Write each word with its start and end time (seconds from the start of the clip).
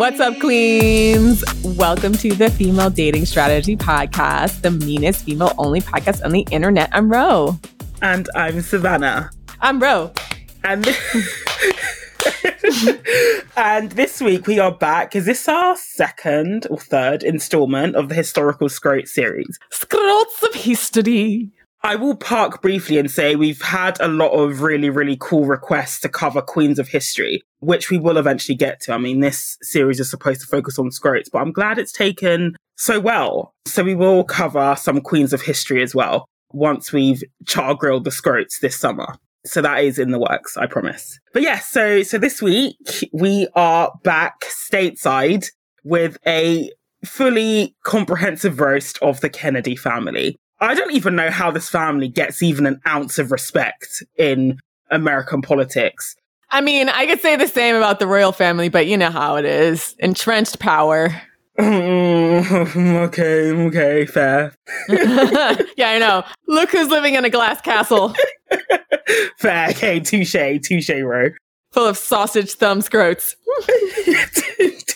What's 0.00 0.18
up, 0.18 0.40
queens? 0.40 1.44
Welcome 1.62 2.14
to 2.14 2.32
the 2.32 2.50
Female 2.50 2.88
Dating 2.88 3.26
Strategy 3.26 3.76
Podcast, 3.76 4.62
the 4.62 4.70
meanest 4.70 5.26
female 5.26 5.52
only 5.58 5.82
podcast 5.82 6.24
on 6.24 6.32
the 6.32 6.46
internet. 6.50 6.88
I'm 6.92 7.12
Ro. 7.12 7.60
And 8.00 8.26
I'm 8.34 8.62
Savannah. 8.62 9.28
I'm 9.60 9.78
Ro. 9.78 10.10
And 10.64 10.88
and 13.58 13.92
this 13.92 14.22
week 14.22 14.46
we 14.46 14.58
are 14.58 14.72
back. 14.72 15.14
Is 15.14 15.26
this 15.26 15.46
our 15.46 15.76
second 15.76 16.66
or 16.70 16.78
third 16.78 17.22
installment 17.22 17.94
of 17.94 18.08
the 18.08 18.14
historical 18.14 18.68
scrote 18.68 19.06
series? 19.06 19.58
Scrotes 19.70 20.42
of 20.44 20.54
history. 20.54 21.50
I 21.82 21.96
will 21.96 22.14
park 22.14 22.60
briefly 22.60 22.98
and 22.98 23.10
say 23.10 23.36
we've 23.36 23.62
had 23.62 23.98
a 24.00 24.08
lot 24.08 24.32
of 24.32 24.60
really, 24.60 24.90
really 24.90 25.16
cool 25.18 25.46
requests 25.46 26.00
to 26.00 26.08
cover 26.10 26.42
Queens 26.42 26.78
of 26.78 26.88
History, 26.88 27.42
which 27.60 27.90
we 27.90 27.96
will 27.96 28.18
eventually 28.18 28.56
get 28.56 28.80
to. 28.82 28.92
I 28.92 28.98
mean, 28.98 29.20
this 29.20 29.56
series 29.62 29.98
is 29.98 30.10
supposed 30.10 30.42
to 30.42 30.46
focus 30.46 30.78
on 30.78 30.90
scrotes, 30.90 31.30
but 31.32 31.40
I'm 31.40 31.52
glad 31.52 31.78
it's 31.78 31.92
taken 31.92 32.54
so 32.76 33.00
well. 33.00 33.54
So 33.66 33.82
we 33.82 33.94
will 33.94 34.24
cover 34.24 34.76
some 34.78 35.00
Queens 35.00 35.32
of 35.32 35.42
History 35.42 35.82
as 35.82 35.94
well 35.94 36.26
once 36.52 36.92
we've 36.92 37.22
char 37.46 37.74
grilled 37.74 38.04
the 38.04 38.10
scrotes 38.10 38.60
this 38.60 38.76
summer. 38.76 39.14
So 39.46 39.62
that 39.62 39.82
is 39.82 39.98
in 39.98 40.10
the 40.10 40.18
works, 40.18 40.58
I 40.58 40.66
promise. 40.66 41.18
But 41.32 41.42
yes, 41.42 41.58
yeah, 41.58 41.60
so 41.60 42.02
so 42.02 42.18
this 42.18 42.42
week 42.42 43.08
we 43.12 43.48
are 43.54 43.90
back 44.04 44.40
stateside 44.42 45.46
with 45.82 46.18
a 46.26 46.70
fully 47.04 47.74
comprehensive 47.84 48.60
roast 48.60 48.98
of 49.00 49.20
the 49.20 49.30
Kennedy 49.30 49.76
family. 49.76 50.36
I 50.60 50.74
don't 50.74 50.92
even 50.92 51.16
know 51.16 51.30
how 51.30 51.50
this 51.50 51.68
family 51.68 52.08
gets 52.08 52.42
even 52.42 52.66
an 52.66 52.80
ounce 52.86 53.18
of 53.18 53.32
respect 53.32 54.02
in 54.16 54.60
American 54.90 55.42
politics. 55.42 56.16
I 56.50 56.60
mean, 56.60 56.88
I 56.88 57.06
could 57.06 57.20
say 57.20 57.36
the 57.36 57.46
same 57.46 57.76
about 57.76 58.00
the 58.00 58.06
royal 58.06 58.32
family, 58.32 58.68
but 58.68 58.86
you 58.86 58.96
know 58.96 59.10
how 59.10 59.36
it 59.36 59.44
is 59.44 59.94
entrenched 59.98 60.58
power. 60.58 61.10
Mm, 61.58 63.02
okay, 63.08 63.52
okay, 63.52 64.06
fair. 64.06 64.54
yeah, 65.76 65.90
I 65.90 65.98
know. 65.98 66.24
Look 66.48 66.70
who's 66.70 66.88
living 66.88 67.16
in 67.16 67.26
a 67.26 67.28
glass 67.28 67.60
castle. 67.60 68.14
fair, 69.36 69.68
okay, 69.68 70.00
touche, 70.00 70.32
touche, 70.62 70.90
Ro. 71.02 71.30
Full 71.72 71.86
of 71.86 71.98
sausage 71.98 72.54
thumb 72.54 72.80
scrotes. 72.80 73.34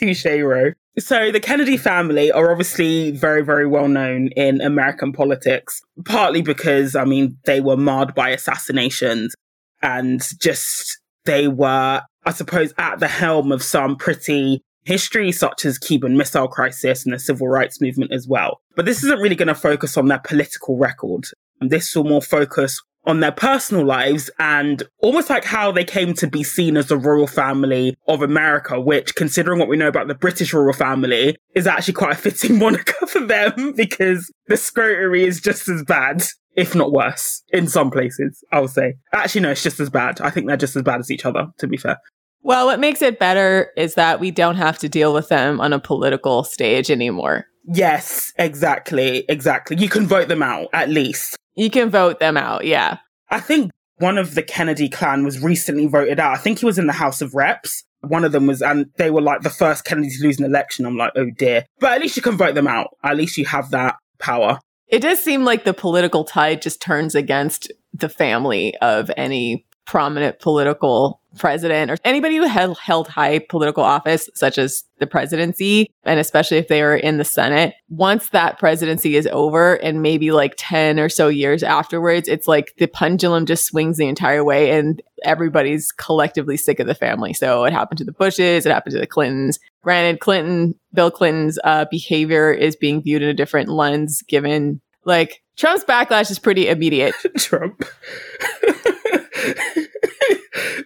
Touche, 0.06 0.42
Ro. 0.42 0.72
So 0.98 1.32
the 1.32 1.40
Kennedy 1.40 1.76
family 1.76 2.30
are 2.30 2.50
obviously 2.50 3.10
very, 3.10 3.44
very 3.44 3.66
well 3.66 3.88
known 3.88 4.28
in 4.28 4.60
American 4.60 5.12
politics, 5.12 5.82
partly 6.04 6.42
because, 6.42 6.94
I 6.94 7.04
mean, 7.04 7.36
they 7.44 7.60
were 7.60 7.76
marred 7.76 8.14
by 8.14 8.30
assassinations 8.30 9.34
and 9.82 10.22
just 10.40 11.00
they 11.24 11.48
were, 11.48 12.02
I 12.24 12.32
suppose, 12.32 12.72
at 12.78 13.00
the 13.00 13.08
helm 13.08 13.50
of 13.50 13.62
some 13.62 13.96
pretty 13.96 14.62
history, 14.84 15.32
such 15.32 15.64
as 15.64 15.78
Cuban 15.78 16.16
Missile 16.16 16.48
Crisis 16.48 17.04
and 17.04 17.14
the 17.14 17.18
Civil 17.18 17.48
Rights 17.48 17.80
Movement 17.80 18.12
as 18.12 18.28
well. 18.28 18.60
But 18.76 18.84
this 18.84 19.02
isn't 19.02 19.20
really 19.20 19.34
going 19.34 19.48
to 19.48 19.54
focus 19.54 19.96
on 19.96 20.06
their 20.06 20.20
political 20.20 20.76
record. 20.76 21.24
This 21.60 21.96
will 21.96 22.04
more 22.04 22.22
focus 22.22 22.80
on 23.06 23.20
their 23.20 23.32
personal 23.32 23.84
lives 23.84 24.30
and 24.38 24.82
almost 24.98 25.30
like 25.30 25.44
how 25.44 25.70
they 25.70 25.84
came 25.84 26.14
to 26.14 26.26
be 26.26 26.42
seen 26.42 26.76
as 26.76 26.86
the 26.86 26.96
royal 26.96 27.26
family 27.26 27.96
of 28.08 28.22
America, 28.22 28.80
which, 28.80 29.14
considering 29.14 29.58
what 29.58 29.68
we 29.68 29.76
know 29.76 29.88
about 29.88 30.08
the 30.08 30.14
British 30.14 30.52
royal 30.52 30.72
family, 30.72 31.36
is 31.54 31.66
actually 31.66 31.94
quite 31.94 32.12
a 32.12 32.16
fitting 32.16 32.58
moniker 32.58 33.06
for 33.06 33.20
them 33.20 33.72
because 33.76 34.30
the 34.46 34.54
scrotery 34.54 35.26
is 35.26 35.40
just 35.40 35.68
as 35.68 35.82
bad, 35.84 36.24
if 36.56 36.74
not 36.74 36.92
worse, 36.92 37.42
in 37.50 37.68
some 37.68 37.90
places, 37.90 38.42
I'll 38.52 38.68
say. 38.68 38.94
Actually, 39.12 39.42
no, 39.42 39.50
it's 39.50 39.62
just 39.62 39.80
as 39.80 39.90
bad. 39.90 40.20
I 40.20 40.30
think 40.30 40.46
they're 40.46 40.56
just 40.56 40.76
as 40.76 40.82
bad 40.82 41.00
as 41.00 41.10
each 41.10 41.26
other, 41.26 41.48
to 41.58 41.66
be 41.66 41.76
fair. 41.76 41.98
Well, 42.42 42.66
what 42.66 42.78
makes 42.78 43.00
it 43.00 43.18
better 43.18 43.70
is 43.74 43.94
that 43.94 44.20
we 44.20 44.30
don't 44.30 44.56
have 44.56 44.78
to 44.80 44.88
deal 44.88 45.14
with 45.14 45.28
them 45.30 45.60
on 45.60 45.72
a 45.72 45.78
political 45.78 46.44
stage 46.44 46.90
anymore. 46.90 47.46
Yes, 47.66 48.34
exactly, 48.36 49.24
exactly. 49.30 49.78
You 49.78 49.88
can 49.88 50.06
vote 50.06 50.28
them 50.28 50.42
out, 50.42 50.68
at 50.74 50.90
least. 50.90 51.38
You 51.54 51.70
can 51.70 51.90
vote 51.90 52.18
them 52.18 52.36
out, 52.36 52.64
yeah. 52.64 52.98
I 53.30 53.40
think 53.40 53.70
one 53.98 54.18
of 54.18 54.34
the 54.34 54.42
Kennedy 54.42 54.88
clan 54.88 55.24
was 55.24 55.42
recently 55.42 55.86
voted 55.86 56.18
out. 56.18 56.32
I 56.32 56.38
think 56.38 56.58
he 56.58 56.66
was 56.66 56.78
in 56.78 56.86
the 56.86 56.92
House 56.92 57.20
of 57.20 57.34
Reps. 57.34 57.84
One 58.00 58.24
of 58.24 58.32
them 58.32 58.46
was, 58.46 58.60
and 58.60 58.86
they 58.96 59.10
were 59.10 59.22
like 59.22 59.42
the 59.42 59.50
first 59.50 59.84
Kennedy 59.84 60.10
to 60.10 60.22
lose 60.22 60.38
an 60.38 60.44
election. 60.44 60.84
I'm 60.84 60.96
like, 60.96 61.12
oh 61.16 61.30
dear. 61.36 61.64
But 61.80 61.92
at 61.92 62.00
least 62.00 62.16
you 62.16 62.22
can 62.22 62.36
vote 62.36 62.54
them 62.54 62.66
out. 62.66 62.88
At 63.02 63.16
least 63.16 63.38
you 63.38 63.46
have 63.46 63.70
that 63.70 63.96
power. 64.18 64.58
It 64.88 65.00
does 65.00 65.22
seem 65.22 65.44
like 65.44 65.64
the 65.64 65.74
political 65.74 66.24
tide 66.24 66.60
just 66.60 66.80
turns 66.80 67.14
against 67.14 67.72
the 67.92 68.08
family 68.08 68.76
of 68.78 69.10
any 69.16 69.64
prominent 69.86 70.38
political 70.38 71.20
president 71.36 71.90
or 71.90 71.96
anybody 72.04 72.36
who 72.36 72.44
had 72.44 72.76
held 72.76 73.08
high 73.08 73.38
political 73.38 73.82
office, 73.82 74.28
such 74.34 74.58
as 74.58 74.84
the 74.98 75.06
presidency, 75.06 75.90
and 76.04 76.20
especially 76.20 76.58
if 76.58 76.68
they 76.68 76.82
are 76.82 76.96
in 76.96 77.18
the 77.18 77.24
Senate, 77.24 77.74
once 77.88 78.30
that 78.30 78.58
presidency 78.58 79.16
is 79.16 79.26
over 79.32 79.74
and 79.76 80.02
maybe 80.02 80.30
like 80.30 80.54
10 80.56 81.00
or 81.00 81.08
so 81.08 81.28
years 81.28 81.62
afterwards, 81.62 82.28
it's 82.28 82.46
like 82.46 82.72
the 82.78 82.86
pendulum 82.86 83.46
just 83.46 83.66
swings 83.66 83.96
the 83.96 84.06
entire 84.06 84.44
way 84.44 84.70
and 84.70 85.02
everybody's 85.24 85.90
collectively 85.92 86.56
sick 86.56 86.80
of 86.80 86.86
the 86.86 86.94
family. 86.94 87.32
So 87.32 87.64
it 87.64 87.72
happened 87.72 87.98
to 87.98 88.04
the 88.04 88.12
Bushes, 88.12 88.66
it 88.66 88.72
happened 88.72 88.92
to 88.94 89.00
the 89.00 89.06
Clintons. 89.06 89.58
Granted, 89.82 90.20
Clinton, 90.20 90.74
Bill 90.92 91.10
Clinton's 91.10 91.58
uh, 91.64 91.86
behavior 91.90 92.52
is 92.52 92.76
being 92.76 93.02
viewed 93.02 93.22
in 93.22 93.28
a 93.28 93.34
different 93.34 93.68
lens 93.68 94.22
given 94.22 94.80
like 95.04 95.42
Trump's 95.56 95.84
backlash 95.84 96.30
is 96.30 96.38
pretty 96.38 96.68
immediate. 96.68 97.14
Trump. 97.38 97.84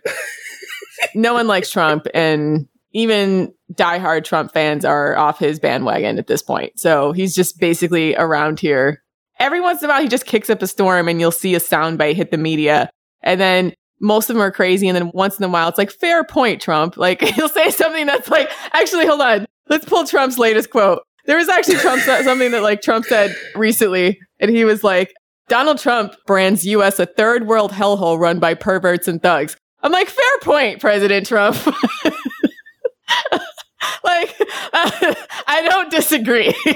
no 1.19 1.35
one 1.35 1.49
likes 1.49 1.71
Trump, 1.71 2.07
and 2.15 2.69
even 2.93 3.53
diehard 3.75 4.25
Trump 4.25 4.53
fans 4.53 4.85
are 4.85 5.17
off 5.17 5.39
his 5.39 5.59
bandwagon 5.59 6.17
at 6.17 6.29
this 6.29 6.43
point. 6.43 6.79
So 6.79 7.13
he's 7.13 7.35
just 7.35 7.59
basically 7.59 8.15
around 8.17 8.61
here. 8.61 9.03
Every 9.41 9.61
once 9.61 9.83
in 9.83 9.91
a 9.91 9.93
while, 9.93 10.03
he 10.03 10.09
just 10.09 10.27
kicks 10.27 10.49
up 10.49 10.63
a 10.63 10.67
storm, 10.67 11.09
and 11.09 11.21
you'll 11.21 11.33
see 11.33 11.55
a 11.55 11.61
soundbite 11.61 12.15
hit 12.15 12.31
the 12.31 12.39
media, 12.39 12.89
and 13.23 13.41
then 13.41 13.75
most 14.01 14.31
of 14.31 14.37
them 14.37 14.43
are 14.43 14.53
crazy. 14.53 14.87
And 14.87 14.95
then 14.95 15.11
once 15.13 15.39
in 15.39 15.45
a 15.45 15.49
while, 15.49 15.69
it's 15.69 15.77
like, 15.77 15.91
fair 15.91 16.23
point, 16.23 16.63
Trump. 16.63 16.97
Like 16.97 17.21
he'll 17.35 17.49
say 17.49 17.71
something 17.71 18.07
that's 18.07 18.29
like, 18.29 18.49
actually, 18.73 19.07
hold 19.07 19.21
on. 19.21 19.45
Let's 19.69 19.85
pull 19.85 20.07
Trump's 20.07 20.39
latest 20.39 20.71
quote. 20.71 21.03
There 21.27 21.37
was 21.37 21.49
actually 21.49 21.77
Trump 21.77 22.01
something 22.03 22.53
that 22.53 22.63
like 22.63 22.81
Trump 22.81 23.05
said 23.05 23.37
recently, 23.57 24.19
and 24.39 24.51
he 24.51 24.65
was 24.65 24.85
like, 24.85 25.13
Donald 25.49 25.79
Trump 25.79 26.15
brands 26.27 26.65
US 26.65 27.01
a 27.01 27.07
third 27.07 27.47
world 27.47 27.73
hellhole 27.73 28.19
run 28.19 28.39
by 28.39 28.55
perverts 28.55 29.09
and 29.09 29.21
thugs. 29.23 29.57
I'm 29.89 29.93
like, 29.93 30.09
fair 30.11 30.39
point, 30.43 30.83
President 30.83 31.27
Trump. 31.27 31.57
like, 34.05 34.37
uh, 34.75 35.15
I 35.47 35.67
don't 35.67 35.91
disagree. 35.91 36.53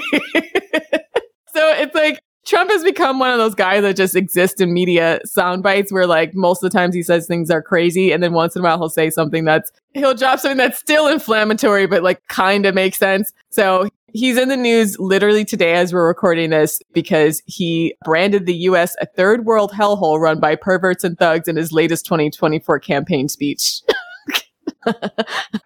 so 1.53 1.61
it's 1.75 1.93
like 1.93 2.19
Trump 2.47 2.71
has 2.71 2.83
become 2.83 3.19
one 3.19 3.29
of 3.29 3.37
those 3.37 3.53
guys 3.53 3.83
that 3.83 3.97
just 3.97 4.15
exist 4.15 4.59
in 4.61 4.73
media 4.73 5.19
sound 5.25 5.61
bites 5.61 5.91
where 5.91 6.07
like 6.07 6.33
most 6.33 6.63
of 6.63 6.71
the 6.71 6.75
times 6.75 6.95
he 6.95 7.03
says 7.03 7.27
things 7.27 7.51
are 7.51 7.61
crazy 7.61 8.11
and 8.11 8.23
then 8.23 8.33
once 8.33 8.55
in 8.55 8.61
a 8.61 8.63
while 8.63 8.79
he'll 8.79 8.89
say 8.89 9.11
something 9.11 9.45
that's 9.45 9.71
he'll 9.93 10.15
drop 10.15 10.39
something 10.39 10.57
that's 10.57 10.79
still 10.79 11.07
inflammatory 11.07 11.85
but 11.85 12.01
like 12.01 12.19
kind 12.29 12.65
of 12.65 12.73
makes 12.73 12.97
sense. 12.97 13.31
So 13.51 13.89
He's 14.13 14.37
in 14.37 14.47
the 14.47 14.57
news 14.57 14.97
literally 14.99 15.43
today 15.43 15.73
as 15.73 15.91
we're 15.91 16.07
recording 16.07 16.51
this 16.51 16.79
because 16.93 17.41
he 17.47 17.95
branded 18.05 18.45
the 18.45 18.53
US 18.53 18.95
a 19.01 19.07
third 19.07 19.45
world 19.45 19.71
hellhole 19.71 20.19
run 20.19 20.39
by 20.39 20.55
perverts 20.55 21.03
and 21.03 21.17
thugs 21.17 21.47
in 21.47 21.55
his 21.55 21.71
latest 21.71 22.05
2024 22.05 22.79
campaign 22.79 23.27
speech. 23.27 23.81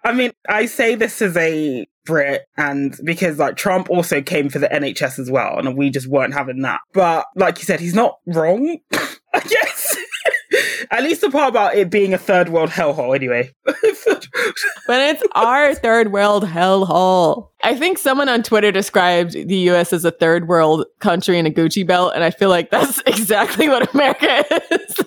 I 0.02 0.12
mean, 0.14 0.32
I 0.48 0.64
say 0.64 0.94
this 0.94 1.20
as 1.20 1.36
a 1.36 1.86
Brit 2.06 2.46
and 2.56 2.98
because 3.04 3.38
like 3.38 3.56
Trump 3.56 3.90
also 3.90 4.22
came 4.22 4.48
for 4.48 4.58
the 4.58 4.68
NHS 4.68 5.18
as 5.18 5.30
well 5.30 5.58
and 5.58 5.76
we 5.76 5.90
just 5.90 6.06
weren't 6.06 6.32
having 6.32 6.62
that. 6.62 6.80
But 6.94 7.26
like 7.36 7.58
you 7.58 7.64
said, 7.64 7.80
he's 7.80 7.94
not 7.94 8.18
wrong, 8.26 8.78
I 9.34 9.40
guess. 9.40 9.87
At 10.90 11.02
least 11.02 11.20
the 11.20 11.30
part 11.30 11.50
about 11.50 11.74
it 11.74 11.90
being 11.90 12.14
a 12.14 12.18
third 12.18 12.48
world 12.48 12.70
hellhole, 12.70 13.14
anyway. 13.14 13.50
but 13.64 13.78
it's 14.88 15.22
our 15.32 15.74
third 15.74 16.12
world 16.12 16.44
hellhole. 16.44 17.48
I 17.62 17.76
think 17.76 17.98
someone 17.98 18.28
on 18.28 18.42
Twitter 18.42 18.72
described 18.72 19.32
the 19.32 19.56
US 19.70 19.92
as 19.92 20.04
a 20.04 20.10
third 20.10 20.48
world 20.48 20.86
country 21.00 21.38
in 21.38 21.46
a 21.46 21.50
Gucci 21.50 21.86
belt, 21.86 22.12
and 22.14 22.24
I 22.24 22.30
feel 22.30 22.48
like 22.48 22.70
that's 22.70 23.00
exactly 23.06 23.68
what 23.68 23.92
America 23.94 24.44
is. 24.70 24.96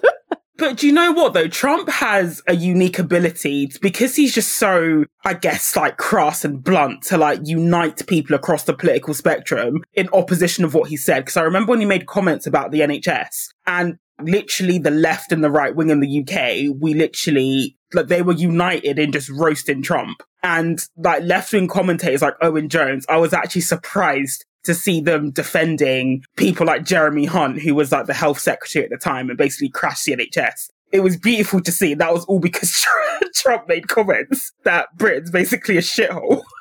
But 0.62 0.78
do 0.78 0.86
you 0.86 0.94
know 0.94 1.12
what 1.12 1.34
though? 1.34 1.48
Trump 1.48 1.90
has 1.90 2.44
a 2.46 2.56
unique 2.56 3.00
ability 3.00 3.72
because 3.82 4.16
he's 4.16 4.32
just 4.32 4.60
so, 4.60 5.06
I 5.26 5.34
guess, 5.34 5.76
like 5.76 5.98
crass 5.98 6.46
and 6.46 6.64
blunt 6.64 7.02
to 7.06 7.18
like 7.18 7.40
unite 7.44 8.06
people 8.06 8.36
across 8.36 8.66
the 8.66 8.76
political 8.76 9.16
spectrum 9.16 9.82
in 9.96 10.08
opposition 10.14 10.64
of 10.64 10.76
what 10.76 10.90
he 10.90 10.98
said. 10.98 11.22
Because 11.22 11.38
I 11.38 11.42
remember 11.42 11.72
when 11.72 11.80
he 11.80 11.88
made 11.88 12.06
comments 12.06 12.46
about 12.46 12.70
the 12.70 12.82
NHS 12.82 13.48
and 13.66 13.98
literally 14.26 14.78
the 14.78 14.92
left 14.92 15.32
and 15.32 15.44
the 15.44 15.52
right 15.52 15.76
wing 15.76 15.90
in 15.90 16.00
the 16.00 16.22
UK, 16.22 16.76
we 16.80 16.94
literally, 16.94 17.78
like, 17.94 18.08
they 18.08 18.22
were 18.22 18.34
united 18.34 19.00
in 19.00 19.12
just 19.12 19.30
roasting 19.30 19.82
Trump. 19.82 20.24
And 20.44 20.84
like 20.98 21.24
left 21.24 21.54
wing 21.54 21.68
commentators 21.68 22.22
like 22.22 22.36
Owen 22.42 22.70
Jones, 22.70 23.06
I 23.08 23.18
was 23.18 23.34
actually 23.34 23.62
surprised 23.62 24.46
to 24.64 24.74
see 24.74 25.02
them 25.02 25.32
defending 25.32 26.24
people 26.36 26.66
like 26.66 26.86
Jeremy 26.86 27.26
Hunt, 27.26 27.62
who 27.62 27.76
was 27.76 27.92
like 27.92 28.06
the 28.06 28.14
health 28.14 28.40
secretary 28.40 28.86
at 28.86 28.92
the 28.92 28.98
time 28.98 29.30
and 29.30 29.38
basically 29.38 29.70
crashed 29.70 30.06
the 30.06 30.16
NHS. 30.16 30.70
It 30.92 31.02
was 31.02 31.18
beautiful 31.18 31.62
to 31.62 31.72
see. 31.72 31.94
That 31.94 32.14
was 32.14 32.26
all 32.26 32.40
because 32.40 32.86
Trump 33.36 33.68
made 33.68 33.88
comments 33.88 34.52
that 34.64 34.96
Britain's 34.98 35.32
basically 35.32 35.78
a 35.78 35.82
shithole. 35.82 36.44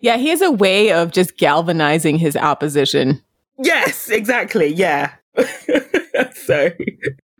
Yeah, 0.00 0.16
he 0.16 0.28
has 0.28 0.40
a 0.40 0.50
way 0.50 0.92
of 0.92 1.12
just 1.12 1.36
galvanizing 1.36 2.18
his 2.18 2.36
opposition. 2.36 3.22
Yes, 3.58 4.08
exactly. 4.08 4.72
Yeah. 4.72 5.12
so, 6.34 6.70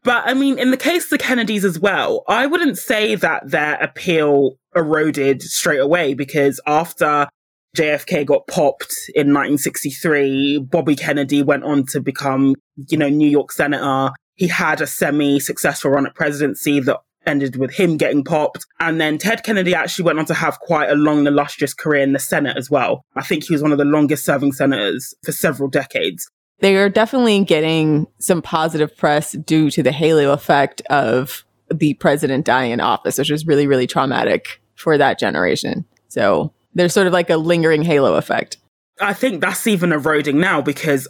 but 0.02 0.22
I 0.26 0.34
mean, 0.34 0.58
in 0.58 0.70
the 0.70 0.76
case 0.76 1.04
of 1.04 1.10
the 1.10 1.18
Kennedys 1.18 1.64
as 1.64 1.78
well, 1.78 2.24
I 2.28 2.46
wouldn't 2.46 2.78
say 2.78 3.14
that 3.16 3.50
their 3.50 3.74
appeal 3.74 4.56
eroded 4.74 5.42
straight 5.42 5.80
away 5.80 6.14
because 6.14 6.60
after 6.66 7.28
JFK 7.76 8.26
got 8.26 8.46
popped 8.46 8.94
in 9.14 9.28
1963, 9.28 10.58
Bobby 10.70 10.96
Kennedy 10.96 11.42
went 11.42 11.64
on 11.64 11.84
to 11.86 12.00
become, 12.00 12.54
you 12.88 12.96
know, 12.96 13.08
New 13.08 13.28
York 13.28 13.52
Senator. 13.52 14.12
He 14.34 14.48
had 14.48 14.80
a 14.80 14.86
semi 14.86 15.38
successful 15.38 15.90
run 15.90 16.06
at 16.06 16.14
presidency 16.14 16.80
that 16.80 16.98
ended 17.26 17.56
with 17.56 17.72
him 17.72 17.96
getting 17.96 18.24
popped. 18.24 18.64
And 18.80 19.00
then 19.00 19.18
Ted 19.18 19.44
Kennedy 19.44 19.74
actually 19.74 20.06
went 20.06 20.18
on 20.18 20.24
to 20.26 20.34
have 20.34 20.58
quite 20.60 20.90
a 20.90 20.94
long, 20.94 21.18
and 21.18 21.28
illustrious 21.28 21.74
career 21.74 22.02
in 22.02 22.12
the 22.12 22.18
Senate 22.18 22.56
as 22.56 22.70
well. 22.70 23.04
I 23.14 23.22
think 23.22 23.44
he 23.44 23.52
was 23.52 23.62
one 23.62 23.72
of 23.72 23.78
the 23.78 23.84
longest 23.84 24.24
serving 24.24 24.52
senators 24.52 25.14
for 25.22 25.32
several 25.32 25.68
decades. 25.68 26.28
They 26.60 26.76
are 26.76 26.88
definitely 26.88 27.42
getting 27.44 28.06
some 28.18 28.42
positive 28.42 28.96
press 28.96 29.32
due 29.32 29.70
to 29.70 29.82
the 29.82 29.92
halo 29.92 30.32
effect 30.32 30.82
of 30.82 31.44
the 31.72 31.94
president 31.94 32.44
dying 32.44 32.72
in 32.72 32.80
office, 32.80 33.18
which 33.18 33.30
was 33.30 33.46
really, 33.46 33.66
really 33.66 33.86
traumatic 33.86 34.60
for 34.74 34.98
that 34.98 35.18
generation. 35.18 35.84
So 36.08 36.52
there's 36.74 36.92
sort 36.92 37.06
of 37.06 37.12
like 37.12 37.30
a 37.30 37.36
lingering 37.36 37.82
halo 37.82 38.14
effect. 38.14 38.58
I 39.00 39.14
think 39.14 39.40
that's 39.40 39.66
even 39.66 39.92
eroding 39.92 40.38
now 40.38 40.60
because 40.60 41.08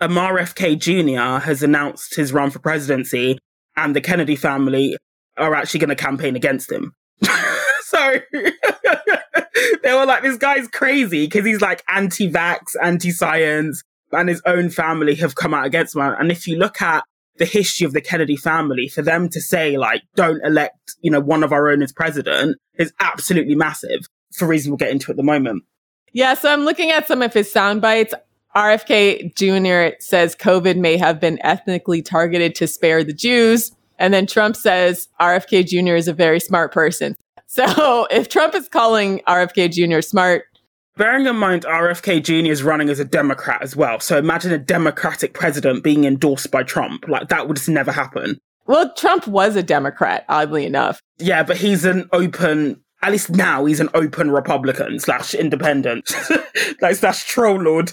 RFK 0.00 0.78
Jr. 0.78 1.44
has 1.44 1.62
announced 1.62 2.16
his 2.16 2.32
run 2.32 2.50
for 2.50 2.58
presidency 2.58 3.38
and 3.76 3.94
the 3.94 4.00
Kennedy 4.00 4.36
family 4.36 4.96
are 5.36 5.54
actually 5.54 5.80
going 5.80 5.90
to 5.90 5.96
campaign 5.96 6.34
against 6.34 6.70
him. 6.70 6.92
so 7.82 8.16
they 8.32 9.92
were 9.92 10.06
like, 10.06 10.22
this 10.22 10.36
guy's 10.36 10.66
crazy 10.68 11.26
because 11.26 11.44
he's 11.44 11.60
like 11.60 11.82
anti 11.88 12.30
vax, 12.30 12.74
anti 12.82 13.10
science, 13.10 13.82
and 14.12 14.28
his 14.28 14.42
own 14.46 14.70
family 14.70 15.14
have 15.16 15.34
come 15.34 15.54
out 15.54 15.66
against 15.66 15.94
him. 15.94 16.02
And 16.02 16.30
if 16.30 16.46
you 16.46 16.56
look 16.56 16.82
at 16.82 17.04
the 17.36 17.44
history 17.44 17.84
of 17.86 17.92
the 17.92 18.00
Kennedy 18.00 18.36
family, 18.36 18.88
for 18.88 19.02
them 19.02 19.28
to 19.30 19.40
say, 19.40 19.78
like, 19.78 20.02
don't 20.14 20.44
elect, 20.44 20.96
you 21.00 21.10
know, 21.10 21.20
one 21.20 21.42
of 21.42 21.52
our 21.52 21.70
own 21.70 21.82
as 21.82 21.92
president 21.92 22.58
is 22.74 22.92
absolutely 23.00 23.54
massive 23.54 24.06
for 24.32 24.46
reasons 24.46 24.70
we'll 24.70 24.76
get 24.76 24.90
into 24.90 25.10
at 25.10 25.16
the 25.16 25.22
moment. 25.22 25.64
Yeah. 26.12 26.34
So 26.34 26.52
I'm 26.52 26.64
looking 26.64 26.90
at 26.90 27.06
some 27.06 27.22
of 27.22 27.32
his 27.32 27.50
sound 27.50 27.80
bites. 27.80 28.14
RFK 28.56 29.34
Jr. 29.36 29.96
says 30.00 30.34
COVID 30.34 30.76
may 30.76 30.96
have 30.96 31.20
been 31.20 31.38
ethnically 31.44 32.02
targeted 32.02 32.54
to 32.56 32.66
spare 32.66 33.04
the 33.04 33.12
Jews. 33.12 33.72
And 33.98 34.12
then 34.12 34.26
Trump 34.26 34.56
says 34.56 35.08
RFK 35.20 35.66
Jr. 35.66 35.94
is 35.94 36.08
a 36.08 36.12
very 36.12 36.40
smart 36.40 36.72
person. 36.72 37.14
So 37.46 38.06
if 38.10 38.28
Trump 38.28 38.54
is 38.54 38.68
calling 38.68 39.20
RFK 39.28 39.70
Jr. 39.70 40.00
smart, 40.00 40.44
Bearing 40.96 41.26
in 41.26 41.36
mind 41.36 41.64
RFK 41.64 42.22
Jr. 42.22 42.50
is 42.50 42.62
running 42.62 42.88
as 42.90 43.00
a 43.00 43.04
Democrat 43.04 43.62
as 43.62 43.74
well. 43.74 44.00
So 44.00 44.18
imagine 44.18 44.52
a 44.52 44.58
Democratic 44.58 45.32
president 45.32 45.82
being 45.82 46.04
endorsed 46.04 46.50
by 46.50 46.62
Trump. 46.62 47.08
Like 47.08 47.28
that 47.28 47.48
would 47.48 47.56
just 47.56 47.68
never 47.68 47.92
happen. 47.92 48.38
Well, 48.66 48.92
Trump 48.94 49.26
was 49.26 49.56
a 49.56 49.62
Democrat, 49.62 50.24
oddly 50.28 50.64
enough. 50.64 51.00
Yeah, 51.18 51.42
but 51.42 51.56
he's 51.56 51.84
an 51.84 52.08
open 52.12 52.82
at 53.02 53.12
least 53.12 53.30
now 53.30 53.64
he's 53.64 53.80
an 53.80 53.88
open 53.94 54.30
Republican 54.30 54.98
slash 54.98 55.34
independent, 55.34 56.12
like 56.80 56.96
slash 56.96 57.24
troll 57.24 57.60
lord. 57.60 57.92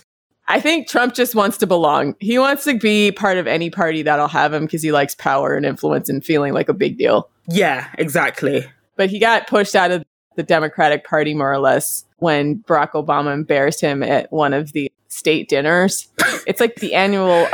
I 0.50 0.62
think 0.62 0.88
Trump 0.88 1.14
just 1.14 1.36
wants 1.36 1.58
to 1.58 1.68
belong. 1.68 2.16
He 2.20 2.40
wants 2.40 2.64
to 2.66 2.78
be 2.78 3.12
part 3.12 3.38
of 3.38 3.48
any 3.48 3.70
party 3.70 4.02
that'll 4.04 4.30
have 4.30 4.54
him 4.54 4.66
because 4.66 4.82
he 4.82 4.92
likes 4.92 5.14
power 5.14 5.56
and 5.56 5.66
influence 5.66 6.10
and 6.10 6.24
feeling 6.24 6.54
like 6.54 6.70
a 6.70 6.74
big 6.74 6.98
deal. 6.98 7.30
Yeah, 7.50 7.88
exactly. 7.98 8.66
But 8.96 9.10
he 9.10 9.20
got 9.20 9.48
pushed 9.48 9.76
out 9.76 9.92
of 9.92 10.04
the 10.36 10.44
Democratic 10.44 11.06
Party 11.06 11.34
more 11.34 11.52
or 11.52 11.60
less 11.60 12.06
when 12.18 12.60
Barack 12.60 12.92
Obama 12.92 13.34
embarrassed 13.34 13.82
him 13.82 14.04
at 14.04 14.32
one 14.32 14.54
of 14.54 14.74
the 14.74 14.92
state 15.08 15.50
dinners. 15.50 16.08
it's 16.46 16.60
like 16.60 16.76
the 16.76 16.94
annual, 16.94 17.48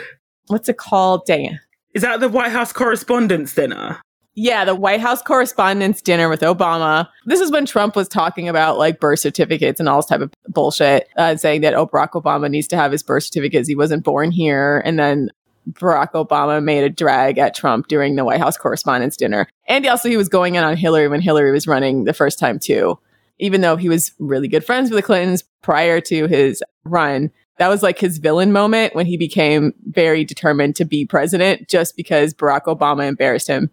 what's 0.48 0.70
it 0.70 0.78
called? 0.78 1.26
Dang. 1.26 1.60
Is 1.94 2.02
that 2.02 2.20
the 2.20 2.30
White 2.30 2.52
House 2.52 2.74
Correspondents' 2.74 3.54
Dinner? 3.54 4.02
Yeah, 4.36 4.66
the 4.66 4.74
White 4.74 5.00
House 5.00 5.22
Correspondents' 5.22 6.02
Dinner 6.02 6.28
with 6.28 6.42
Obama. 6.42 7.08
This 7.26 7.40
is 7.40 7.52
when 7.52 7.68
Trump 7.68 7.96
was 7.96 8.08
talking 8.08 8.50
about 8.50 8.80
like 8.80 9.00
birth 9.00 9.20
certificates 9.20 9.80
and 9.80 9.88
all 9.88 10.00
this 10.00 10.08
type 10.08 10.22
of 10.22 10.34
bullshit, 10.48 11.08
uh, 11.18 11.36
saying 11.36 11.62
that 11.62 11.76
oh, 11.76 11.86
Barack 11.86 12.12
Obama 12.12 12.50
needs 12.50 12.68
to 12.70 12.76
have 12.76 12.92
his 12.92 13.04
birth 13.04 13.26
certificates. 13.26 13.68
He 13.68 13.76
wasn't 13.76 14.04
born 14.04 14.32
here. 14.32 14.82
And 14.86 14.98
then 14.98 15.30
Barack 15.72 16.14
Obama 16.14 16.64
made 16.64 16.84
a 16.84 16.90
drag 16.90 17.38
at 17.38 17.56
Trump 17.56 17.88
during 17.88 18.16
the 18.16 18.26
White 18.26 18.40
House 18.40 18.58
Correspondents' 18.58 19.18
Dinner. 19.18 19.48
And 19.68 19.86
also, 19.86 20.10
he 20.10 20.18
was 20.18 20.30
going 20.30 20.56
in 20.56 20.64
on 20.64 20.78
Hillary 20.78 21.08
when 21.08 21.22
Hillary 21.22 21.52
was 21.52 21.68
running 21.68 22.04
the 22.04 22.14
first 22.14 22.40
time, 22.40 22.60
too. 22.60 22.98
Even 23.40 23.62
though 23.62 23.76
he 23.76 23.90
was 23.90 24.12
really 24.20 24.48
good 24.48 24.66
friends 24.66 24.90
with 24.90 24.98
the 24.98 25.04
Clintons 25.04 25.44
prior 25.62 26.00
to 26.02 26.28
his 26.28 26.64
run, 26.84 27.32
that 27.58 27.68
was 27.68 27.84
like 27.84 28.00
his 28.00 28.18
villain 28.18 28.52
moment 28.52 28.96
when 28.96 29.06
he 29.06 29.18
became 29.18 29.74
very 29.86 30.24
determined 30.24 30.76
to 30.78 30.86
be 30.86 31.06
president 31.06 31.70
just 31.70 31.96
because 31.96 32.34
Barack 32.34 32.64
Obama 32.64 33.08
embarrassed 33.08 33.48
him. 33.48 33.70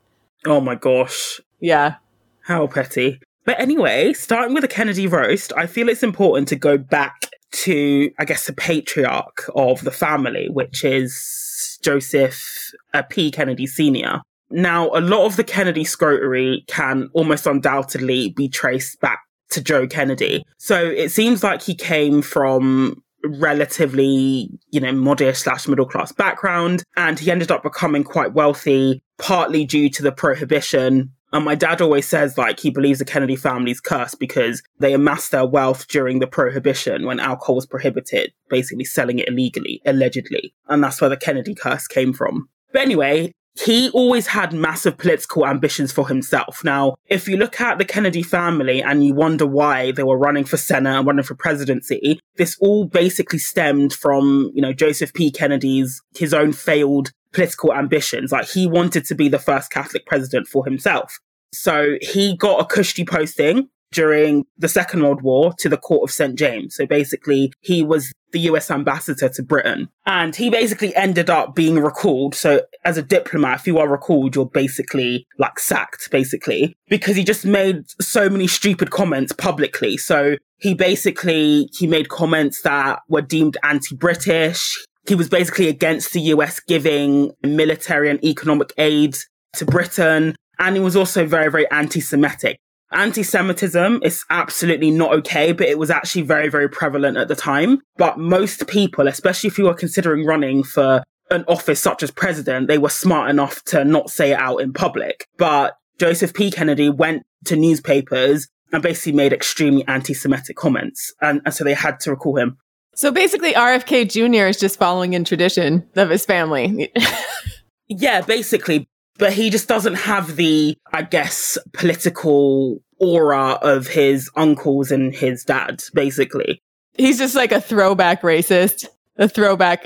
Oh 0.46 0.60
my 0.60 0.74
gosh. 0.74 1.40
Yeah. 1.60 1.96
How 2.42 2.66
petty. 2.66 3.20
But 3.44 3.58
anyway, 3.58 4.12
starting 4.12 4.54
with 4.54 4.62
the 4.62 4.68
Kennedy 4.68 5.06
roast, 5.06 5.52
I 5.56 5.66
feel 5.66 5.88
it's 5.88 6.02
important 6.02 6.48
to 6.48 6.56
go 6.56 6.78
back 6.78 7.26
to, 7.52 8.10
I 8.18 8.24
guess, 8.24 8.46
the 8.46 8.52
patriarch 8.52 9.50
of 9.54 9.82
the 9.82 9.90
family, 9.90 10.48
which 10.50 10.84
is 10.84 11.78
Joseph 11.82 12.72
uh, 12.94 13.02
P. 13.02 13.30
Kennedy 13.30 13.66
Sr. 13.66 14.20
Now, 14.50 14.88
a 14.90 15.00
lot 15.00 15.26
of 15.26 15.36
the 15.36 15.44
Kennedy 15.44 15.84
scrotery 15.84 16.66
can 16.66 17.08
almost 17.12 17.46
undoubtedly 17.46 18.30
be 18.30 18.48
traced 18.48 19.00
back 19.00 19.20
to 19.50 19.62
Joe 19.62 19.86
Kennedy. 19.86 20.44
So 20.58 20.82
it 20.82 21.10
seems 21.10 21.42
like 21.42 21.62
he 21.62 21.74
came 21.74 22.22
from 22.22 23.02
relatively, 23.24 24.48
you 24.70 24.80
know, 24.80 24.92
modest 24.92 25.42
slash 25.42 25.68
middle 25.68 25.86
class 25.86 26.12
background. 26.12 26.82
And 26.96 27.18
he 27.18 27.30
ended 27.30 27.50
up 27.50 27.62
becoming 27.62 28.04
quite 28.04 28.32
wealthy, 28.32 29.02
partly 29.18 29.64
due 29.64 29.90
to 29.90 30.02
the 30.02 30.12
prohibition. 30.12 31.12
And 31.32 31.44
my 31.44 31.54
dad 31.54 31.80
always 31.80 32.08
says, 32.08 32.36
like, 32.36 32.58
he 32.58 32.70
believes 32.70 32.98
the 32.98 33.04
Kennedy 33.04 33.36
family's 33.36 33.80
cursed 33.80 34.18
because 34.18 34.62
they 34.80 34.94
amassed 34.94 35.30
their 35.30 35.46
wealth 35.46 35.86
during 35.86 36.18
the 36.18 36.26
prohibition 36.26 37.06
when 37.06 37.20
alcohol 37.20 37.54
was 37.54 37.66
prohibited, 37.66 38.32
basically 38.48 38.84
selling 38.84 39.20
it 39.20 39.28
illegally, 39.28 39.80
allegedly. 39.86 40.52
And 40.68 40.82
that's 40.82 41.00
where 41.00 41.10
the 41.10 41.16
Kennedy 41.16 41.54
curse 41.54 41.86
came 41.86 42.12
from. 42.12 42.48
But 42.72 42.82
anyway, 42.82 43.32
he 43.64 43.90
always 43.90 44.26
had 44.28 44.52
massive 44.52 44.96
political 44.96 45.46
ambitions 45.46 45.92
for 45.92 46.08
himself. 46.08 46.64
Now, 46.64 46.94
if 47.06 47.28
you 47.28 47.36
look 47.36 47.60
at 47.60 47.78
the 47.78 47.84
Kennedy 47.84 48.22
family 48.22 48.82
and 48.82 49.04
you 49.04 49.14
wonder 49.14 49.46
why 49.46 49.92
they 49.92 50.02
were 50.02 50.18
running 50.18 50.44
for 50.44 50.56
Senate 50.56 50.96
and 50.96 51.06
running 51.06 51.24
for 51.24 51.34
presidency, 51.34 52.20
this 52.36 52.56
all 52.60 52.86
basically 52.86 53.38
stemmed 53.38 53.92
from, 53.92 54.50
you 54.54 54.62
know, 54.62 54.72
Joseph 54.72 55.12
P. 55.12 55.30
Kennedy's, 55.30 56.02
his 56.16 56.32
own 56.32 56.52
failed 56.52 57.12
political 57.32 57.72
ambitions. 57.72 58.32
Like 58.32 58.48
he 58.48 58.66
wanted 58.66 59.04
to 59.06 59.14
be 59.14 59.28
the 59.28 59.38
first 59.38 59.70
Catholic 59.70 60.06
president 60.06 60.48
for 60.48 60.64
himself. 60.64 61.18
So 61.52 61.96
he 62.00 62.36
got 62.36 62.60
a 62.60 62.64
cushy 62.64 63.04
posting 63.04 63.68
during 63.92 64.44
the 64.58 64.68
Second 64.68 65.02
World 65.02 65.22
War 65.22 65.52
to 65.58 65.68
the 65.68 65.76
court 65.76 66.08
of 66.08 66.12
St. 66.12 66.38
James. 66.38 66.76
So 66.76 66.86
basically, 66.86 67.52
he 67.60 67.82
was 67.82 68.12
the 68.32 68.40
US 68.40 68.70
ambassador 68.70 69.28
to 69.28 69.42
Britain. 69.42 69.88
And 70.06 70.34
he 70.34 70.50
basically 70.50 70.94
ended 70.94 71.30
up 71.30 71.54
being 71.54 71.80
recalled. 71.80 72.34
So 72.34 72.62
as 72.84 72.96
a 72.96 73.02
diplomat, 73.02 73.60
if 73.60 73.66
you 73.66 73.78
are 73.78 73.88
recalled, 73.88 74.34
you're 74.34 74.46
basically 74.46 75.26
like 75.38 75.58
sacked, 75.58 76.10
basically, 76.10 76.76
because 76.88 77.16
he 77.16 77.24
just 77.24 77.44
made 77.44 77.84
so 78.00 78.28
many 78.28 78.46
stupid 78.46 78.90
comments 78.90 79.32
publicly. 79.32 79.96
So 79.96 80.36
he 80.58 80.74
basically, 80.74 81.68
he 81.72 81.86
made 81.86 82.08
comments 82.08 82.62
that 82.62 83.00
were 83.08 83.22
deemed 83.22 83.56
anti-British. 83.64 84.76
He 85.08 85.14
was 85.14 85.28
basically 85.28 85.68
against 85.68 86.12
the 86.12 86.20
US 86.22 86.60
giving 86.60 87.32
military 87.42 88.10
and 88.10 88.22
economic 88.24 88.72
aid 88.78 89.16
to 89.54 89.64
Britain. 89.64 90.36
And 90.58 90.76
he 90.76 90.80
was 90.80 90.94
also 90.94 91.26
very, 91.26 91.50
very 91.50 91.68
anti-Semitic 91.70 92.58
anti-Semitism 92.92 94.00
is 94.02 94.24
absolutely 94.30 94.90
not 94.90 95.12
okay, 95.14 95.52
but 95.52 95.68
it 95.68 95.78
was 95.78 95.90
actually 95.90 96.22
very, 96.22 96.48
very 96.48 96.68
prevalent 96.68 97.16
at 97.16 97.28
the 97.28 97.36
time. 97.36 97.80
But 97.96 98.18
most 98.18 98.66
people, 98.66 99.08
especially 99.08 99.48
if 99.48 99.58
you 99.58 99.64
were 99.64 99.74
considering 99.74 100.26
running 100.26 100.62
for 100.62 101.02
an 101.30 101.44
office 101.46 101.80
such 101.80 102.02
as 102.02 102.10
president, 102.10 102.68
they 102.68 102.78
were 102.78 102.88
smart 102.88 103.30
enough 103.30 103.62
to 103.64 103.84
not 103.84 104.10
say 104.10 104.32
it 104.32 104.40
out 104.40 104.58
in 104.58 104.72
public. 104.72 105.26
But 105.38 105.74
Joseph 105.98 106.34
P. 106.34 106.50
Kennedy 106.50 106.90
went 106.90 107.22
to 107.44 107.56
newspapers 107.56 108.48
and 108.72 108.82
basically 108.82 109.12
made 109.12 109.32
extremely 109.32 109.86
anti-Semitic 109.86 110.56
comments. 110.56 111.12
And, 111.20 111.40
and 111.44 111.54
so 111.54 111.64
they 111.64 111.74
had 111.74 112.00
to 112.00 112.10
recall 112.10 112.36
him. 112.36 112.56
So 112.94 113.10
basically, 113.10 113.52
RFK 113.52 114.10
Jr. 114.10 114.46
is 114.46 114.58
just 114.58 114.78
following 114.78 115.12
in 115.12 115.24
tradition 115.24 115.88
of 115.96 116.10
his 116.10 116.26
family. 116.26 116.92
yeah, 117.88 118.20
basically 118.20 118.88
but 119.20 119.32
he 119.32 119.50
just 119.50 119.68
doesn't 119.68 119.94
have 119.94 120.34
the, 120.36 120.76
I 120.92 121.02
guess, 121.02 121.58
political 121.72 122.82
aura 122.98 123.52
of 123.62 123.86
his 123.86 124.30
uncles 124.34 124.90
and 124.90 125.14
his 125.14 125.44
dad, 125.44 125.82
basically. 125.94 126.60
He's 126.94 127.18
just 127.18 127.36
like 127.36 127.52
a 127.52 127.60
throwback 127.60 128.22
racist, 128.22 128.86
a 129.16 129.28
throwback. 129.28 129.84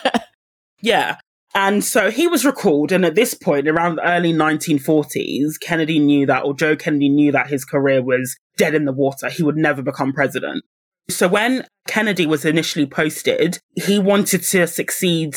yeah. 0.80 1.16
And 1.54 1.82
so 1.82 2.10
he 2.10 2.28
was 2.28 2.44
recalled. 2.44 2.92
And 2.92 3.04
at 3.04 3.14
this 3.14 3.34
point, 3.34 3.68
around 3.68 3.96
the 3.96 4.08
early 4.08 4.32
1940s, 4.32 5.58
Kennedy 5.60 5.98
knew 5.98 6.26
that, 6.26 6.44
or 6.44 6.54
Joe 6.54 6.76
Kennedy 6.76 7.08
knew 7.08 7.32
that 7.32 7.48
his 7.48 7.64
career 7.64 8.02
was 8.02 8.36
dead 8.56 8.74
in 8.74 8.84
the 8.84 8.92
water. 8.92 9.28
He 9.28 9.42
would 9.42 9.56
never 9.56 9.82
become 9.82 10.12
president. 10.12 10.64
So 11.08 11.28
when 11.28 11.64
Kennedy 11.86 12.26
was 12.26 12.44
initially 12.44 12.86
posted, 12.86 13.58
he 13.74 13.98
wanted 13.98 14.42
to 14.42 14.66
succeed 14.66 15.36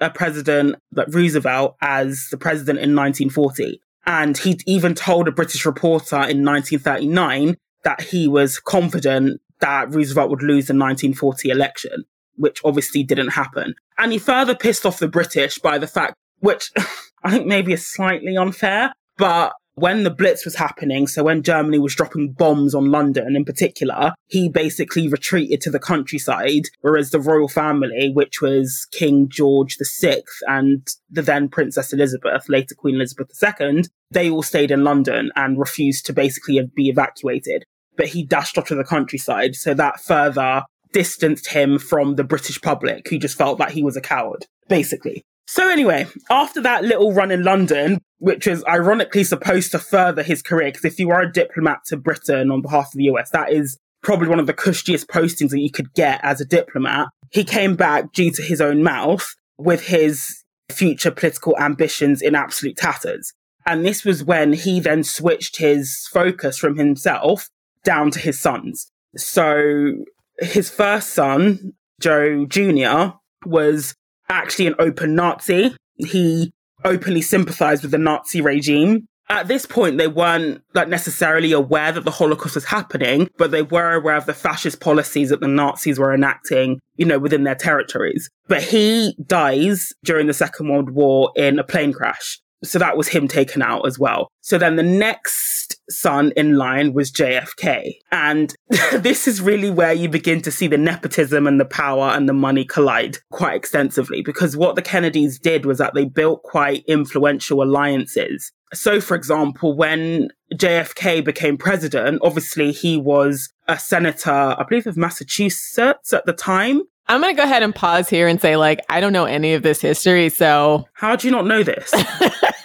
a 0.00 0.10
president 0.10 0.76
like 0.92 1.08
Roosevelt 1.08 1.76
as 1.80 2.28
the 2.30 2.36
president 2.36 2.78
in 2.78 2.94
1940. 2.94 3.80
And 4.06 4.36
he 4.38 4.58
even 4.66 4.94
told 4.94 5.26
a 5.26 5.32
British 5.32 5.66
reporter 5.66 6.16
in 6.16 6.44
1939 6.44 7.56
that 7.84 8.00
he 8.00 8.28
was 8.28 8.58
confident 8.58 9.40
that 9.60 9.92
Roosevelt 9.92 10.30
would 10.30 10.42
lose 10.42 10.66
the 10.66 10.74
1940 10.74 11.50
election, 11.50 12.04
which 12.36 12.60
obviously 12.64 13.02
didn't 13.02 13.28
happen. 13.28 13.74
And 13.98 14.12
he 14.12 14.18
further 14.18 14.54
pissed 14.54 14.86
off 14.86 14.98
the 14.98 15.08
British 15.08 15.58
by 15.58 15.78
the 15.78 15.86
fact, 15.86 16.14
which 16.40 16.70
I 17.24 17.30
think 17.30 17.46
maybe 17.46 17.72
is 17.72 17.86
slightly 17.86 18.36
unfair, 18.36 18.92
but 19.16 19.54
when 19.76 20.04
the 20.04 20.10
Blitz 20.10 20.46
was 20.46 20.54
happening, 20.54 21.06
so 21.06 21.22
when 21.22 21.42
Germany 21.42 21.78
was 21.78 21.94
dropping 21.94 22.32
bombs 22.32 22.74
on 22.74 22.90
London 22.90 23.36
in 23.36 23.44
particular, 23.44 24.14
he 24.26 24.48
basically 24.48 25.06
retreated 25.06 25.60
to 25.60 25.70
the 25.70 25.78
countryside, 25.78 26.62
whereas 26.80 27.10
the 27.10 27.20
royal 27.20 27.46
family, 27.46 28.10
which 28.12 28.40
was 28.40 28.86
King 28.90 29.28
George 29.28 29.76
VI 30.00 30.22
and 30.48 30.88
the 31.10 31.20
then 31.20 31.50
Princess 31.50 31.92
Elizabeth, 31.92 32.48
later 32.48 32.74
Queen 32.74 32.94
Elizabeth 32.94 33.30
II, 33.60 33.84
they 34.10 34.30
all 34.30 34.42
stayed 34.42 34.70
in 34.70 34.82
London 34.82 35.30
and 35.36 35.58
refused 35.58 36.06
to 36.06 36.14
basically 36.14 36.58
be 36.74 36.88
evacuated. 36.88 37.64
But 37.98 38.08
he 38.08 38.24
dashed 38.24 38.56
off 38.56 38.68
to 38.68 38.74
the 38.74 38.84
countryside, 38.84 39.54
so 39.56 39.74
that 39.74 40.00
further 40.00 40.62
distanced 40.92 41.48
him 41.48 41.78
from 41.78 42.14
the 42.14 42.24
British 42.24 42.62
public, 42.62 43.08
who 43.10 43.18
just 43.18 43.36
felt 43.36 43.58
that 43.58 43.72
he 43.72 43.82
was 43.82 43.96
a 43.96 44.00
coward, 44.00 44.46
basically. 44.68 45.22
So 45.46 45.68
anyway, 45.68 46.06
after 46.28 46.60
that 46.62 46.84
little 46.84 47.12
run 47.12 47.30
in 47.30 47.44
London, 47.44 48.00
which 48.18 48.46
was 48.46 48.64
ironically 48.64 49.24
supposed 49.24 49.70
to 49.72 49.78
further 49.78 50.22
his 50.22 50.42
career, 50.42 50.68
because 50.68 50.84
if 50.84 50.98
you 50.98 51.10
are 51.10 51.22
a 51.22 51.32
diplomat 51.32 51.84
to 51.86 51.96
Britain 51.96 52.50
on 52.50 52.62
behalf 52.62 52.86
of 52.86 52.98
the 52.98 53.04
US, 53.04 53.30
that 53.30 53.52
is 53.52 53.78
probably 54.02 54.28
one 54.28 54.40
of 54.40 54.46
the 54.46 54.54
cushiest 54.54 55.08
postings 55.08 55.50
that 55.50 55.60
you 55.60 55.70
could 55.70 55.92
get 55.94 56.20
as 56.22 56.40
a 56.40 56.44
diplomat. 56.44 57.08
He 57.30 57.44
came 57.44 57.76
back 57.76 58.12
due 58.12 58.30
to 58.32 58.42
his 58.42 58.60
own 58.60 58.82
mouth 58.82 59.34
with 59.58 59.86
his 59.86 60.44
future 60.70 61.10
political 61.10 61.56
ambitions 61.58 62.22
in 62.22 62.34
absolute 62.34 62.76
tatters. 62.76 63.32
And 63.64 63.84
this 63.84 64.04
was 64.04 64.22
when 64.22 64.52
he 64.52 64.80
then 64.80 65.02
switched 65.02 65.58
his 65.58 66.08
focus 66.12 66.58
from 66.58 66.76
himself 66.76 67.48
down 67.84 68.10
to 68.12 68.18
his 68.18 68.38
sons. 68.38 68.90
So 69.16 69.92
his 70.38 70.70
first 70.70 71.10
son, 71.10 71.72
Joe 72.00 72.46
Jr., 72.46 73.16
was 73.44 73.94
actually 74.28 74.66
an 74.66 74.74
open 74.78 75.14
Nazi. 75.14 75.76
He 75.96 76.52
openly 76.84 77.22
sympathized 77.22 77.82
with 77.82 77.90
the 77.90 77.98
Nazi 77.98 78.40
regime. 78.40 79.06
At 79.28 79.48
this 79.48 79.66
point, 79.66 79.98
they 79.98 80.06
weren't 80.06 80.62
like 80.74 80.88
necessarily 80.88 81.50
aware 81.50 81.90
that 81.90 82.04
the 82.04 82.12
Holocaust 82.12 82.54
was 82.54 82.64
happening, 82.64 83.28
but 83.38 83.50
they 83.50 83.62
were 83.62 83.94
aware 83.94 84.14
of 84.16 84.26
the 84.26 84.34
fascist 84.34 84.80
policies 84.80 85.30
that 85.30 85.40
the 85.40 85.48
Nazis 85.48 85.98
were 85.98 86.14
enacting, 86.14 86.78
you 86.96 87.04
know, 87.04 87.18
within 87.18 87.42
their 87.42 87.56
territories. 87.56 88.30
But 88.46 88.62
he 88.62 89.16
dies 89.26 89.92
during 90.04 90.28
the 90.28 90.32
Second 90.32 90.68
World 90.68 90.90
War 90.90 91.32
in 91.34 91.58
a 91.58 91.64
plane 91.64 91.92
crash. 91.92 92.40
So 92.62 92.78
that 92.78 92.96
was 92.96 93.08
him 93.08 93.26
taken 93.26 93.62
out 93.62 93.86
as 93.86 93.98
well. 93.98 94.28
So 94.42 94.58
then 94.58 94.76
the 94.76 94.82
next 94.84 95.55
son 95.90 96.32
in 96.36 96.56
line 96.56 96.92
was 96.92 97.12
JFK. 97.12 97.94
And 98.12 98.54
this 98.92 99.28
is 99.28 99.40
really 99.40 99.70
where 99.70 99.92
you 99.92 100.08
begin 100.08 100.42
to 100.42 100.50
see 100.50 100.66
the 100.66 100.78
nepotism 100.78 101.46
and 101.46 101.60
the 101.60 101.64
power 101.64 102.08
and 102.08 102.28
the 102.28 102.32
money 102.32 102.64
collide 102.64 103.18
quite 103.30 103.54
extensively 103.54 104.22
because 104.22 104.56
what 104.56 104.74
the 104.74 104.82
Kennedys 104.82 105.38
did 105.38 105.66
was 105.66 105.78
that 105.78 105.94
they 105.94 106.04
built 106.04 106.42
quite 106.42 106.84
influential 106.86 107.62
alliances. 107.62 108.52
So, 108.74 109.00
for 109.00 109.14
example, 109.14 109.76
when 109.76 110.28
JFK 110.54 111.24
became 111.24 111.56
president, 111.56 112.20
obviously 112.22 112.72
he 112.72 112.96
was 112.96 113.52
a 113.68 113.78
senator, 113.78 114.30
I 114.30 114.64
believe, 114.68 114.86
of 114.86 114.96
Massachusetts 114.96 116.12
at 116.12 116.26
the 116.26 116.32
time. 116.32 116.82
I'm 117.08 117.20
going 117.20 117.34
to 117.34 117.40
go 117.40 117.44
ahead 117.44 117.62
and 117.62 117.72
pause 117.72 118.08
here 118.08 118.26
and 118.26 118.40
say, 118.40 118.56
like, 118.56 118.80
I 118.88 119.00
don't 119.00 119.12
know 119.12 119.26
any 119.26 119.54
of 119.54 119.62
this 119.62 119.80
history. 119.80 120.28
So, 120.28 120.84
how 120.94 121.14
do 121.14 121.28
you 121.28 121.30
not 121.30 121.46
know 121.46 121.62
this? 121.62 121.92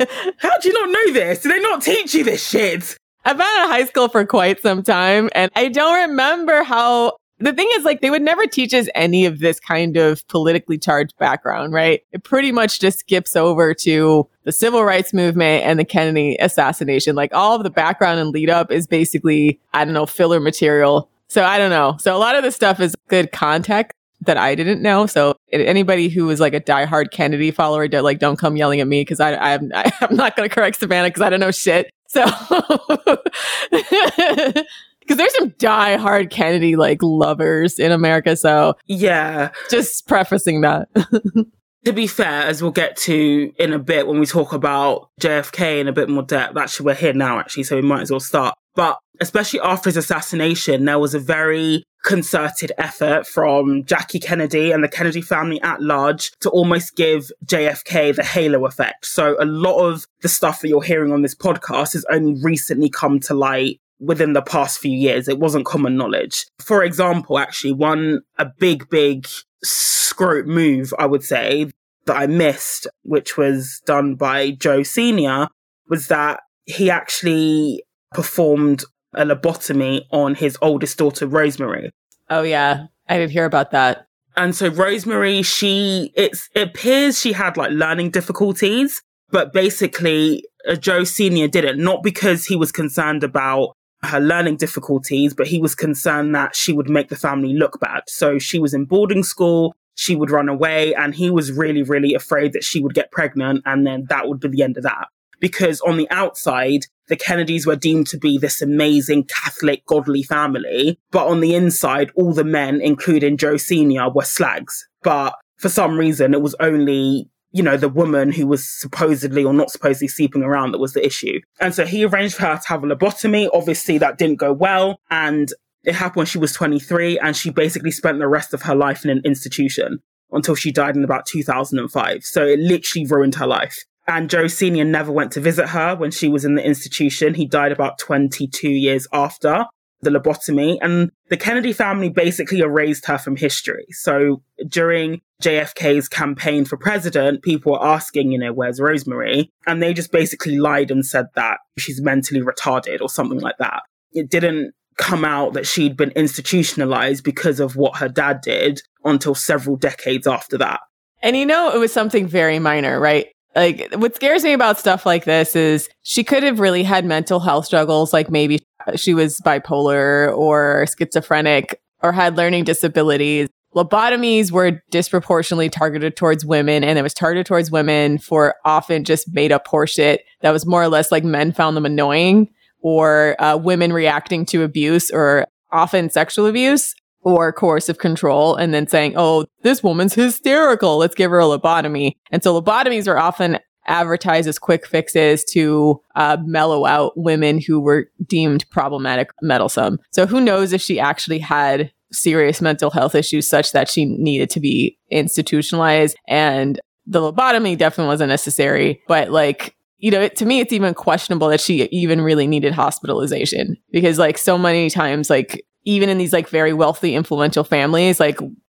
how 0.38 0.58
do 0.58 0.68
you 0.68 0.74
not 0.74 0.90
know 0.90 1.12
this? 1.12 1.42
Do 1.42 1.48
they 1.48 1.60
not 1.60 1.82
teach 1.82 2.14
you 2.14 2.24
this 2.24 2.48
shit? 2.48 2.96
I've 3.24 3.36
been 3.36 3.46
in 3.46 3.68
high 3.68 3.84
school 3.84 4.08
for 4.08 4.24
quite 4.24 4.60
some 4.60 4.82
time 4.82 5.28
and 5.34 5.50
I 5.54 5.68
don't 5.68 6.08
remember 6.08 6.62
how 6.62 7.16
the 7.38 7.52
thing 7.52 7.68
is 7.74 7.84
like 7.84 8.00
they 8.00 8.10
would 8.10 8.22
never 8.22 8.46
teach 8.46 8.72
us 8.74 8.88
any 8.94 9.26
of 9.26 9.38
this 9.38 9.60
kind 9.60 9.96
of 9.96 10.26
politically 10.28 10.78
charged 10.78 11.16
background, 11.18 11.72
right? 11.72 12.02
It 12.12 12.22
pretty 12.22 12.52
much 12.52 12.80
just 12.80 13.00
skips 13.00 13.36
over 13.36 13.74
to 13.74 14.28
the 14.44 14.52
civil 14.52 14.84
rights 14.84 15.12
movement 15.12 15.64
and 15.64 15.78
the 15.78 15.84
Kennedy 15.84 16.36
assassination. 16.40 17.14
Like 17.14 17.34
all 17.34 17.56
of 17.56 17.62
the 17.62 17.70
background 17.70 18.20
and 18.20 18.30
lead 18.30 18.50
up 18.50 18.70
is 18.70 18.86
basically, 18.86 19.60
I 19.72 19.84
don't 19.84 19.94
know, 19.94 20.06
filler 20.06 20.40
material 20.40 21.10
so 21.30 21.44
I 21.44 21.58
don't 21.58 21.70
know. 21.70 21.96
So 22.00 22.14
a 22.14 22.18
lot 22.18 22.34
of 22.34 22.42
this 22.42 22.56
stuff 22.56 22.80
is 22.80 22.96
good 23.08 23.30
context 23.30 23.96
that 24.22 24.36
I 24.36 24.54
didn't 24.54 24.82
know. 24.82 25.06
So 25.06 25.34
anybody 25.52 26.08
who 26.08 26.28
is 26.30 26.40
like 26.40 26.54
a 26.54 26.60
diehard 26.60 27.10
Kennedy 27.10 27.50
follower, 27.50 27.88
like 27.88 28.18
don't 28.18 28.38
come 28.38 28.56
yelling 28.56 28.80
at 28.80 28.86
me 28.86 29.00
because 29.02 29.20
I, 29.20 29.34
I'm 29.34 29.70
I'm 29.74 30.16
not 30.16 30.36
going 30.36 30.48
to 30.48 30.54
correct 30.54 30.78
Savannah 30.78 31.08
because 31.08 31.22
I 31.22 31.30
don't 31.30 31.40
know 31.40 31.50
shit. 31.50 31.90
So 32.08 32.24
because 33.70 35.16
there's 35.16 35.34
some 35.34 35.50
diehard 35.52 36.30
Kennedy 36.30 36.76
like 36.76 37.02
lovers 37.02 37.78
in 37.78 37.92
America. 37.92 38.36
So 38.36 38.76
yeah, 38.86 39.50
just 39.70 40.06
prefacing 40.06 40.60
that. 40.62 40.88
to 41.84 41.92
be 41.92 42.06
fair, 42.06 42.42
as 42.42 42.62
we'll 42.62 42.72
get 42.72 42.96
to 42.96 43.52
in 43.58 43.72
a 43.72 43.78
bit 43.78 44.06
when 44.06 44.20
we 44.20 44.26
talk 44.26 44.52
about 44.52 45.08
JFK 45.20 45.80
in 45.80 45.88
a 45.88 45.92
bit 45.92 46.08
more 46.08 46.22
depth, 46.22 46.56
actually 46.56 46.86
we're 46.86 46.94
here 46.94 47.12
now 47.12 47.38
actually, 47.38 47.62
so 47.62 47.76
we 47.76 47.82
might 47.82 48.02
as 48.02 48.10
well 48.10 48.20
start. 48.20 48.54
But 48.74 48.98
especially 49.20 49.60
after 49.60 49.88
his 49.88 49.96
assassination, 49.96 50.84
there 50.84 50.98
was 50.98 51.14
a 51.14 51.18
very 51.18 51.84
concerted 52.04 52.72
effort 52.78 53.26
from 53.26 53.84
Jackie 53.84 54.20
Kennedy 54.20 54.72
and 54.72 54.82
the 54.82 54.88
Kennedy 54.88 55.20
family 55.20 55.60
at 55.62 55.82
large 55.82 56.32
to 56.40 56.50
almost 56.50 56.96
give 56.96 57.30
JFK 57.44 58.16
the 58.16 58.24
halo 58.24 58.66
effect. 58.66 59.06
So 59.06 59.36
a 59.40 59.44
lot 59.44 59.86
of 59.86 60.06
the 60.22 60.28
stuff 60.28 60.60
that 60.60 60.68
you're 60.68 60.82
hearing 60.82 61.12
on 61.12 61.22
this 61.22 61.34
podcast 61.34 61.92
has 61.92 62.04
only 62.10 62.40
recently 62.42 62.88
come 62.88 63.20
to 63.20 63.34
light 63.34 63.80
within 63.98 64.32
the 64.32 64.42
past 64.42 64.78
few 64.78 64.96
years. 64.96 65.28
It 65.28 65.38
wasn't 65.38 65.66
common 65.66 65.96
knowledge. 65.96 66.46
For 66.58 66.82
example, 66.82 67.38
actually, 67.38 67.72
one, 67.72 68.22
a 68.38 68.46
big, 68.46 68.88
big 68.88 69.28
scrote 69.64 70.46
move, 70.46 70.92
I 70.98 71.06
would 71.06 71.22
say, 71.22 71.70
that 72.06 72.16
I 72.16 72.26
missed, 72.26 72.86
which 73.02 73.36
was 73.36 73.82
done 73.84 74.14
by 74.14 74.52
Joe 74.52 74.82
Sr., 74.82 75.48
was 75.88 76.08
that 76.08 76.40
he 76.64 76.90
actually 76.90 77.82
performed 78.12 78.84
a 79.14 79.24
lobotomy 79.24 80.02
on 80.10 80.34
his 80.34 80.56
oldest 80.62 80.98
daughter, 80.98 81.26
Rosemary. 81.26 81.90
Oh, 82.28 82.42
yeah. 82.42 82.86
I 83.08 83.18
did 83.18 83.30
hear 83.30 83.44
about 83.44 83.72
that. 83.72 84.06
And 84.36 84.54
so 84.54 84.68
Rosemary, 84.68 85.42
she, 85.42 86.12
it's, 86.14 86.48
it 86.54 86.68
appears 86.68 87.20
she 87.20 87.32
had 87.32 87.56
like 87.56 87.72
learning 87.72 88.10
difficulties, 88.10 89.02
but 89.30 89.52
basically 89.52 90.44
uh, 90.68 90.76
Joe 90.76 91.04
Sr. 91.04 91.48
did 91.48 91.64
it 91.64 91.78
not 91.78 92.02
because 92.02 92.44
he 92.44 92.56
was 92.56 92.70
concerned 92.70 93.24
about 93.24 93.76
her 94.02 94.20
learning 94.20 94.56
difficulties, 94.56 95.34
but 95.34 95.46
he 95.46 95.60
was 95.60 95.74
concerned 95.74 96.34
that 96.34 96.56
she 96.56 96.72
would 96.72 96.88
make 96.88 97.08
the 97.08 97.16
family 97.16 97.52
look 97.54 97.80
bad. 97.80 98.02
So 98.06 98.38
she 98.38 98.58
was 98.58 98.72
in 98.72 98.84
boarding 98.84 99.22
school, 99.22 99.74
she 99.94 100.16
would 100.16 100.30
run 100.30 100.48
away, 100.48 100.94
and 100.94 101.14
he 101.14 101.30
was 101.30 101.52
really, 101.52 101.82
really 101.82 102.14
afraid 102.14 102.52
that 102.54 102.64
she 102.64 102.80
would 102.80 102.94
get 102.94 103.10
pregnant, 103.10 103.62
and 103.66 103.86
then 103.86 104.06
that 104.08 104.28
would 104.28 104.40
be 104.40 104.48
the 104.48 104.62
end 104.62 104.76
of 104.76 104.84
that. 104.84 105.08
Because 105.40 105.80
on 105.82 105.96
the 105.96 106.08
outside, 106.10 106.86
the 107.10 107.16
Kennedys 107.16 107.66
were 107.66 107.76
deemed 107.76 108.06
to 108.06 108.18
be 108.18 108.38
this 108.38 108.62
amazing 108.62 109.24
Catholic, 109.24 109.84
godly 109.84 110.22
family. 110.22 110.98
But 111.10 111.26
on 111.26 111.40
the 111.40 111.54
inside, 111.54 112.10
all 112.14 112.32
the 112.32 112.44
men, 112.44 112.80
including 112.80 113.36
Joe 113.36 113.58
Sr., 113.58 114.08
were 114.08 114.24
slags. 114.24 114.88
But 115.02 115.34
for 115.58 115.68
some 115.68 115.98
reason, 115.98 116.32
it 116.32 116.40
was 116.40 116.54
only 116.60 117.28
you 117.52 117.64
know, 117.64 117.76
the 117.76 117.88
woman 117.88 118.30
who 118.30 118.46
was 118.46 118.64
supposedly 118.64 119.42
or 119.42 119.52
not 119.52 119.72
supposedly 119.72 120.06
sleeping 120.06 120.44
around 120.44 120.70
that 120.70 120.78
was 120.78 120.92
the 120.92 121.04
issue. 121.04 121.40
And 121.58 121.74
so 121.74 121.84
he 121.84 122.04
arranged 122.04 122.36
for 122.36 122.46
her 122.46 122.56
to 122.56 122.68
have 122.68 122.84
a 122.84 122.86
lobotomy. 122.86 123.48
Obviously, 123.52 123.98
that 123.98 124.18
didn't 124.18 124.36
go 124.36 124.52
well. 124.52 125.00
And 125.10 125.52
it 125.82 125.96
happened 125.96 126.18
when 126.18 126.26
she 126.26 126.38
was 126.38 126.52
23, 126.52 127.18
and 127.18 127.36
she 127.36 127.50
basically 127.50 127.90
spent 127.90 128.20
the 128.20 128.28
rest 128.28 128.54
of 128.54 128.62
her 128.62 128.74
life 128.76 129.04
in 129.04 129.10
an 129.10 129.22
institution 129.24 129.98
until 130.30 130.54
she 130.54 130.70
died 130.70 130.96
in 130.96 131.02
about 131.02 131.26
2005. 131.26 132.22
So 132.22 132.46
it 132.46 132.60
literally 132.60 133.06
ruined 133.06 133.34
her 133.34 133.48
life. 133.48 133.84
And 134.06 134.30
Joe 134.30 134.48
Sr. 134.48 134.84
never 134.84 135.12
went 135.12 135.32
to 135.32 135.40
visit 135.40 135.68
her 135.68 135.94
when 135.94 136.10
she 136.10 136.28
was 136.28 136.44
in 136.44 136.54
the 136.54 136.64
institution. 136.64 137.34
He 137.34 137.46
died 137.46 137.72
about 137.72 137.98
22 137.98 138.68
years 138.68 139.06
after 139.12 139.66
the 140.02 140.10
lobotomy. 140.10 140.78
And 140.80 141.10
the 141.28 141.36
Kennedy 141.36 141.72
family 141.72 142.08
basically 142.08 142.60
erased 142.60 143.06
her 143.06 143.18
from 143.18 143.36
history. 143.36 143.86
So 143.90 144.42
during 144.68 145.20
JFK's 145.42 146.08
campaign 146.08 146.64
for 146.64 146.76
president, 146.76 147.42
people 147.42 147.72
were 147.72 147.84
asking, 147.84 148.32
you 148.32 148.38
know, 148.38 148.52
where's 148.52 148.80
Rosemary? 148.80 149.50
And 149.66 149.82
they 149.82 149.94
just 149.94 150.12
basically 150.12 150.58
lied 150.58 150.90
and 150.90 151.04
said 151.04 151.26
that 151.34 151.58
she's 151.78 152.00
mentally 152.00 152.40
retarded 152.40 153.00
or 153.00 153.08
something 153.08 153.40
like 153.40 153.58
that. 153.58 153.82
It 154.12 154.30
didn't 154.30 154.72
come 154.96 155.24
out 155.24 155.54
that 155.54 155.66
she'd 155.66 155.96
been 155.96 156.10
institutionalized 156.10 157.24
because 157.24 157.60
of 157.60 157.76
what 157.76 157.96
her 157.98 158.08
dad 158.08 158.40
did 158.42 158.82
until 159.04 159.34
several 159.34 159.76
decades 159.76 160.26
after 160.26 160.58
that. 160.58 160.80
And 161.22 161.36
you 161.36 161.46
know, 161.46 161.70
it 161.74 161.78
was 161.78 161.92
something 161.92 162.26
very 162.26 162.58
minor, 162.58 162.98
right? 162.98 163.28
Like, 163.54 163.88
what 163.96 164.14
scares 164.14 164.44
me 164.44 164.52
about 164.52 164.78
stuff 164.78 165.04
like 165.04 165.24
this 165.24 165.56
is 165.56 165.88
she 166.02 166.22
could 166.22 166.42
have 166.42 166.60
really 166.60 166.82
had 166.84 167.04
mental 167.04 167.40
health 167.40 167.66
struggles, 167.66 168.12
like 168.12 168.30
maybe 168.30 168.60
she 168.96 169.12
was 169.12 169.40
bipolar 169.44 170.36
or 170.36 170.86
schizophrenic 170.96 171.80
or 172.02 172.12
had 172.12 172.36
learning 172.36 172.64
disabilities. 172.64 173.48
Lobotomies 173.74 174.50
were 174.50 174.82
disproportionately 174.90 175.68
targeted 175.68 176.16
towards 176.16 176.44
women, 176.44 176.82
and 176.82 176.98
it 176.98 177.02
was 177.02 177.14
targeted 177.14 177.46
towards 177.46 177.70
women 177.70 178.18
for 178.18 178.54
often 178.64 179.04
just 179.04 179.32
made 179.32 179.52
up 179.52 179.66
horseshit 179.66 180.18
that 180.40 180.50
was 180.50 180.66
more 180.66 180.82
or 180.82 180.88
less 180.88 181.12
like 181.12 181.24
men 181.24 181.52
found 181.52 181.76
them 181.76 181.86
annoying 181.86 182.48
or 182.82 183.36
uh, 183.42 183.56
women 183.56 183.92
reacting 183.92 184.44
to 184.46 184.62
abuse 184.62 185.10
or 185.10 185.46
often 185.72 186.10
sexual 186.10 186.46
abuse 186.46 186.94
or 187.22 187.52
coercive 187.52 187.98
control 187.98 188.56
and 188.56 188.72
then 188.72 188.86
saying, 188.86 189.14
oh, 189.16 189.46
this 189.62 189.82
woman's 189.82 190.14
hysterical. 190.14 190.96
Let's 190.96 191.14
give 191.14 191.30
her 191.30 191.40
a 191.40 191.44
lobotomy. 191.44 192.16
And 192.30 192.42
so 192.42 192.60
lobotomies 192.60 193.06
are 193.06 193.18
often 193.18 193.58
advertised 193.86 194.48
as 194.48 194.58
quick 194.58 194.86
fixes 194.86 195.44
to 195.44 196.00
uh, 196.14 196.36
mellow 196.44 196.86
out 196.86 197.12
women 197.16 197.60
who 197.60 197.80
were 197.80 198.10
deemed 198.26 198.68
problematic, 198.70 199.30
meddlesome. 199.42 199.98
So 200.12 200.26
who 200.26 200.40
knows 200.40 200.72
if 200.72 200.80
she 200.80 201.00
actually 201.00 201.38
had 201.38 201.92
serious 202.12 202.60
mental 202.60 202.90
health 202.90 203.14
issues 203.14 203.48
such 203.48 203.72
that 203.72 203.88
she 203.88 204.04
needed 204.04 204.50
to 204.50 204.60
be 204.60 204.98
institutionalized 205.10 206.16
and 206.28 206.80
the 207.06 207.20
lobotomy 207.20 207.76
definitely 207.76 208.08
wasn't 208.08 208.28
necessary, 208.28 209.02
but 209.08 209.30
like 209.30 209.74
you 210.00 210.10
know, 210.10 210.22
it, 210.22 210.36
to 210.36 210.46
me, 210.46 210.60
it's 210.60 210.72
even 210.72 210.94
questionable 210.94 211.48
that 211.48 211.60
she 211.60 211.82
even 211.92 212.22
really 212.22 212.46
needed 212.46 212.72
hospitalization 212.72 213.76
because, 213.92 214.18
like, 214.18 214.38
so 214.38 214.56
many 214.56 214.88
times, 214.88 215.28
like, 215.28 215.62
even 215.84 216.08
in 216.08 216.18
these 216.18 216.32
like 216.32 216.48
very 216.48 216.72
wealthy, 216.72 217.14
influential 217.14 217.64
families, 217.64 218.20
like 218.20 218.38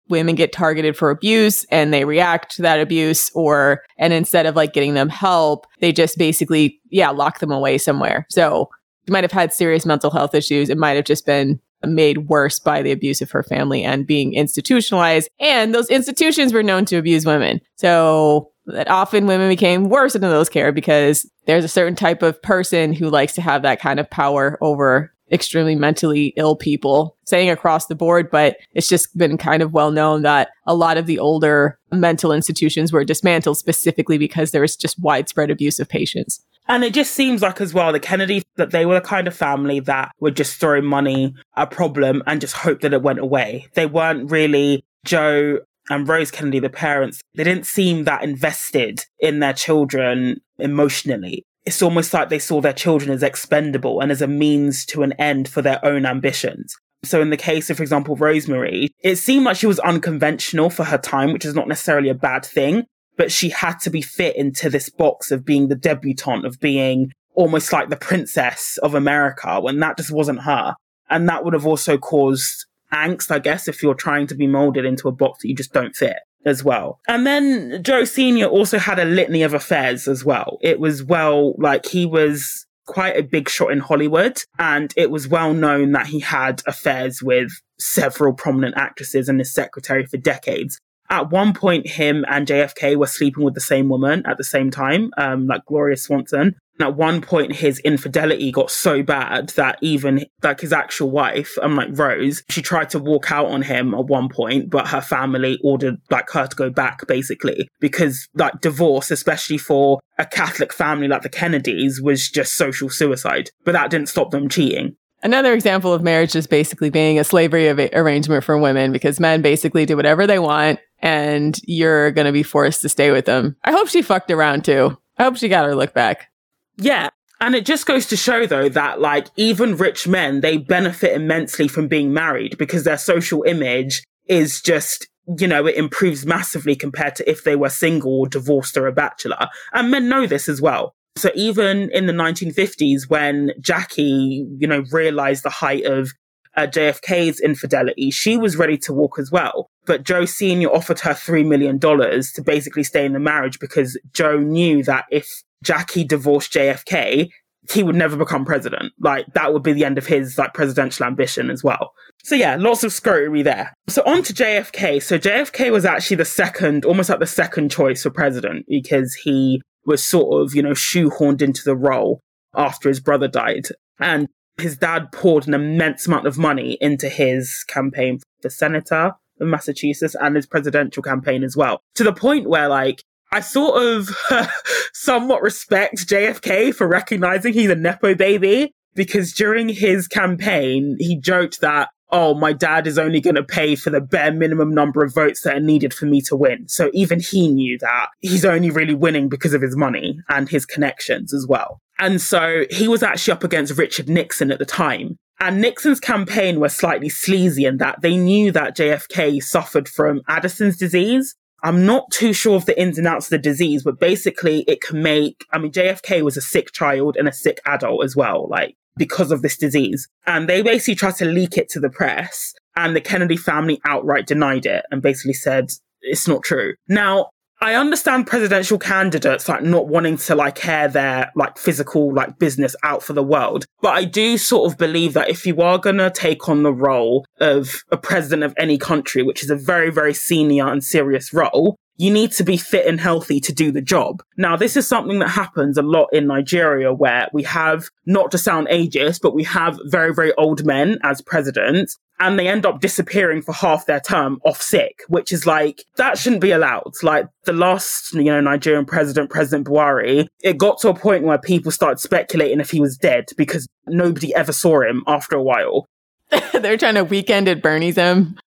women 0.09 0.35
get 0.35 0.53
targeted 0.53 0.97
for 0.97 1.11
abuse 1.11 1.65
and 1.71 1.95
they 1.95 2.05
react 2.05 2.55
to 2.57 2.63
that 2.63 2.81
abuse 2.81 3.31
or, 3.35 3.83
and 3.97 4.13
instead 4.13 4.45
of 4.47 4.57
like 4.57 4.73
getting 4.73 4.95
them 4.95 5.09
help, 5.09 5.67
they 5.81 5.93
just 5.93 6.19
basically, 6.19 6.81
yeah, 6.91 7.11
lock 7.11 7.39
them 7.39 7.53
away 7.53 7.79
somewhere. 7.79 8.27
So 8.29 8.69
might 9.11 9.25
have 9.25 9.33
had 9.33 9.53
serious 9.53 9.85
mental 9.85 10.11
health 10.11 10.35
issues. 10.35 10.71
It 10.71 10.79
might 10.79 10.97
have 10.97 11.05
just 11.05 11.27
been 11.27 11.61
made 11.85 12.29
worse 12.29 12.59
by 12.59 12.83
the 12.83 12.93
abuse 12.93 13.21
of 13.23 13.31
her 13.31 13.43
family 13.43 13.83
and 13.83 14.07
being 14.07 14.35
institutionalized. 14.35 15.29
And 15.39 15.75
those 15.75 15.91
institutions 15.91 16.53
were 16.53 16.63
known 16.63 16.85
to 16.87 16.97
abuse 16.97 17.27
women. 17.27 17.61
So 17.77 18.53
that 18.67 18.89
often 18.89 19.27
women 19.27 19.49
became 19.49 19.89
worse 19.89 20.15
into 20.15 20.29
those 20.29 20.49
care 20.49 20.73
because 20.73 21.29
there's 21.47 21.65
a 21.65 21.69
certain 21.69 21.97
type 21.97 22.23
of 22.23 22.41
person 22.43 22.93
who 22.93 23.09
likes 23.09 23.35
to 23.35 23.43
have 23.43 23.63
that 23.63 23.81
kind 23.81 23.99
of 23.99 24.09
power 24.11 24.59
over 24.61 25.13
extremely 25.33 25.75
mentally 25.75 26.33
ill 26.37 26.57
people 26.57 27.17
saying 27.25 27.51
across 27.51 27.87
the 27.87 27.95
board, 27.95 28.31
but 28.31 28.57
it's 28.75 28.89
just 28.89 29.17
been 29.17 29.39
kind 29.39 29.63
of 29.63 29.73
well 29.73 29.91
known 29.91 30.23
that 30.23 30.51
a 30.67 30.75
lot 30.75 30.99
of 30.99 31.07
the 31.07 31.19
older 31.19 31.79
mental 31.93 32.33
institutions 32.33 32.93
were 32.93 33.05
dismantled 33.05 33.59
specifically 33.59 34.19
because 34.19 34.51
there 34.51 34.63
was 34.63 34.77
just 34.77 34.99
widespread 34.99 35.51
abuse 35.51 35.79
of 35.79 35.89
patients. 35.89 36.45
And 36.69 36.85
it 36.85 36.95
just 36.95 37.13
seems 37.13 37.43
like 37.43 37.61
as 37.61 37.75
well, 37.75 37.93
the 37.93 37.99
Kennedys 37.99 38.45
that 38.57 38.71
they 38.71 38.87
were 38.87 38.95
the 38.95 39.01
kind 39.01 39.27
of 39.27 39.35
family 39.35 39.81
that 39.81 40.13
would 40.21 40.37
just 40.37 40.61
throw 40.61 40.81
money 40.81 41.35
at 41.57 41.73
a 41.73 41.75
problem 41.75 42.23
and 42.27 42.41
just 42.41 42.55
hope 42.55 42.81
that 42.83 42.93
it 42.93 43.03
went 43.03 43.19
away. 43.19 43.67
They 43.75 43.87
weren't 43.87 44.31
really 44.31 44.85
Joe 45.05 45.61
and 45.91 46.09
Rose 46.09 46.31
Kennedy, 46.31 46.61
the 46.61 46.71
parents, 46.71 47.21
they 47.35 47.45
didn't 47.45 47.67
seem 47.67 48.05
that 48.05 48.23
invested 48.23 49.05
in 49.19 49.41
their 49.41 49.53
children 49.53 50.41
emotionally 50.59 51.45
it's 51.65 51.83
almost 51.83 52.15
like 52.15 52.29
they 52.29 52.39
saw 52.39 52.61
their 52.61 52.73
children 52.73 53.11
as 53.11 53.23
expendable 53.23 54.01
and 54.01 54.11
as 54.11 54.23
a 54.23 54.27
means 54.27 54.85
to 54.87 55.03
an 55.03 55.13
end 55.15 55.49
for 55.49 55.63
their 55.63 55.85
own 55.85 56.07
ambitions. 56.07 56.75
So 57.05 57.21
in 57.21 57.31
the 57.31 57.37
case 57.37 57.71
of, 57.71 57.77
for 57.77 57.83
example, 57.83 58.17
Rosemary, 58.17 58.89
it 59.03 59.17
seemed 59.17 59.45
like 59.45 59.57
she 59.57 59.67
was 59.67 59.79
unconventional 59.81 60.71
for 60.71 60.85
her 60.85 60.99
time, 60.99 61.33
which 61.33 61.45
is 61.45 61.55
not 61.55 61.69
necessarily 61.69 62.09
a 62.09 62.15
bad 62.15 62.45
thing, 62.45 62.85
but 63.17 63.33
she 63.33 63.51
had 63.51 63.79
to 63.81 63.91
be 63.91 64.03
fit 64.03 64.37
into 64.37 64.69
this 64.69 64.91
box 64.91 65.31
of 65.31 65.45
being 65.45 65.69
the 65.69 65.77
debutante, 65.77 66.47
of 66.47 66.61
being 66.61 67.11
almost 67.35 67.73
like 67.73 67.89
the 67.89 67.97
princess 67.97 68.79
of 68.83 68.95
America 68.95 69.61
when 69.61 69.81
that 69.81 69.97
just 69.97 70.11
wasn't 70.11 70.43
her. 70.43 70.75
And 71.09 71.29
that 71.29 71.45
would 71.45 71.55
have 71.55 71.67
also 71.67 71.97
caused 71.97 72.67
angst, 72.93 73.31
I 73.31 73.39
guess, 73.39 73.67
if 73.67 73.83
you're 73.83 73.95
trying 73.95 74.27
to 74.29 74.35
be 74.35 74.47
molded 74.47 74.85
into 74.85 75.09
a 75.09 75.13
box 75.13 75.43
that 75.43 75.49
you 75.49 75.55
just 75.55 75.73
don't 75.73 75.97
fit 75.97 76.17
as 76.45 76.65
well. 76.65 77.01
And 77.09 77.27
then 77.27 77.83
Joe 77.83 78.05
Sr. 78.05 78.47
also 78.47 78.79
had 78.79 78.99
a 78.99 79.05
litany 79.05 79.43
of 79.43 79.55
affairs 79.55 80.09
as 80.09 80.25
well. 80.25 80.59
It 80.63 80.81
was 80.81 81.03
well, 81.03 81.55
like 81.59 81.87
he 81.87 82.07
was 82.07 82.67
quite 82.87 83.17
a 83.17 83.23
big 83.23 83.49
shot 83.49 83.71
in 83.71 83.79
Hollywood 83.79 84.39
and 84.59 84.93
it 84.97 85.11
was 85.11 85.29
well 85.29 85.55
known 85.55 85.93
that 85.93 86.07
he 86.07 86.19
had 86.19 86.63
affairs 86.67 87.23
with 87.23 87.51
several 87.79 88.33
prominent 88.33 88.77
actresses 88.77 89.29
and 89.29 89.39
his 89.39 89.55
secretary 89.55 90.07
for 90.07 90.17
decades. 90.17 90.81
At 91.11 91.31
one 91.31 91.53
point, 91.53 91.89
him 91.89 92.25
and 92.29 92.47
JFK 92.47 92.97
were 92.97 93.07
sleeping 93.07 93.45
with 93.45 93.55
the 93.55 93.61
same 93.61 93.89
woman 93.89 94.23
at 94.27 94.39
the 94.39 94.45
same 94.45 94.71
time, 94.71 95.11
um, 95.19 95.47
like 95.47 95.65
Gloria 95.67 95.97
Swanson 95.97 96.55
at 96.83 96.97
one 96.97 97.21
point 97.21 97.55
his 97.55 97.79
infidelity 97.81 98.51
got 98.51 98.71
so 98.71 99.03
bad 99.03 99.51
that 99.51 99.79
even 99.81 100.25
like 100.43 100.61
his 100.61 100.73
actual 100.73 101.11
wife, 101.11 101.57
um, 101.63 101.77
like 101.77 101.89
Rose, 101.93 102.43
she 102.49 102.63
tried 102.63 102.91
to 102.91 102.99
walk 102.99 103.31
out 103.31 103.47
on 103.47 103.63
him 103.63 103.95
at 103.95 104.07
one 104.07 104.29
point, 104.29 104.71
but 104.71 104.89
her 104.89 105.01
family 105.01 105.59
ordered 105.63 105.97
like 106.11 106.31
her 106.31 106.47
to 106.47 106.57
go 106.57 106.71
back 106.71 107.07
basically 107.07 107.69
because 107.81 108.27
like 108.35 108.61
divorce, 108.61 109.11
especially 109.11 109.59
for 109.59 110.01
a 110.19 110.27
Catholic 110.27 110.73
family 110.73 111.09
like 111.09 111.23
the 111.23 111.29
Kennedys, 111.29 112.01
was 112.01 112.29
just 112.29 112.55
social 112.55 112.89
suicide. 112.89 113.51
But 113.65 113.73
that 113.73 113.91
didn't 113.91 114.09
stop 114.09 114.31
them 114.31 114.49
cheating. 114.49 114.97
Another 115.23 115.53
example 115.53 115.93
of 115.93 116.03
marriage 116.03 116.33
just 116.33 116.49
basically 116.49 116.89
being 116.89 117.19
a 117.19 117.25
slavery 117.25 117.69
arrangement 117.93 118.43
for 118.43 118.57
women 118.57 118.91
because 118.91 119.21
men 119.21 119.43
basically 119.43 119.85
do 119.85 119.95
whatever 119.95 120.27
they 120.27 120.39
want 120.39 120.81
and 121.01 121.59
you're 121.65 122.11
going 122.11 122.27
to 122.27 122.33
be 122.33 122.43
forced 122.43 122.83
to 122.83 122.89
stay 122.89 123.11
with 123.11 123.25
them. 123.25 123.57
I 123.65 123.73
hope 123.73 123.89
she 123.89 124.03
fucked 124.03 124.31
around 124.31 124.65
too. 124.65 124.97
I 125.19 125.25
hope 125.25 125.37
she 125.37 125.49
got 125.49 125.65
her 125.65 125.75
look 125.75 125.93
back. 125.93 126.29
Yeah. 126.77 127.11
And 127.41 127.55
it 127.55 127.65
just 127.65 127.87
goes 127.87 128.07
to 128.07 128.17
show 128.17 128.47
though 128.47 128.69
that 128.69 129.01
like 129.01 129.29
even 129.37 129.77
rich 129.77 130.07
men, 130.07 130.41
they 130.41 130.59
benefit 130.59 131.15
immensely 131.15 131.69
from 131.69 131.89
being 131.89 132.13
married 132.13 132.59
because 132.59 132.85
their 132.85 132.99
social 132.99 133.43
image 133.45 134.03
is 134.29 134.61
just, 134.61 135.09
you 135.39 135.47
know, 135.47 135.67
it 135.67 135.77
improves 135.77 136.27
massively 136.27 136.77
compared 136.77 137.17
to 137.17 137.29
if 137.29 137.45
they 137.45 137.57
were 137.57 137.71
single 137.71 138.21
or 138.21 138.29
divorced 138.29 138.77
or 138.77 138.87
a 138.87 138.93
bachelor. 138.93 139.49
And 139.73 139.91
men 139.91 140.09
know 140.09 140.27
this 140.27 140.49
as 140.49 140.61
well. 140.61 140.95
So 141.17 141.31
even 141.35 141.91
in 141.91 142.07
the 142.07 142.13
1950s, 142.13 143.09
when 143.09 143.53
Jackie, 143.61 144.47
you 144.59 144.67
know, 144.67 144.85
realized 144.93 145.43
the 145.43 145.51
height 145.51 145.85
of 145.85 146.13
uh, 146.57 146.67
JFK's 146.67 147.41
infidelity, 147.41 148.11
she 148.11 148.37
was 148.37 148.57
ready 148.57 148.77
to 148.79 148.93
walk 148.93 149.19
as 149.19 149.31
well. 149.31 149.71
But 149.87 150.05
Joe 150.05 150.25
Sr. 150.25 150.69
offered 150.69 151.01
her 151.01 151.13
$3 151.13 151.47
million 151.47 151.79
to 151.81 152.43
basically 152.45 152.85
stay 152.85 153.05
in 153.05 153.13
the 153.13 153.21
marriage 153.21 153.59
because 153.59 153.99
Joe 154.13 154.39
knew 154.39 154.83
that 154.85 155.05
if 155.11 155.29
Jackie 155.63 156.05
divorced 156.05 156.53
JFK, 156.53 157.31
he 157.71 157.83
would 157.83 157.95
never 157.95 158.17
become 158.17 158.45
president. 158.45 158.93
Like 158.99 159.27
that 159.35 159.53
would 159.53 159.63
be 159.63 159.73
the 159.73 159.85
end 159.85 159.99
of 159.99 160.07
his 160.07 160.39
like 160.39 160.55
presidential 160.55 161.07
ambition 161.07 161.51
as 161.51 161.63
well. 161.63 161.93
So 162.25 162.35
yeah, 162.35 162.57
lots 162.57 162.85
of 162.85 162.93
scrutiny 162.93 163.43
there. 163.43 163.73
So 163.89 164.03
on 164.07 164.23
to 164.25 164.33
JFK. 164.33 165.03
So 165.03 165.19
JFK 165.19 165.71
was 165.71 165.85
actually 165.85 166.17
the 166.17 166.25
second, 166.25 166.85
almost 166.85 167.11
like 167.11 167.21
the 167.21 167.27
second 167.27 167.71
choice 167.71 168.03
for 168.03 168.11
president 168.11 168.67
because 168.69 169.15
he 169.15 169.61
was 169.85 170.03
sort 170.03 170.43
of, 170.43 170.55
you 170.55 170.63
know, 170.63 170.71
shoehorned 170.71 171.43
into 171.43 171.63
the 171.65 171.77
role 171.77 172.21
after 172.55 172.89
his 172.89 173.01
brother 173.01 173.29
died. 173.29 173.69
And 174.01 174.29
his 174.59 174.77
dad 174.77 175.13
poured 175.13 175.47
an 175.47 175.55
immense 175.55 176.07
amount 176.07 176.27
of 176.27 176.39
money 176.39 176.77
into 176.81 177.09
his 177.09 177.65
campaign 177.69 178.21
for 178.43 178.51
senator 178.51 179.13
of 179.41 179.49
Massachusetts 179.49 180.15
and 180.21 180.37
his 180.37 180.47
presidential 180.47 181.03
campaign 181.03 181.43
as 181.43 181.57
well. 181.57 181.81
To 181.95 182.05
the 182.05 182.13
point 182.13 182.49
where 182.49 182.69
like 182.69 183.03
I 183.33 183.41
sort 183.41 183.83
of 183.83 184.09
somewhat 184.93 185.43
respect 185.43 186.07
JFK 186.09 186.75
for 186.75 186.87
recognizing 186.89 187.53
he's 187.53 187.71
a 187.71 187.77
Nepo 187.77 188.15
baby 188.15 188.73
because 188.95 189.33
during 189.33 189.69
his 189.69 190.09
campaign, 190.09 190.97
he 190.99 191.17
joked 191.17 191.61
that, 191.61 191.91
oh, 192.11 192.35
my 192.35 192.53
dad 192.53 192.89
is 192.89 192.99
only 192.99 193.21
going 193.21 193.37
to 193.37 193.45
pay 193.45 193.77
for 193.77 193.91
the 193.91 194.01
bare 194.01 194.33
minimum 194.33 194.75
number 194.75 195.05
of 195.05 195.15
votes 195.15 195.43
that 195.43 195.57
are 195.57 195.61
needed 195.61 195.95
for 195.95 196.07
me 196.07 196.21
to 196.23 196.35
win. 196.35 196.67
So 196.69 196.91
even 196.93 197.21
he 197.21 197.49
knew 197.49 197.79
that 197.79 198.09
he's 198.19 198.45
only 198.45 198.71
really 198.71 198.95
winning 198.95 199.29
because 199.29 199.55
of 199.55 199.63
his 199.63 199.77
money 199.77 200.19
and 200.29 200.49
his 200.49 200.67
connections 200.67 201.33
as 201.33 201.47
well. 201.47 201.81
And 202.01 202.21
so 202.21 202.65
he 202.71 202.89
was 202.89 203.03
actually 203.03 203.33
up 203.33 203.45
against 203.45 203.79
Richard 203.79 204.09
Nixon 204.09 204.51
at 204.51 204.59
the 204.59 204.65
time. 204.65 205.17
And 205.39 205.61
Nixon's 205.61 206.01
campaign 206.01 206.61
was 206.61 206.75
slightly 206.75 207.09
sleazy 207.09 207.65
in 207.65 207.77
that 207.77 208.01
they 208.03 208.17
knew 208.17 208.53
that 208.53 208.77
JFK 208.77 209.43
suffered 209.43 209.89
from 209.89 210.23
Addison's 210.29 210.77
disease, 210.77 211.35
I'm 211.63 211.85
not 211.85 212.11
too 212.11 212.33
sure 212.33 212.57
of 212.57 212.67
the 212.67 212.81
ins 212.81 212.99
and 212.99 213.07
outs 213.07 213.27
of 213.27 213.31
the 213.31 213.39
disease, 213.39 213.83
but 213.83 214.01
basically 214.01 214.65
it 214.67 214.81
can 214.81 215.03
make, 215.03 215.45
I 215.53 215.59
mean, 215.59 215.73
JFK 215.73 216.23
was 216.23 216.37
a 216.37 216.43
sick 216.43 216.73
child 216.73 217.17
and 217.19 217.29
a 217.29 217.33
sick 217.33 217.61
adult 217.67 218.05
as 218.05 218.17
well, 218.17 218.49
like 218.49 218.77
because 218.97 219.31
of 219.31 219.43
this 219.43 219.57
disease. 219.57 220.09
And 220.27 220.49
they 220.49 220.63
basically 220.63 220.95
tried 220.95 221.17
to 221.17 221.27
leak 221.27 221.57
it 221.57 221.69
to 221.71 221.81
the 221.81 221.91
press 221.91 222.55
and 222.77 222.97
the 222.97 223.01
Kennedy 223.01 223.37
family 223.37 223.81
outright 223.87 224.27
denied 224.27 224.67
it 224.67 224.85
and 224.91 225.03
basically 225.03 225.35
said, 225.35 225.71
it's 226.03 226.27
not 226.27 226.43
true. 226.43 226.75
Now, 226.89 227.29
I 227.63 227.75
understand 227.75 228.27
presidential 228.27 228.79
candidates 228.79 229.47
like 229.47 229.63
not 229.63 229.87
wanting 229.87 230.17
to 230.17 230.35
like 230.35 230.59
hair 230.59 230.89
their 230.89 231.31
like 231.37 231.59
physical 231.59 232.15
like 232.15 232.39
business 232.39 232.75
out 232.83 233.03
for 233.03 233.13
the 233.13 233.23
world. 233.23 233.67
But 233.83 233.91
I 233.91 234.05
do 234.05 234.39
sort 234.39 234.73
of 234.73 234.79
believe 234.79 235.13
that 235.13 235.29
if 235.29 235.45
you 235.45 235.61
are 235.61 235.77
going 235.77 235.99
to 235.99 236.11
take 236.11 236.49
on 236.49 236.63
the 236.63 236.73
role 236.73 237.27
of 237.39 237.85
a 237.91 237.99
president 237.99 238.45
of 238.45 238.55
any 238.57 238.79
country, 238.79 239.23
which 239.23 239.43
is 239.43 239.51
a 239.51 239.57
very, 239.57 239.91
very 239.91 240.15
senior 240.15 240.69
and 240.69 240.83
serious 240.83 241.35
role, 241.35 241.77
you 242.01 242.11
need 242.11 242.33
to 242.33 242.43
be 242.43 242.57
fit 242.57 242.87
and 242.87 242.99
healthy 242.99 243.41
to 243.41 243.53
do 243.53 243.71
the 243.71 243.83
job. 243.83 244.23
Now, 244.39 244.57
this 244.57 244.75
is 244.75 244.89
something 244.89 245.19
that 245.19 245.29
happens 245.29 245.77
a 245.77 245.83
lot 245.83 246.09
in 246.15 246.27
Nigeria 246.27 246.95
where 246.95 247.29
we 247.35 247.43
have, 247.43 247.91
not 248.07 248.31
to 248.31 248.39
sound 248.39 248.69
ageist, 248.69 249.21
but 249.21 249.35
we 249.35 249.45
have 249.45 249.79
very, 249.85 250.15
very 250.15 250.33
old 250.37 250.65
men 250.65 250.99
as 251.03 251.21
presidents 251.21 251.99
and 252.19 252.39
they 252.39 252.49
end 252.49 252.65
up 252.65 252.81
disappearing 252.81 253.43
for 253.43 253.53
half 253.53 253.85
their 253.85 254.01
term 254.01 254.41
off 254.47 254.63
sick, 254.63 255.03
which 255.09 255.31
is 255.31 255.47
like, 255.47 255.85
that 255.97 256.17
shouldn't 256.17 256.41
be 256.41 256.53
allowed. 256.53 256.93
Like 257.03 257.27
the 257.45 257.53
last, 257.53 258.15
you 258.15 258.25
know, 258.25 258.41
Nigerian 258.41 258.87
president, 258.87 259.29
President 259.29 259.67
Buhari, 259.67 260.27
it 260.43 260.57
got 260.57 260.81
to 260.81 260.89
a 260.89 260.95
point 260.95 261.25
where 261.25 261.39
people 261.39 261.71
started 261.71 262.01
speculating 262.01 262.61
if 262.61 262.71
he 262.71 262.81
was 262.81 262.97
dead 262.97 263.27
because 263.37 263.69
nobody 263.87 264.35
ever 264.35 264.53
saw 264.53 264.81
him 264.81 265.05
after 265.07 265.37
a 265.37 265.43
while. 265.43 265.87
They're 266.55 266.79
trying 266.79 266.95
to 266.95 267.05
weekend 267.05 267.47
at 267.47 267.61
Bernie's 267.63 267.97
him. 267.97 268.39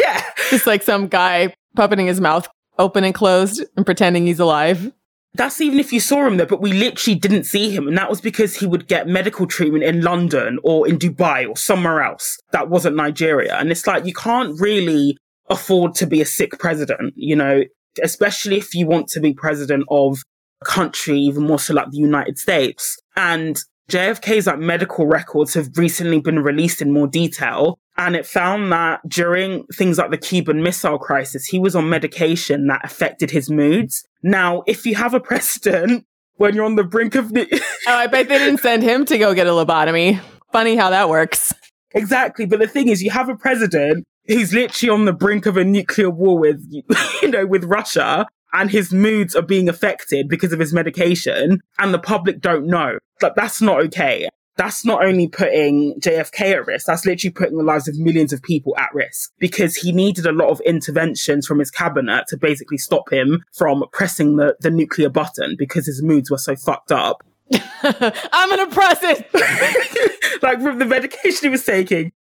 yeah. 0.00 0.24
Just 0.48 0.66
like 0.66 0.82
some 0.82 1.08
guy 1.08 1.54
puppeting 1.76 2.06
his 2.06 2.20
mouth 2.20 2.48
open 2.78 3.04
and 3.04 3.14
closed 3.14 3.64
and 3.76 3.86
pretending 3.86 4.26
he's 4.26 4.40
alive. 4.40 4.92
That's 5.34 5.60
even 5.62 5.80
if 5.80 5.92
you 5.92 6.00
saw 6.00 6.26
him 6.26 6.36
there, 6.36 6.46
but 6.46 6.60
we 6.60 6.72
literally 6.72 7.18
didn't 7.18 7.44
see 7.44 7.70
him. 7.70 7.88
And 7.88 7.96
that 7.96 8.10
was 8.10 8.20
because 8.20 8.56
he 8.56 8.66
would 8.66 8.86
get 8.86 9.06
medical 9.06 9.46
treatment 9.46 9.82
in 9.82 10.02
London 10.02 10.58
or 10.62 10.86
in 10.86 10.98
Dubai 10.98 11.48
or 11.48 11.56
somewhere 11.56 12.02
else 12.02 12.38
that 12.52 12.68
wasn't 12.68 12.96
Nigeria. 12.96 13.56
And 13.56 13.70
it's 13.70 13.86
like, 13.86 14.04
you 14.04 14.12
can't 14.12 14.60
really 14.60 15.16
afford 15.48 15.94
to 15.96 16.06
be 16.06 16.20
a 16.20 16.26
sick 16.26 16.58
president, 16.58 17.14
you 17.16 17.34
know, 17.34 17.62
especially 18.02 18.58
if 18.58 18.74
you 18.74 18.86
want 18.86 19.08
to 19.08 19.20
be 19.20 19.32
president 19.32 19.84
of 19.88 20.18
a 20.60 20.66
country, 20.66 21.18
even 21.18 21.46
more 21.46 21.58
so 21.58 21.72
like 21.72 21.90
the 21.90 21.98
United 21.98 22.38
States. 22.38 22.98
And 23.16 23.58
JFK's 23.90 24.46
like 24.46 24.58
medical 24.58 25.06
records 25.06 25.54
have 25.54 25.76
recently 25.76 26.20
been 26.20 26.38
released 26.38 26.80
in 26.80 26.92
more 26.92 27.06
detail. 27.06 27.78
And 27.98 28.16
it 28.16 28.26
found 28.26 28.72
that 28.72 29.00
during 29.06 29.66
things 29.74 29.98
like 29.98 30.10
the 30.10 30.16
Cuban 30.16 30.62
Missile 30.62 30.98
Crisis, 30.98 31.44
he 31.44 31.58
was 31.58 31.76
on 31.76 31.90
medication 31.90 32.66
that 32.68 32.84
affected 32.84 33.30
his 33.30 33.50
moods. 33.50 34.06
Now, 34.22 34.62
if 34.66 34.86
you 34.86 34.94
have 34.94 35.12
a 35.12 35.20
president 35.20 36.06
when 36.36 36.54
you're 36.54 36.64
on 36.64 36.76
the 36.76 36.84
brink 36.84 37.14
of. 37.14 37.32
the, 37.32 37.46
oh, 37.86 37.94
I 37.94 38.06
bet 38.06 38.28
they 38.28 38.38
didn't 38.38 38.60
send 38.60 38.82
him 38.82 39.04
to 39.06 39.18
go 39.18 39.34
get 39.34 39.46
a 39.46 39.50
lobotomy. 39.50 40.20
Funny 40.52 40.76
how 40.76 40.90
that 40.90 41.08
works. 41.08 41.52
Exactly. 41.94 42.46
But 42.46 42.58
the 42.58 42.66
thing 42.66 42.88
is, 42.88 43.02
you 43.02 43.10
have 43.10 43.28
a 43.28 43.36
president 43.36 44.04
who's 44.26 44.52
literally 44.52 44.90
on 44.90 45.04
the 45.04 45.12
brink 45.12 45.46
of 45.46 45.56
a 45.56 45.64
nuclear 45.64 46.10
war 46.10 46.38
with, 46.38 46.64
you 47.22 47.30
know, 47.30 47.46
with 47.46 47.64
Russia 47.64 48.26
and 48.52 48.70
his 48.70 48.92
moods 48.92 49.34
are 49.34 49.42
being 49.42 49.68
affected 49.68 50.28
because 50.28 50.52
of 50.52 50.58
his 50.58 50.72
medication 50.72 51.62
and 51.78 51.94
the 51.94 51.98
public 51.98 52.40
don't 52.40 52.66
know. 52.66 52.98
Like, 53.20 53.34
that's 53.34 53.60
not 53.60 53.80
okay. 53.86 54.28
That's 54.56 54.84
not 54.84 55.04
only 55.04 55.28
putting 55.28 55.98
JFK 56.00 56.52
at 56.52 56.66
risk, 56.66 56.86
that's 56.86 57.06
literally 57.06 57.32
putting 57.32 57.56
the 57.56 57.64
lives 57.64 57.88
of 57.88 57.98
millions 57.98 58.32
of 58.32 58.42
people 58.42 58.76
at 58.76 58.92
risk 58.92 59.32
because 59.38 59.74
he 59.76 59.92
needed 59.92 60.26
a 60.26 60.32
lot 60.32 60.50
of 60.50 60.60
interventions 60.60 61.46
from 61.46 61.58
his 61.58 61.70
cabinet 61.70 62.26
to 62.28 62.36
basically 62.36 62.76
stop 62.76 63.10
him 63.10 63.42
from 63.54 63.84
pressing 63.92 64.36
the, 64.36 64.54
the 64.60 64.70
nuclear 64.70 65.08
button 65.08 65.56
because 65.58 65.86
his 65.86 66.02
moods 66.02 66.30
were 66.30 66.38
so 66.38 66.54
fucked 66.54 66.92
up. 66.92 67.24
I'm 67.82 68.50
gonna 68.50 68.70
press 68.70 68.98
it. 69.02 70.42
like 70.42 70.60
from 70.60 70.78
the 70.78 70.86
medication 70.86 71.40
he 71.42 71.48
was 71.48 71.64
taking. 71.64 72.12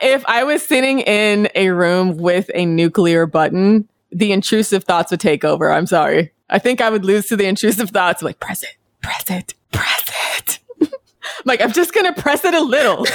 If 0.00 0.24
I 0.26 0.44
was 0.44 0.62
sitting 0.62 1.00
in 1.00 1.48
a 1.54 1.68
room 1.70 2.16
with 2.16 2.50
a 2.54 2.66
nuclear 2.66 3.26
button, 3.26 3.88
the 4.14 4.32
intrusive 4.32 4.84
thoughts 4.84 5.10
would 5.10 5.20
take 5.20 5.44
over. 5.44 5.70
I'm 5.70 5.86
sorry. 5.86 6.32
I 6.48 6.58
think 6.58 6.80
I 6.80 6.88
would 6.88 7.04
lose 7.04 7.26
to 7.26 7.36
the 7.36 7.46
intrusive 7.46 7.90
thoughts. 7.90 8.22
I'm 8.22 8.26
Like, 8.26 8.40
press 8.40 8.62
it, 8.62 8.76
press 9.02 9.28
it, 9.28 9.54
press 9.72 10.10
it. 10.38 10.60
like, 11.44 11.60
I'm 11.60 11.72
just 11.72 11.92
going 11.92 12.12
to 12.12 12.20
press 12.20 12.44
it 12.44 12.54
a 12.54 12.60
little. 12.60 13.06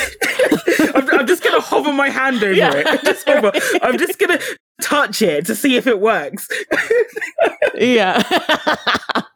I'm, 0.95 1.19
I'm, 1.19 1.27
just 1.27 1.41
going 1.41 1.55
to 1.55 1.65
hover 1.65 1.93
my 1.93 2.09
hand 2.09 2.43
over 2.43 2.53
yeah. 2.53 2.75
it. 2.75 2.87
I'm 2.87 2.99
just, 3.03 3.27
hover, 3.27 3.51
I'm 3.81 3.97
just 3.97 4.19
going 4.19 4.37
to 4.37 4.57
touch 4.81 5.21
it 5.21 5.45
to 5.45 5.55
see 5.55 5.77
if 5.77 5.87
it 5.87 6.01
works. 6.01 6.47
yeah. 7.75 8.21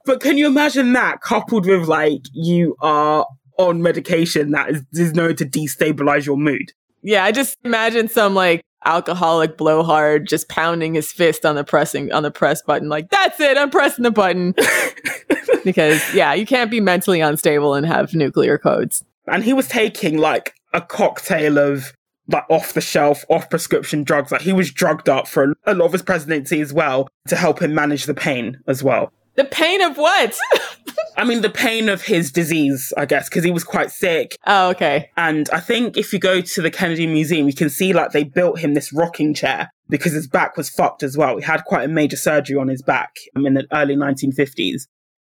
but 0.05 0.19
can 0.19 0.37
you 0.37 0.47
imagine 0.47 0.93
that 0.93 1.21
coupled 1.21 1.65
with 1.65 1.87
like 1.87 2.21
you 2.33 2.75
are 2.81 3.25
on 3.57 3.81
medication 3.81 4.51
that 4.51 4.69
is, 4.69 4.83
is 4.93 5.13
known 5.13 5.35
to 5.37 5.45
destabilize 5.45 6.25
your 6.25 6.37
mood? 6.37 6.73
Yeah, 7.03 7.23
I 7.23 7.31
just 7.31 7.57
imagine 7.63 8.07
some 8.07 8.33
like 8.33 8.63
alcoholic 8.85 9.57
blowhard 9.57 10.27
just 10.27 10.49
pounding 10.49 10.93
his 10.93 11.11
fist 11.11 11.45
on 11.45 11.55
the 11.55 11.63
pressing 11.63 12.11
on 12.11 12.23
the 12.23 12.31
press 12.31 12.61
button 12.61 12.89
like 12.89 13.09
that's 13.09 13.39
it 13.39 13.57
i'm 13.57 13.69
pressing 13.69 14.03
the 14.03 14.11
button. 14.11 14.53
Because 15.63 16.01
yeah 16.13 16.33
you 16.33 16.45
can't 16.45 16.69
be 16.69 16.81
mentally 16.81 17.21
unstable 17.21 17.73
and 17.73 17.85
have 17.85 18.13
nuclear 18.13 18.57
codes. 18.57 19.05
And 19.27 19.45
he 19.45 19.53
was 19.53 19.69
taking 19.69 20.17
like 20.17 20.55
a 20.73 20.81
cocktail 20.81 21.57
of 21.57 21.93
like 22.27 22.43
off 22.49 22.73
the 22.73 22.81
shelf 22.81 23.23
off 23.29 23.49
prescription 23.49 24.03
drugs. 24.03 24.31
Like 24.31 24.41
he 24.41 24.51
was 24.51 24.71
drugged 24.71 25.07
up 25.07 25.25
for 25.25 25.53
a 25.65 25.73
lot 25.73 25.85
of 25.85 25.93
his 25.93 26.01
presidency 26.01 26.59
as 26.59 26.73
well 26.73 27.07
to 27.29 27.37
help 27.37 27.61
him 27.61 27.73
manage 27.73 28.05
the 28.05 28.13
pain 28.13 28.59
as 28.67 28.83
well 28.83 29.13
the 29.35 29.45
pain 29.45 29.81
of 29.81 29.97
what? 29.97 30.37
I 31.17 31.23
mean, 31.23 31.41
the 31.41 31.49
pain 31.49 31.89
of 31.89 32.03
his 32.03 32.31
disease, 32.31 32.93
I 32.97 33.05
guess, 33.05 33.29
because 33.29 33.43
he 33.43 33.51
was 33.51 33.63
quite 33.63 33.91
sick. 33.91 34.37
Oh, 34.45 34.69
okay. 34.69 35.09
And 35.17 35.49
I 35.51 35.59
think 35.59 35.97
if 35.97 36.13
you 36.13 36.19
go 36.19 36.41
to 36.41 36.61
the 36.61 36.71
Kennedy 36.71 37.07
Museum, 37.07 37.47
you 37.47 37.53
can 37.53 37.69
see 37.69 37.93
like 37.93 38.11
they 38.11 38.23
built 38.23 38.59
him 38.59 38.73
this 38.73 38.91
rocking 38.91 39.33
chair 39.33 39.69
because 39.89 40.13
his 40.13 40.27
back 40.27 40.57
was 40.57 40.69
fucked 40.69 41.03
as 41.03 41.17
well. 41.17 41.37
He 41.37 41.43
had 41.43 41.63
quite 41.65 41.85
a 41.85 41.87
major 41.87 42.17
surgery 42.17 42.57
on 42.57 42.67
his 42.67 42.81
back 42.81 43.15
in 43.35 43.53
the 43.53 43.65
early 43.71 43.95
1950s 43.95 44.87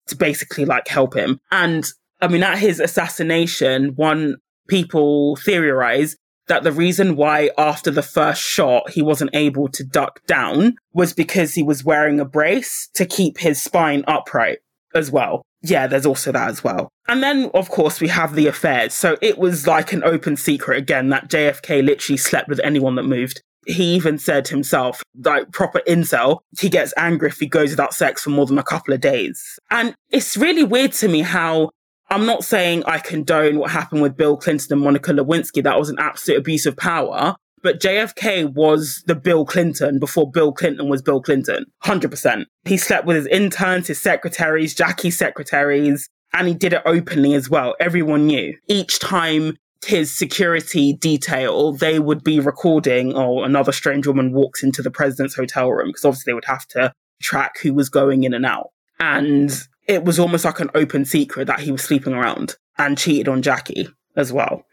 to 0.07 0.15
basically 0.15 0.65
like 0.65 0.87
help 0.87 1.15
him. 1.15 1.39
And 1.51 1.85
I 2.21 2.27
mean, 2.27 2.43
at 2.43 2.57
his 2.57 2.79
assassination, 2.79 3.93
one 3.95 4.37
people 4.67 5.35
theorize 5.37 6.15
that 6.47 6.63
the 6.63 6.71
reason 6.71 7.15
why 7.15 7.49
after 7.57 7.91
the 7.91 8.01
first 8.01 8.41
shot 8.41 8.89
he 8.91 9.01
wasn't 9.01 9.31
able 9.33 9.67
to 9.69 9.83
duck 9.83 10.25
down 10.25 10.75
was 10.93 11.13
because 11.13 11.53
he 11.53 11.63
was 11.63 11.83
wearing 11.83 12.19
a 12.19 12.25
brace 12.25 12.89
to 12.93 13.05
keep 13.05 13.37
his 13.37 13.61
spine 13.61 14.03
upright 14.07 14.59
as 14.95 15.11
well. 15.11 15.43
Yeah, 15.61 15.87
there's 15.87 16.05
also 16.05 16.31
that 16.31 16.49
as 16.49 16.63
well. 16.63 16.89
And 17.07 17.23
then, 17.23 17.49
of 17.53 17.69
course, 17.69 17.99
we 17.99 18.07
have 18.09 18.35
the 18.35 18.47
affairs. 18.47 18.93
So 18.93 19.17
it 19.21 19.37
was 19.37 19.67
like 19.67 19.91
an 19.91 20.03
open 20.03 20.35
secret 20.37 20.77
again 20.77 21.09
that 21.09 21.29
JFK 21.29 21.83
literally 21.83 22.17
slept 22.17 22.47
with 22.47 22.59
anyone 22.63 22.95
that 22.95 23.03
moved. 23.03 23.41
He 23.65 23.95
even 23.95 24.17
said 24.17 24.47
himself, 24.47 25.03
like 25.25 25.51
proper 25.51 25.81
incel, 25.87 26.39
he 26.57 26.69
gets 26.69 26.93
angry 26.95 27.29
if 27.29 27.37
he 27.37 27.47
goes 27.47 27.71
without 27.71 27.93
sex 27.93 28.23
for 28.23 28.29
more 28.29 28.45
than 28.45 28.57
a 28.57 28.63
couple 28.63 28.93
of 28.93 29.01
days. 29.01 29.59
And 29.69 29.93
it's 30.09 30.37
really 30.37 30.63
weird 30.63 30.93
to 30.93 31.09
me 31.09 31.21
how 31.21 31.71
I'm 32.09 32.25
not 32.25 32.43
saying 32.43 32.83
I 32.85 32.99
condone 32.99 33.59
what 33.59 33.71
happened 33.71 34.01
with 34.01 34.15
Bill 34.15 34.37
Clinton 34.37 34.73
and 34.73 34.81
Monica 34.81 35.11
Lewinsky. 35.11 35.63
That 35.63 35.77
was 35.77 35.89
an 35.89 35.97
absolute 35.99 36.39
abuse 36.39 36.65
of 36.65 36.77
power. 36.77 37.35
But 37.63 37.81
JFK 37.81 38.53
was 38.53 39.03
the 39.07 39.15
Bill 39.15 39.45
Clinton 39.45 39.99
before 39.99 40.31
Bill 40.31 40.53
Clinton 40.53 40.89
was 40.89 41.01
Bill 41.01 41.21
Clinton. 41.21 41.65
100%. 41.83 42.45
He 42.65 42.77
slept 42.77 43.05
with 43.05 43.17
his 43.17 43.27
interns, 43.27 43.87
his 43.87 43.99
secretaries, 43.99 44.75
Jackie's 44.75 45.17
secretaries, 45.17 46.07
and 46.33 46.47
he 46.47 46.53
did 46.53 46.73
it 46.73 46.83
openly 46.85 47.33
as 47.33 47.49
well. 47.49 47.75
Everyone 47.79 48.27
knew. 48.27 48.55
Each 48.67 48.99
time 48.99 49.57
his 49.85 50.15
security 50.15 50.93
detail, 50.93 51.73
they 51.73 51.99
would 51.99 52.23
be 52.23 52.39
recording, 52.39 53.15
or 53.15 53.41
oh, 53.41 53.43
another 53.43 53.71
strange 53.71 54.05
woman 54.07 54.33
walks 54.33 54.63
into 54.63 54.81
the 54.81 54.91
president's 54.91 55.35
hotel 55.35 55.71
room, 55.71 55.87
because 55.87 56.05
obviously 56.05 56.31
they 56.31 56.35
would 56.35 56.45
have 56.45 56.67
to 56.67 56.93
track 57.21 57.59
who 57.61 57.73
was 57.73 57.89
going 57.89 58.23
in 58.23 58.33
and 58.33 58.45
out. 58.45 58.69
And 58.99 59.51
it 59.87 60.03
was 60.03 60.19
almost 60.19 60.45
like 60.45 60.59
an 60.59 60.69
open 60.75 61.05
secret 61.05 61.47
that 61.47 61.61
he 61.61 61.71
was 61.71 61.81
sleeping 61.81 62.13
around 62.13 62.55
and 62.77 62.97
cheated 62.97 63.27
on 63.27 63.41
Jackie 63.41 63.87
as 64.15 64.33
well. 64.33 64.63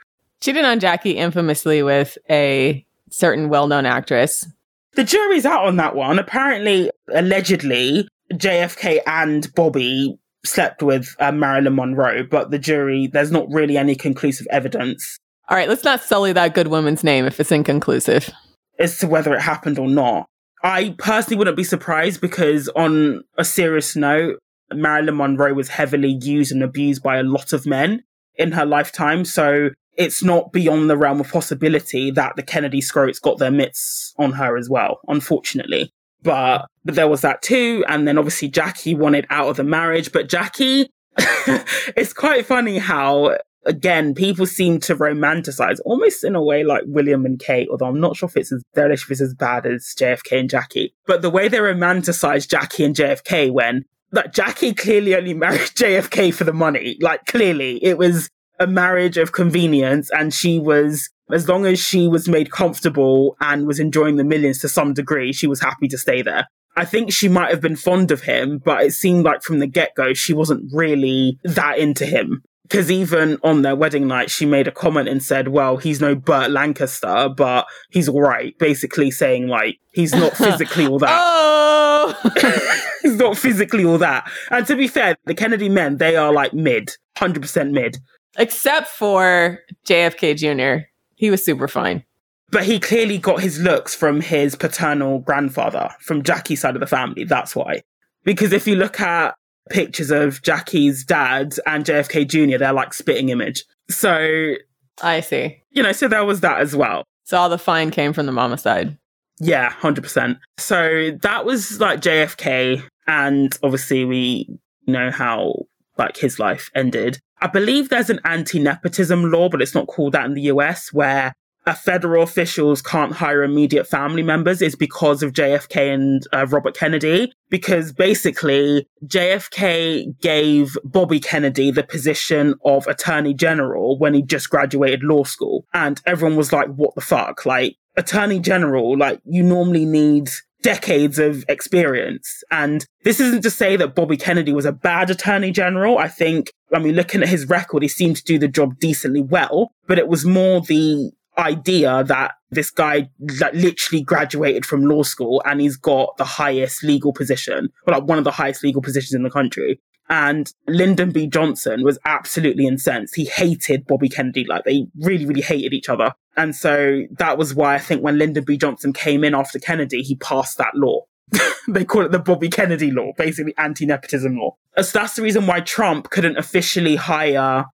Cheated 0.41 0.65
on 0.65 0.81
Jackie 0.81 1.13
infamously 1.13 1.83
with 1.83 2.19
a 2.29 2.85
certain 3.11 3.49
well 3.49 3.67
known 3.67 3.87
actress. 3.87 4.47
The 4.95 5.05
jury's 5.05 5.47
out 5.47 5.65
on 5.65 5.77
that 5.77 5.97
one. 5.97 6.19
Apparently, 6.19 6.91
allegedly, 7.13 8.09
JFK 8.33 9.01
and 9.07 9.53
Bobby 9.55 10.19
slept 10.45 10.83
with 10.83 11.15
uh, 11.19 11.33
Marilyn 11.33 11.75
Monroe, 11.75 12.23
but 12.23 12.51
the 12.51 12.59
jury, 12.59 13.09
there's 13.09 13.31
not 13.31 13.49
really 13.51 13.77
any 13.77 13.95
conclusive 13.95 14.47
evidence. 14.51 15.19
All 15.49 15.57
right, 15.57 15.69
let's 15.69 15.85
not 15.85 16.03
sully 16.03 16.33
that 16.33 16.55
good 16.55 16.69
woman's 16.69 17.05
name 17.05 17.25
if 17.25 17.41
it's 17.41 17.53
inconclusive. 17.53 18.31
As 18.79 18.99
to 18.99 19.07
whether 19.07 19.35
it 19.35 19.41
happened 19.41 19.79
or 19.79 19.89
not. 19.89 20.27
I 20.63 20.95
personally 20.99 21.37
wouldn't 21.37 21.57
be 21.57 21.65
surprised 21.65 22.21
because, 22.21 22.69
on 22.71 23.23
a 23.37 23.45
serious 23.45 23.95
note, 23.97 24.39
Marilyn 24.73 25.17
Monroe 25.17 25.55
was 25.55 25.69
heavily 25.69 26.19
used 26.23 26.53
and 26.53 26.63
abused 26.63 27.03
by 27.03 27.19
a 27.19 27.23
lot 27.23 27.53
of 27.53 27.67
men 27.67 28.03
in 28.37 28.53
her 28.53 28.67
lifetime. 28.67 29.25
So 29.25 29.71
it's 29.97 30.23
not 30.23 30.53
beyond 30.53 30.91
the 30.91 30.97
realm 30.97 31.21
of 31.21 31.31
possibility 31.31 32.11
that 32.13 32.37
the 32.37 32.43
Kennedy 32.43 32.81
scrotes 32.81 33.21
got 33.21 33.39
their 33.39 33.51
mitts 33.51 34.15
on 34.19 34.33
her 34.33 34.57
as 34.57 34.69
well, 34.69 35.01
unfortunately. 35.07 35.93
But, 36.23 36.67
but 36.85 36.95
there 36.95 37.09
was 37.09 37.21
that 37.21 37.43
too. 37.43 37.85
And 37.87 38.09
then 38.09 38.19
obviously 38.19 38.49
Jackie 38.49 38.95
wanted 38.95 39.27
out 39.31 39.49
of 39.49 39.57
the 39.57 39.65
marriage, 39.65 40.11
but 40.11 40.29
Jackie, 40.29 40.89
it's 41.19 42.13
quite 42.13 42.47
funny 42.47 42.79
how 42.79 43.37
again, 43.67 44.15
people 44.15 44.47
seem 44.47 44.79
to 44.81 44.95
romanticize 44.95 45.79
almost 45.85 46.25
in 46.25 46.35
a 46.35 46.43
way 46.43 46.65
like 46.65 46.83
William 46.87 47.25
and 47.25 47.39
Kate, 47.39 47.69
although 47.71 47.87
I'm 47.87 48.01
not 48.01 48.17
sure 48.17 48.29
if 48.29 48.37
it's 48.37 48.53
as, 48.53 48.63
their 48.75 48.85
relationship 48.85 49.13
is 49.13 49.21
as 49.21 49.35
bad 49.35 49.67
as 49.67 49.95
JFK 49.99 50.41
and 50.41 50.51
Jackie. 50.51 50.95
But 51.07 51.23
the 51.23 51.31
way 51.31 51.49
they 51.49 51.59
romanticize 51.59 52.49
Jackie 52.49 52.85
and 52.85 52.95
JFK 52.95 53.53
when 53.53 53.85
that 54.15 54.33
Jackie 54.33 54.73
clearly 54.75 55.15
only 55.15 55.35
married 55.35 55.61
JFK 55.61 56.33
for 56.33 56.45
the 56.45 56.53
money. 56.53 56.97
Like 57.01 57.27
clearly 57.27 57.83
it 57.85 57.99
was 57.99 58.31
a 58.59 58.67
marriage 58.67 59.19
of 59.19 59.33
convenience 59.33 60.11
and 60.11 60.33
she 60.33 60.59
was 60.59 61.11
as 61.33 61.49
long 61.49 61.67
as 61.67 61.79
she 61.81 62.07
was 62.07 62.29
made 62.29 62.51
comfortable 62.51 63.37
and 63.41 63.67
was 63.67 63.81
enjoying 63.81 64.17
the 64.17 64.25
millions 64.25 64.59
to 64.61 64.69
some 64.69 64.93
degree, 64.93 65.33
she 65.33 65.47
was 65.47 65.61
happy 65.61 65.89
to 65.89 65.99
stay 65.99 66.23
there. 66.23 66.47
I 66.77 66.85
think 66.85 67.13
she 67.13 67.29
might 67.29 67.51
have 67.51 67.61
been 67.61 67.77
fond 67.77 68.11
of 68.11 68.23
him, 68.23 68.61
but 68.63 68.83
it 68.83 68.93
seemed 68.93 69.25
like 69.25 69.43
from 69.43 69.61
the 69.61 69.67
get 69.67 69.95
go, 69.97 70.13
she 70.13 70.35
wasn't 70.35 70.71
really 70.73 71.39
that 71.45 71.79
into 71.79 72.05
him. 72.05 72.43
Because 72.65 72.91
even 72.91 73.39
on 73.45 73.61
their 73.61 73.77
wedding 73.77 74.07
night, 74.09 74.31
she 74.31 74.47
made 74.47 74.67
a 74.67 74.73
comment 74.73 75.07
and 75.07 75.23
said, 75.23 75.49
well, 75.49 75.77
he's 75.77 76.01
no 76.01 76.15
Burt 76.15 76.51
Lancaster, 76.51 77.29
but 77.29 77.67
he's 77.91 78.09
all 78.09 78.23
right. 78.23 78.59
Basically 78.59 79.11
saying, 79.11 79.49
like, 79.49 79.79
he's 79.93 80.15
not 80.15 80.33
physically 80.37 80.87
all 80.87 80.99
that. 80.99 81.21
oh, 81.23 82.89
he's 83.03 83.17
not 83.17 83.37
physically 83.37 83.85
all 83.85 83.99
that. 83.99 84.29
And 84.51 84.67
to 84.67 84.77
be 84.77 84.89
fair, 84.89 85.17
the 85.27 85.35
Kennedy 85.35 85.69
men, 85.69 85.99
they 85.99 86.17
are 86.17 86.33
like 86.33 86.55
mid, 86.55 86.91
100% 87.17 87.71
mid. 87.71 87.99
except 88.39 88.89
for 88.89 89.59
JFK 89.87 90.35
Jr. 90.37 90.87
He 91.17 91.31
was 91.31 91.45
super 91.45 91.69
fine. 91.69 92.03
But 92.51 92.65
he 92.65 92.79
clearly 92.81 93.19
got 93.19 93.41
his 93.43 93.61
looks 93.61 93.95
from 93.95 94.21
his 94.21 94.57
paternal 94.57 95.19
grandfather, 95.19 95.91
from 96.01 96.23
Jackie's 96.23 96.61
side 96.61 96.77
of 96.77 96.81
the 96.81 96.87
family. 96.87 97.25
That's 97.25 97.55
why. 97.55 97.83
Because 98.25 98.53
if 98.53 98.67
you 98.67 98.77
look 98.77 99.01
at 99.01 99.35
pictures 99.71 100.11
of 100.11 100.43
Jackie's 100.43 101.05
dad 101.05 101.55
and 101.67 101.85
JFK 101.85 102.27
Jr., 102.27 102.59
they're 102.59 102.73
like 102.73 102.95
spitting 102.95 103.29
image. 103.31 103.65
So, 103.91 104.55
I 105.03 105.21
see. 105.21 105.63
you 105.71 105.83
know, 105.83 105.93
so 105.93 106.09
there 106.09 106.25
was 106.25 106.41
that 106.41 106.61
as 106.61 106.75
well. 106.77 107.05
So 107.25 107.39
all 107.39 107.49
the 107.49 107.59
fine 107.59 107.91
came 107.91 108.13
from 108.13 108.27
the 108.27 108.33
mama 108.33 108.59
side. 108.59 108.97
Yeah, 109.41 109.71
100%. 109.71 110.39
So 110.59 111.11
that 111.23 111.45
was 111.45 111.81
like 111.81 112.01
JFK. 112.01 112.83
And 113.07 113.57
obviously, 113.63 114.05
we 114.05 114.49
know 114.87 115.11
how 115.11 115.55
like 115.99 116.17
his 116.17 116.39
life 116.39 116.71
ended. 116.75 117.19
I 117.41 117.47
believe 117.49 117.89
there's 117.89 118.11
an 118.11 118.21
anti 118.25 118.59
nepotism 118.59 119.31
law, 119.31 119.49
but 119.49 119.61
it's 119.61 119.75
not 119.75 119.87
called 119.87 120.13
that 120.13 120.25
in 120.25 120.35
the 120.35 120.43
US, 120.43 120.93
where 120.93 121.35
a 121.67 121.75
federal 121.75 122.23
officials 122.23 122.83
can't 122.83 123.13
hire 123.13 123.43
immediate 123.43 123.87
family 123.87 124.23
members 124.23 124.61
is 124.61 124.77
because 124.77 125.23
of 125.23 125.33
JFK 125.33 125.95
and 125.95 126.23
uh, 126.33 126.47
Robert 126.47 126.77
Kennedy. 126.77 127.33
Because 127.49 127.93
basically, 127.93 128.87
JFK 129.05 130.21
gave 130.21 130.77
Bobby 130.85 131.21
Kennedy 131.21 131.71
the 131.71 131.83
position 131.85 132.55
of 132.65 132.87
attorney 132.87 133.35
general 133.35 133.99
when 133.99 134.15
he 134.15 134.23
just 134.23 134.51
graduated 134.51 135.03
law 135.03 135.25
school. 135.25 135.65
And 135.73 136.01
everyone 136.07 136.37
was 136.37 136.53
like, 136.53 136.69
what 136.69 136.95
the 136.95 137.01
fuck? 137.01 137.47
Like, 137.47 137.77
attorney 137.97 138.41
general, 138.41 138.99
like, 138.99 139.21
you 139.25 139.43
normally 139.43 139.85
need 139.85 140.29
decades 140.63 141.19
of 141.19 141.45
experience. 141.49 142.43
And 142.51 142.85
this 143.05 143.21
isn't 143.21 143.43
to 143.43 143.51
say 143.51 143.77
that 143.77 143.95
Bobby 143.95 144.17
Kennedy 144.17 144.53
was 144.53 144.65
a 144.65 144.73
bad 144.73 145.11
attorney 145.11 145.53
general. 145.53 145.99
I 145.99 146.09
think, 146.09 146.51
I 146.75 146.79
mean, 146.79 146.95
looking 146.95 147.23
at 147.23 147.29
his 147.29 147.49
record, 147.49 147.83
he 147.83 147.89
seemed 147.89 148.17
to 148.17 148.25
do 148.25 148.39
the 148.39 148.49
job 148.49 148.79
decently 148.81 149.21
well, 149.21 149.73
but 149.87 149.99
it 149.99 150.09
was 150.09 150.25
more 150.25 150.63
the 150.63 151.13
idea 151.39 152.05
that 152.05 152.33
this 152.51 152.71
guy 152.71 153.09
like 153.41 153.55
literally 153.55 154.03
graduated 154.03 154.65
from 154.65 154.85
law 154.85 155.03
school 155.03 155.43
and 155.45 155.61
he's 155.61 155.77
got 155.77 156.17
the 156.17 156.25
highest 156.25 156.85
legal 156.85 157.13
position, 157.13 157.71
or 157.87 157.95
like 157.95 158.05
one 158.05 158.19
of 158.19 158.25
the 158.25 158.31
highest 158.31 158.63
legal 158.63 158.83
positions 158.83 159.15
in 159.15 159.23
the 159.23 159.31
country. 159.31 159.81
And 160.11 160.53
Lyndon 160.69 161.13
B. 161.13 161.27
Johnson 161.27 161.83
was 161.83 161.99
absolutely 162.05 162.67
incensed. 162.67 163.17
He 163.17 163.25
hated 163.25 163.87
Bobby 163.87 164.09
Kennedy. 164.09 164.45
Like 164.47 164.65
they 164.65 164.87
really, 165.01 165.25
really 165.25 165.41
hated 165.41 165.73
each 165.73 165.89
other. 165.89 166.13
And 166.37 166.55
so 166.55 167.03
that 167.19 167.39
was 167.39 167.55
why 167.55 167.75
I 167.75 167.79
think 167.79 168.03
when 168.03 168.19
Lyndon 168.19 168.45
B. 168.45 168.59
Johnson 168.59 168.93
came 168.93 169.25
in 169.25 169.35
after 169.35 169.59
Kennedy, 169.59 170.03
he 170.03 170.17
passed 170.17 170.59
that 170.59 170.75
law. 170.75 171.07
they 171.69 171.85
call 171.85 172.05
it 172.05 172.13
the 172.13 172.19
Bobby 172.19 172.51
Kennedy 172.51 172.91
law, 172.91 173.13
basically 173.17 173.55
anti-nepotism 173.57 174.37
law. 174.37 174.57
So 174.77 174.99
that's 174.99 175.17
the 175.17 175.23
reason 175.23 175.47
why 175.47 175.61
Trump 175.61 176.11
couldn't 176.11 176.37
officially 176.37 176.97
hire 176.97 177.65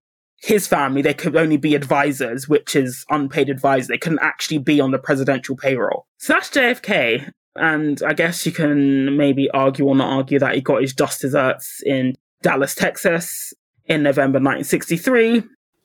his 0.41 0.67
family. 0.67 1.03
They 1.03 1.15
could 1.15 1.37
only 1.37 1.59
be 1.59 1.75
advisors, 1.75 2.49
which 2.49 2.75
is 2.75 3.05
unpaid 3.11 3.51
advisors. 3.51 3.89
They 3.89 3.99
couldn't 3.99 4.23
actually 4.23 4.59
be 4.59 4.81
on 4.81 4.91
the 4.91 4.99
presidential 4.99 5.57
payroll. 5.57 6.07
So 6.19 6.33
that's 6.33 6.51
JFK. 6.51 7.31
And 7.57 8.03
I 8.07 8.15
guess 8.15 8.47
you 8.47 8.53
can 8.53 9.17
maybe 9.17 9.51
argue 9.51 9.87
or 9.87 9.95
not 9.95 10.17
argue 10.17 10.39
that 10.39 10.55
he 10.55 10.61
got 10.61 10.83
his 10.83 10.95
just 10.95 11.21
desserts 11.21 11.83
in 11.85 12.15
Dallas, 12.43 12.75
Texas 12.75 13.53
in 13.85 14.03
November 14.03 14.37
1963. 14.37 15.43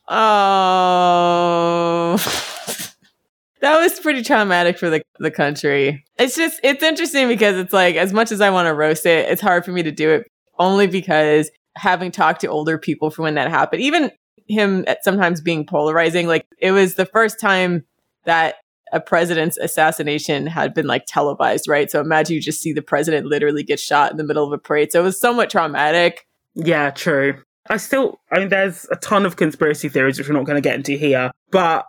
Oh. 0.08 2.18
that 3.62 3.80
was 3.80 4.00
pretty 4.00 4.22
traumatic 4.22 4.78
for 4.78 4.90
the, 4.90 5.02
the 5.20 5.32
country. 5.32 6.06
It's 6.18 6.36
just, 6.36 6.60
it's 6.64 6.84
interesting 6.84 7.28
because 7.28 7.58
it's 7.58 7.74
like, 7.74 7.96
as 7.96 8.14
much 8.14 8.32
as 8.32 8.40
I 8.40 8.52
want 8.52 8.68
to 8.68 8.74
roast 8.74 9.06
it, 9.06 9.30
it's 9.30 9.42
hard 9.42 9.66
for 9.66 9.72
me 9.72 9.84
to 9.84 9.92
do 9.92 10.12
it 10.12 10.28
only 10.60 10.88
because 10.88 11.50
having 11.76 12.12
talked 12.12 12.42
to 12.42 12.48
older 12.48 12.78
people 12.78 13.10
from 13.10 13.24
when 13.24 13.36
that 13.36 13.50
happened, 13.50 13.82
even 13.82 14.12
him 14.48 14.84
at 14.88 15.04
sometimes 15.04 15.42
being 15.42 15.66
polarizing, 15.66 16.28
like 16.28 16.46
it 16.60 16.72
was 16.72 16.96
the 16.96 17.06
first 17.06 17.40
time 17.40 17.86
that 18.26 18.56
a 18.92 19.00
president's 19.00 19.58
assassination 19.58 20.48
had 20.48 20.74
been 20.74 20.88
like 20.88 21.06
televised, 21.08 21.68
right? 21.68 21.90
So 21.90 22.00
imagine 22.00 22.36
you 22.36 22.42
just 22.42 22.62
see 22.62 22.72
the 22.72 22.82
president 22.82 23.26
literally 23.26 23.64
get 23.64 23.80
shot 23.80 24.12
in 24.12 24.18
the 24.18 24.24
middle 24.24 24.46
of 24.46 24.52
a 24.54 24.58
parade. 24.58 24.92
So 24.92 25.02
it 25.02 25.04
was 25.04 25.20
somewhat 25.20 25.50
traumatic. 25.50 26.28
Yeah, 26.54 26.92
true. 26.92 27.42
I 27.68 27.78
still, 27.78 28.20
I 28.32 28.40
mean, 28.40 28.50
there's 28.50 28.86
a 28.92 28.96
ton 28.98 29.26
of 29.26 29.38
conspiracy 29.38 29.90
theories 29.90 30.20
which 30.20 30.30
we're 30.30 30.36
not 30.36 30.46
going 30.46 30.62
to 30.62 30.62
get 30.62 30.76
into 30.76 30.94
here, 30.94 31.32
but 31.50 31.88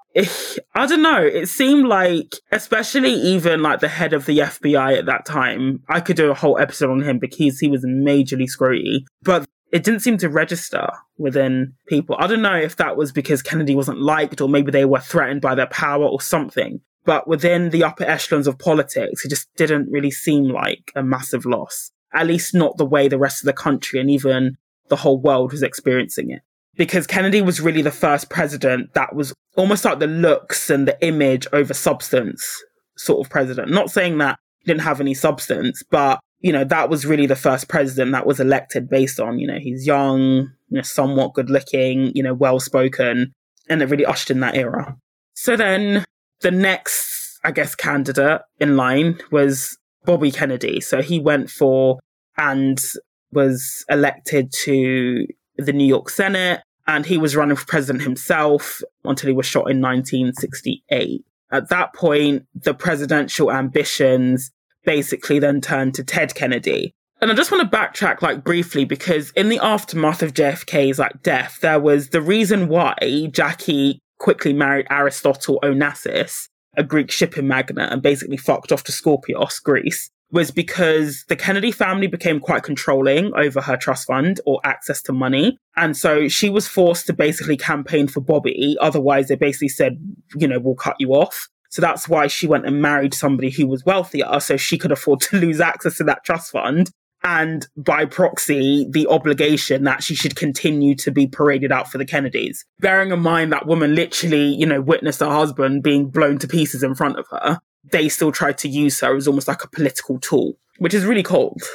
I 0.75 0.87
don't 0.87 1.03
know. 1.03 1.23
It 1.23 1.51
seemed 1.51 1.87
like, 1.87 2.35
especially 2.51 3.13
even 3.13 3.61
like 3.61 3.81
the 3.81 3.89
head 3.89 4.15
of 4.15 4.25
the 4.25 4.39
FBI 4.39 4.99
at 4.99 5.05
that 5.07 5.27
time, 5.27 5.83
I 5.89 6.01
could 6.01 6.17
do 6.17 6.31
a 6.31 6.35
whole 6.35 6.59
episode 6.59 6.91
on 6.91 7.03
him 7.03 7.19
because 7.19 7.59
he 7.59 7.69
was 7.69 7.85
majorly 7.85 8.47
screwy, 8.49 9.05
but 9.23 9.47
it 9.73 9.83
didn't 9.83 10.01
seem 10.01 10.19
to 10.19 10.29
register 10.29 10.89
within 11.19 11.75
people. 11.89 12.17
I 12.19 12.27
don't 12.27 12.43
know 12.43 12.57
if 12.57 12.77
that 12.77 12.97
was 12.97 13.13
because 13.13 13.43
Kennedy 13.43 13.75
wasn't 13.75 14.01
liked 14.01 14.41
or 14.41 14.49
maybe 14.49 14.71
they 14.71 14.85
were 14.85 15.01
threatened 15.01 15.41
by 15.41 15.55
their 15.55 15.67
power 15.67 16.05
or 16.05 16.21
something. 16.21 16.81
But 17.05 17.29
within 17.29 17.71
the 17.71 17.85
upper 17.85 18.05
echelons 18.05 18.47
of 18.47 18.59
politics, 18.59 19.25
it 19.25 19.29
just 19.29 19.49
didn't 19.57 19.91
really 19.91 20.11
seem 20.11 20.45
like 20.45 20.93
a 20.95 21.03
massive 21.03 21.47
loss. 21.47 21.91
At 22.13 22.27
least 22.27 22.55
not 22.55 22.77
the 22.77 22.87
way 22.87 23.09
the 23.09 23.19
rest 23.19 23.43
of 23.43 23.47
the 23.47 23.53
country 23.53 24.01
and 24.01 24.11
even 24.11 24.57
the 24.89 24.97
whole 24.97 25.21
world 25.21 25.53
was 25.53 25.63
experiencing 25.63 26.31
it. 26.31 26.43
Because 26.77 27.07
Kennedy 27.07 27.43
was 27.43 27.61
really 27.61 27.83
the 27.83 27.91
first 27.91 28.29
president 28.29 28.93
that 28.95 29.15
was 29.15 29.33
almost 29.57 29.85
like 29.85 29.99
the 29.99 30.07
looks 30.07 30.69
and 30.69 30.87
the 30.87 30.97
image 31.05 31.47
over 31.53 31.73
substance 31.73 32.63
sort 32.97 33.25
of 33.25 33.31
president. 33.31 33.71
Not 33.71 33.91
saying 33.91 34.19
that 34.19 34.39
he 34.61 34.67
didn't 34.67 34.83
have 34.83 35.01
any 35.01 35.15
substance, 35.15 35.83
but 35.91 36.21
you 36.47 36.53
know, 36.53 36.63
that 36.63 36.89
was 36.89 37.05
really 37.05 37.27
the 37.27 37.35
first 37.35 37.67
president 37.67 38.13
that 38.13 38.25
was 38.25 38.39
elected 38.39 38.89
based 38.89 39.19
on, 39.19 39.41
you 39.41 39.49
know, 39.49 39.59
he's 39.59 39.85
young, 39.85 40.49
you 40.69 40.77
know, 40.77 40.83
somewhat 40.83 41.35
good 41.35 41.51
looking, 41.51 42.13
you 42.15 42.23
know, 42.23 42.35
well 42.35 42.61
spoken, 42.61 43.33
and 43.69 43.83
it 43.83 43.87
really 43.87 44.07
ushered 44.07 44.31
in 44.31 44.41
that 44.43 44.55
era. 44.55 44.97
So 45.35 45.57
then 45.57 46.05
the 46.43 46.53
next, 46.53 47.41
I 47.43 47.51
guess, 47.51 47.75
candidate 47.75 48.43
in 48.61 48.77
line 48.77 49.19
was 49.33 49.77
Bobby 50.05 50.31
Kennedy. 50.31 50.81
So 50.81 51.03
he 51.03 51.19
went 51.19 51.51
for 51.51 51.99
and 52.39 52.81
was 53.33 53.85
elected 53.91 54.53
to 54.63 55.27
the 55.57 55.73
New 55.73 55.85
York 55.85 56.11
Senate, 56.11 56.63
and 56.87 57.05
he 57.05 57.19
was 57.19 57.35
running 57.35 57.57
for 57.57 57.67
president 57.67 58.05
himself 58.05 58.83
until 59.03 59.27
he 59.27 59.35
was 59.35 59.47
shot 59.47 59.69
in 59.69 59.81
1968. 59.81 61.25
At 61.51 61.71
that 61.71 61.93
point, 61.93 62.47
the 62.55 62.73
presidential 62.73 63.51
ambitions 63.51 64.53
basically 64.87 65.39
then 65.39 65.61
turned 65.61 65.95
to 65.97 66.05
Ted 66.05 66.35
Kennedy. 66.35 66.95
And 67.21 67.31
I 67.31 67.35
just 67.35 67.51
want 67.51 67.71
to 67.71 67.77
backtrack 67.77 68.23
like 68.23 68.45
briefly 68.45 68.85
because 68.85 69.31
in 69.33 69.49
the 69.49 69.59
aftermath 69.59 70.23
of 70.23 70.35
JFK's 70.35 70.99
like 70.99 71.23
death, 71.23 71.59
there 71.61 71.81
was 71.81 72.11
the 72.11 72.21
reason 72.21 72.69
why 72.69 73.29
Jackie 73.33 74.01
quickly 74.19 74.53
married 74.53 74.87
Aristotle 74.91 75.59
Onassis, 75.63 76.49
a 76.77 76.83
Greek 76.83 77.11
shipping 77.11 77.49
magnate, 77.49 77.91
and 77.91 78.03
basically 78.03 78.37
fucked 78.37 78.71
off 78.71 78.85
to 78.85 78.93
Skorpios, 78.93 79.63
Greece, 79.63 80.11
was 80.31 80.51
because 80.51 81.25
the 81.29 81.37
Kennedy 81.37 81.71
family 81.71 82.07
became 82.07 82.41
quite 82.41 82.63
controlling 82.63 83.33
over 83.35 83.61
her 83.63 83.77
trust 83.77 84.07
fund 84.07 84.41
or 84.45 84.61
access 84.65 85.01
to 85.03 85.13
money. 85.13 85.59
And 85.77 85.97
so 85.97 86.29
she 86.29 86.51
was 86.51 86.69
forced 86.69 87.07
to 87.07 87.13
basically 87.13 87.57
campaign 87.57 88.09
for 88.09 88.21
Bobby. 88.21 88.77
Otherwise, 88.81 89.29
they 89.29 89.37
basically 89.37 89.69
said, 89.69 89.99
you 90.35 90.49
know, 90.49 90.59
we'll 90.59 90.75
cut 90.75 90.97
you 90.99 91.11
off. 91.11 91.49
So 91.77 91.83
that's 91.83 92.09
why 92.09 92.27
she 92.27 92.47
went 92.47 92.65
and 92.65 92.81
married 92.81 93.13
somebody 93.13 93.51
who 93.51 93.67
was 93.67 93.85
wealthier, 93.85 94.41
so 94.41 94.57
she 94.57 94.79
could 94.79 94.93
afford 94.93 95.21
to 95.21 95.37
lose 95.41 95.61
access 95.61 95.99
to 95.99 96.05
that 96.05 96.25
trust 96.25 96.51
fund. 96.51 96.91
And 97.23 97.69
by 97.77 98.07
proxy, 98.07 98.87
the 98.89 99.07
obligation 99.09 99.85
that 99.85 100.03
she 100.03 100.15
should 100.15 100.37
continue 100.37 100.95
to 100.95 101.11
be 101.11 101.27
paraded 101.27 101.73
out 101.73 101.93
for 101.93 101.99
the 101.99 102.07
Kennedys. 102.07 102.65
Bearing 102.81 103.11
in 103.11 103.21
mind 103.21 103.53
that 103.53 103.67
woman 103.67 103.95
literally, 103.95 104.55
you 104.55 104.65
know, 104.65 104.81
witnessed 104.81 105.21
her 105.21 105.29
husband 105.29 105.83
being 105.83 106.09
blown 106.09 106.39
to 106.39 106.49
pieces 106.49 106.83
in 106.83 106.95
front 106.95 107.19
of 107.19 107.27
her, 107.31 107.61
they 107.85 108.09
still 108.09 108.33
tried 108.33 108.57
to 108.59 108.69
use 108.71 108.99
her 109.01 109.15
as 109.15 109.29
almost 109.29 109.47
like 109.47 109.63
a 109.63 109.69
political 109.69 110.19
tool, 110.19 110.57
which 110.79 110.95
is 110.95 111.05
really 111.05 111.23
cold. 111.23 111.61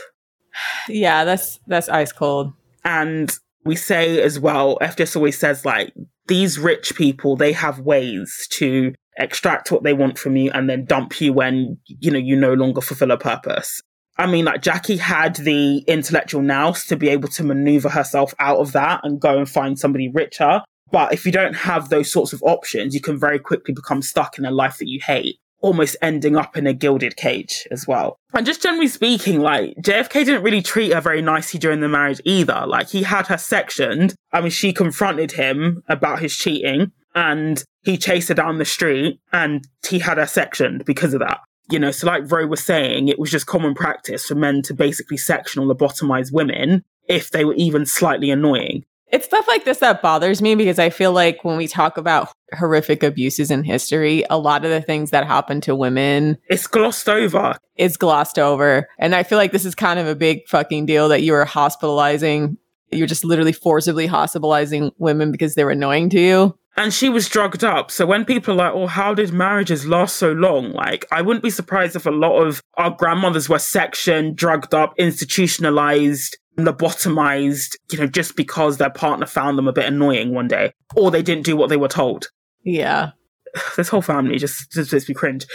Yeah, 0.89 1.25
that's 1.25 1.59
that's 1.67 1.89
ice 1.89 2.11
cold. 2.11 2.53
And 2.83 3.31
we 3.63 3.75
say 3.75 4.19
as 4.19 4.39
well, 4.39 4.79
FDS 4.81 5.15
always 5.15 5.37
says 5.37 5.63
like 5.63 5.93
these 6.27 6.57
rich 6.57 6.95
people, 6.95 7.35
they 7.35 7.53
have 7.53 7.79
ways 7.79 8.47
to 8.53 8.95
extract 9.17 9.71
what 9.71 9.83
they 9.83 9.93
want 9.93 10.17
from 10.17 10.35
you 10.37 10.51
and 10.51 10.69
then 10.69 10.85
dump 10.85 11.19
you 11.19 11.33
when, 11.33 11.77
you 11.85 12.11
know, 12.11 12.19
you 12.19 12.35
no 12.35 12.53
longer 12.53 12.81
fulfill 12.81 13.11
a 13.11 13.17
purpose. 13.17 13.81
I 14.17 14.27
mean, 14.27 14.45
like 14.45 14.61
Jackie 14.61 14.97
had 14.97 15.35
the 15.37 15.79
intellectual 15.87 16.41
nous 16.41 16.85
to 16.85 16.95
be 16.95 17.09
able 17.09 17.29
to 17.29 17.43
maneuver 17.43 17.89
herself 17.89 18.33
out 18.39 18.59
of 18.59 18.71
that 18.73 19.01
and 19.03 19.19
go 19.19 19.37
and 19.37 19.49
find 19.49 19.79
somebody 19.79 20.09
richer. 20.13 20.61
But 20.91 21.13
if 21.13 21.25
you 21.25 21.31
don't 21.31 21.55
have 21.55 21.89
those 21.89 22.11
sorts 22.11 22.33
of 22.33 22.43
options, 22.43 22.93
you 22.93 23.01
can 23.01 23.17
very 23.17 23.39
quickly 23.39 23.73
become 23.73 24.01
stuck 24.01 24.37
in 24.37 24.45
a 24.45 24.51
life 24.51 24.77
that 24.77 24.89
you 24.89 24.99
hate. 25.01 25.37
almost 25.61 25.95
ending 26.01 26.35
up 26.35 26.57
in 26.57 26.67
a 26.67 26.73
gilded 26.73 27.15
cage 27.15 27.67
as 27.71 27.87
well. 27.87 28.19
And 28.33 28.45
just 28.45 28.61
generally 28.61 28.87
speaking, 28.87 29.39
like 29.39 29.75
JFK 29.77 30.25
didn't 30.25 30.43
really 30.43 30.61
treat 30.61 30.93
her 30.93 31.01
very 31.01 31.21
nicely 31.21 31.59
during 31.59 31.79
the 31.79 31.87
marriage 31.87 32.21
either. 32.25 32.65
Like 32.67 32.89
he 32.89 33.03
had 33.03 33.27
her 33.27 33.37
sectioned. 33.37 34.15
I 34.33 34.41
mean, 34.41 34.49
she 34.49 34.73
confronted 34.73 35.31
him 35.33 35.83
about 35.87 36.19
his 36.19 36.35
cheating 36.35 36.91
and 37.15 37.63
he 37.83 37.97
chased 37.97 38.29
her 38.29 38.33
down 38.33 38.57
the 38.57 38.65
street 38.65 39.19
and 39.33 39.67
he 39.87 39.99
had 39.99 40.17
her 40.17 40.27
sectioned 40.27 40.85
because 40.85 41.13
of 41.13 41.19
that. 41.19 41.39
You 41.69 41.79
know, 41.79 41.91
so 41.91 42.07
like 42.07 42.29
Ro 42.29 42.47
was 42.47 42.63
saying, 42.63 43.07
it 43.07 43.19
was 43.19 43.31
just 43.31 43.45
common 43.45 43.73
practice 43.73 44.25
for 44.25 44.35
men 44.35 44.61
to 44.63 44.73
basically 44.73 45.17
section 45.17 45.61
or 45.61 45.73
lobotomize 45.73 46.31
women 46.31 46.83
if 47.07 47.31
they 47.31 47.45
were 47.45 47.55
even 47.55 47.85
slightly 47.85 48.29
annoying. 48.29 48.83
It's 49.11 49.25
stuff 49.25 49.45
like 49.47 49.65
this 49.65 49.79
that 49.79 50.01
bothers 50.01 50.41
me 50.41 50.55
because 50.55 50.79
I 50.79 50.89
feel 50.89 51.11
like 51.11 51.43
when 51.43 51.57
we 51.57 51.67
talk 51.67 51.97
about 51.97 52.29
horrific 52.53 53.03
abuses 53.03 53.51
in 53.51 53.63
history, 53.63 54.23
a 54.29 54.37
lot 54.37 54.63
of 54.63 54.71
the 54.71 54.81
things 54.81 55.11
that 55.11 55.27
happen 55.27 55.59
to 55.61 55.75
women 55.75 56.37
it's 56.47 56.65
glossed 56.65 57.09
over. 57.09 57.57
It's 57.75 57.97
glossed 57.97 58.39
over. 58.39 58.87
And 58.99 59.13
I 59.13 59.23
feel 59.23 59.37
like 59.37 59.51
this 59.51 59.65
is 59.65 59.75
kind 59.75 59.99
of 59.99 60.07
a 60.07 60.15
big 60.15 60.47
fucking 60.47 60.85
deal 60.85 61.09
that 61.09 61.23
you 61.23 61.33
are 61.33 61.43
hospitalizing, 61.43 62.57
you're 62.91 63.07
just 63.07 63.23
literally 63.23 63.53
forcibly 63.53 64.07
hospitalizing 64.07 64.91
women 64.97 65.31
because 65.31 65.55
they're 65.55 65.69
annoying 65.69 66.09
to 66.11 66.19
you. 66.19 66.57
And 66.77 66.93
she 66.93 67.09
was 67.09 67.27
drugged 67.27 67.63
up. 67.63 67.91
So 67.91 68.05
when 68.05 68.23
people 68.23 68.53
are 68.53 68.57
like, 68.57 68.73
oh, 68.73 68.87
how 68.87 69.13
did 69.13 69.33
marriages 69.33 69.85
last 69.85 70.15
so 70.15 70.31
long? 70.31 70.71
Like, 70.71 71.05
I 71.11 71.21
wouldn't 71.21 71.43
be 71.43 71.49
surprised 71.49 71.95
if 71.95 72.05
a 72.05 72.11
lot 72.11 72.41
of 72.41 72.61
our 72.75 72.91
grandmothers 72.91 73.49
were 73.49 73.59
sectioned, 73.59 74.37
drugged 74.37 74.73
up, 74.73 74.93
institutionalized, 74.97 76.37
lobotomized, 76.57 77.75
you 77.91 77.99
know, 77.99 78.07
just 78.07 78.35
because 78.35 78.77
their 78.77 78.89
partner 78.89 79.25
found 79.25 79.57
them 79.57 79.67
a 79.67 79.73
bit 79.73 79.85
annoying 79.85 80.33
one 80.33 80.47
day, 80.47 80.73
or 80.95 81.11
they 81.11 81.21
didn't 81.21 81.45
do 81.45 81.57
what 81.57 81.69
they 81.69 81.77
were 81.77 81.87
told. 81.87 82.29
Yeah. 82.63 83.11
This 83.75 83.89
whole 83.89 84.01
family 84.01 84.37
just 84.37 84.71
just 84.71 84.93
makes 84.93 85.09
me 85.09 85.13
cringe. 85.15 85.45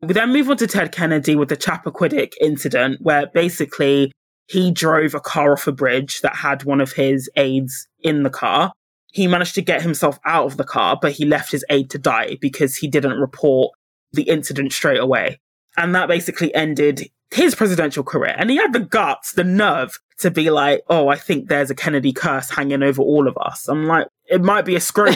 We 0.00 0.14
then 0.14 0.32
move 0.32 0.48
on 0.48 0.56
to 0.56 0.66
Ted 0.66 0.90
Kennedy 0.90 1.36
with 1.36 1.50
the 1.50 1.56
Chappaquiddick 1.56 2.32
incident, 2.40 3.00
where 3.02 3.26
basically 3.26 4.10
he 4.52 4.70
drove 4.70 5.14
a 5.14 5.20
car 5.20 5.54
off 5.54 5.66
a 5.66 5.72
bridge 5.72 6.20
that 6.20 6.36
had 6.36 6.64
one 6.64 6.82
of 6.82 6.92
his 6.92 7.30
aides 7.36 7.88
in 8.00 8.22
the 8.22 8.28
car. 8.28 8.70
He 9.10 9.26
managed 9.26 9.54
to 9.54 9.62
get 9.62 9.80
himself 9.80 10.18
out 10.26 10.44
of 10.44 10.58
the 10.58 10.64
car, 10.64 10.98
but 11.00 11.12
he 11.12 11.24
left 11.24 11.50
his 11.50 11.64
aide 11.70 11.88
to 11.88 11.98
die 11.98 12.36
because 12.38 12.76
he 12.76 12.86
didn't 12.86 13.18
report 13.18 13.72
the 14.12 14.24
incident 14.24 14.74
straight 14.74 15.00
away. 15.00 15.40
And 15.78 15.94
that 15.94 16.06
basically 16.06 16.54
ended 16.54 17.10
his 17.30 17.54
presidential 17.54 18.04
career. 18.04 18.34
And 18.36 18.50
he 18.50 18.58
had 18.58 18.74
the 18.74 18.80
guts, 18.80 19.32
the 19.32 19.42
nerve 19.42 19.98
to 20.18 20.30
be 20.30 20.50
like, 20.50 20.82
oh, 20.88 21.08
I 21.08 21.16
think 21.16 21.48
there's 21.48 21.70
a 21.70 21.74
Kennedy 21.74 22.12
curse 22.12 22.50
hanging 22.50 22.82
over 22.82 23.00
all 23.00 23.26
of 23.26 23.38
us. 23.38 23.68
I'm 23.68 23.86
like, 23.86 24.06
it 24.26 24.42
might 24.42 24.66
be 24.66 24.76
a 24.76 24.80
screw. 24.80 25.12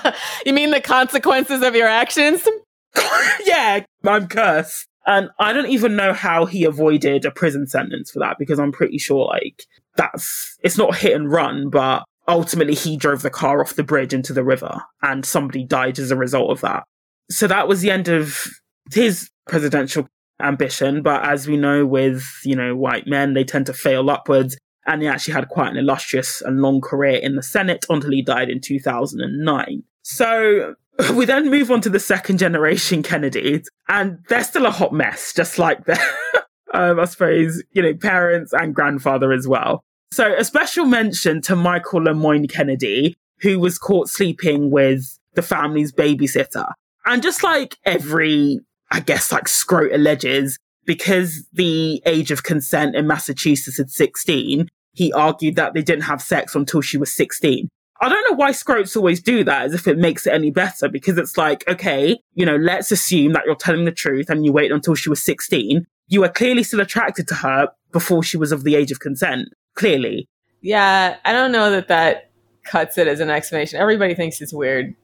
you 0.46 0.54
mean 0.54 0.70
the 0.70 0.80
consequences 0.80 1.60
of 1.60 1.76
your 1.76 1.88
actions? 1.88 2.48
yeah, 3.44 3.84
I'm 4.06 4.28
cursed. 4.28 4.87
And 5.08 5.30
I 5.38 5.54
don't 5.54 5.70
even 5.70 5.96
know 5.96 6.12
how 6.12 6.44
he 6.44 6.64
avoided 6.64 7.24
a 7.24 7.30
prison 7.30 7.66
sentence 7.66 8.10
for 8.10 8.18
that 8.18 8.36
because 8.38 8.60
I'm 8.60 8.72
pretty 8.72 8.98
sure 8.98 9.24
like 9.24 9.64
that's 9.96 10.58
it's 10.62 10.76
not 10.76 10.96
hit 10.96 11.14
and 11.14 11.32
run, 11.32 11.70
but 11.70 12.04
ultimately 12.28 12.74
he 12.74 12.98
drove 12.98 13.22
the 13.22 13.30
car 13.30 13.62
off 13.62 13.74
the 13.74 13.82
bridge 13.82 14.12
into 14.12 14.34
the 14.34 14.44
river 14.44 14.82
and 15.00 15.24
somebody 15.24 15.64
died 15.64 15.98
as 15.98 16.10
a 16.10 16.16
result 16.16 16.50
of 16.50 16.60
that. 16.60 16.84
So 17.30 17.46
that 17.46 17.66
was 17.66 17.80
the 17.80 17.90
end 17.90 18.08
of 18.08 18.44
his 18.92 19.30
presidential 19.48 20.06
ambition. 20.42 21.02
But 21.02 21.24
as 21.24 21.48
we 21.48 21.56
know 21.56 21.86
with, 21.86 22.26
you 22.44 22.54
know, 22.54 22.76
white 22.76 23.06
men, 23.06 23.32
they 23.32 23.44
tend 23.44 23.64
to 23.66 23.72
fail 23.72 24.10
upwards. 24.10 24.58
And 24.86 25.00
he 25.00 25.08
actually 25.08 25.34
had 25.34 25.48
quite 25.48 25.70
an 25.70 25.78
illustrious 25.78 26.42
and 26.42 26.60
long 26.60 26.82
career 26.82 27.16
in 27.16 27.36
the 27.36 27.42
Senate 27.42 27.86
until 27.88 28.10
he 28.10 28.20
died 28.20 28.50
in 28.50 28.60
2009. 28.60 29.82
So 30.02 30.74
we 31.14 31.24
then 31.24 31.50
move 31.50 31.70
on 31.70 31.80
to 31.82 31.90
the 31.90 32.00
second 32.00 32.38
generation 32.38 33.02
Kennedys, 33.02 33.68
and 33.88 34.18
they're 34.28 34.44
still 34.44 34.66
a 34.66 34.70
hot 34.70 34.92
mess, 34.92 35.32
just 35.32 35.58
like 35.58 35.84
their, 35.84 35.98
um, 36.74 36.98
I 36.98 37.04
suppose, 37.04 37.62
you 37.72 37.82
know, 37.82 37.94
parents 37.94 38.52
and 38.52 38.74
grandfather 38.74 39.32
as 39.32 39.46
well. 39.46 39.82
So 40.10 40.34
a 40.34 40.44
special 40.44 40.86
mention 40.86 41.42
to 41.42 41.56
Michael 41.56 42.00
LeMoyne 42.00 42.50
Kennedy, 42.50 43.16
who 43.40 43.58
was 43.60 43.78
caught 43.78 44.08
sleeping 44.08 44.70
with 44.70 45.18
the 45.34 45.42
family's 45.42 45.92
babysitter. 45.92 46.72
And 47.06 47.22
just 47.22 47.42
like 47.42 47.76
every 47.84 48.60
I 48.90 49.00
guess 49.00 49.30
like 49.32 49.44
Scrote 49.44 49.94
alleges, 49.94 50.58
because 50.86 51.46
the 51.52 52.02
age 52.06 52.30
of 52.30 52.42
consent 52.42 52.96
in 52.96 53.06
Massachusetts 53.06 53.78
is 53.78 53.94
16, 53.94 54.68
he 54.92 55.12
argued 55.12 55.56
that 55.56 55.74
they 55.74 55.82
didn't 55.82 56.04
have 56.04 56.22
sex 56.22 56.54
until 56.54 56.80
she 56.80 56.96
was 56.96 57.12
16. 57.12 57.68
I 58.00 58.08
don't 58.08 58.30
know 58.30 58.36
why 58.36 58.52
Scrotes 58.52 58.96
always 58.96 59.20
do 59.20 59.42
that 59.44 59.62
as 59.62 59.74
if 59.74 59.88
it 59.88 59.98
makes 59.98 60.26
it 60.26 60.32
any 60.32 60.50
better 60.50 60.88
because 60.88 61.18
it's 61.18 61.36
like, 61.36 61.66
okay, 61.68 62.16
you 62.34 62.46
know, 62.46 62.56
let's 62.56 62.92
assume 62.92 63.32
that 63.32 63.42
you're 63.44 63.56
telling 63.56 63.86
the 63.86 63.92
truth 63.92 64.30
and 64.30 64.44
you 64.44 64.52
wait 64.52 64.70
until 64.70 64.94
she 64.94 65.10
was 65.10 65.22
16. 65.24 65.84
You 66.06 66.20
were 66.20 66.28
clearly 66.28 66.62
still 66.62 66.80
attracted 66.80 67.26
to 67.28 67.34
her 67.34 67.68
before 67.92 68.22
she 68.22 68.36
was 68.36 68.52
of 68.52 68.62
the 68.62 68.76
age 68.76 68.92
of 68.92 69.00
consent. 69.00 69.48
Clearly. 69.74 70.28
Yeah, 70.60 71.16
I 71.24 71.32
don't 71.32 71.50
know 71.50 71.70
that 71.72 71.88
that 71.88 72.30
cuts 72.64 72.98
it 72.98 73.08
as 73.08 73.20
an 73.20 73.30
explanation. 73.30 73.80
Everybody 73.80 74.14
thinks 74.14 74.40
it's 74.40 74.52
weird, 74.52 74.94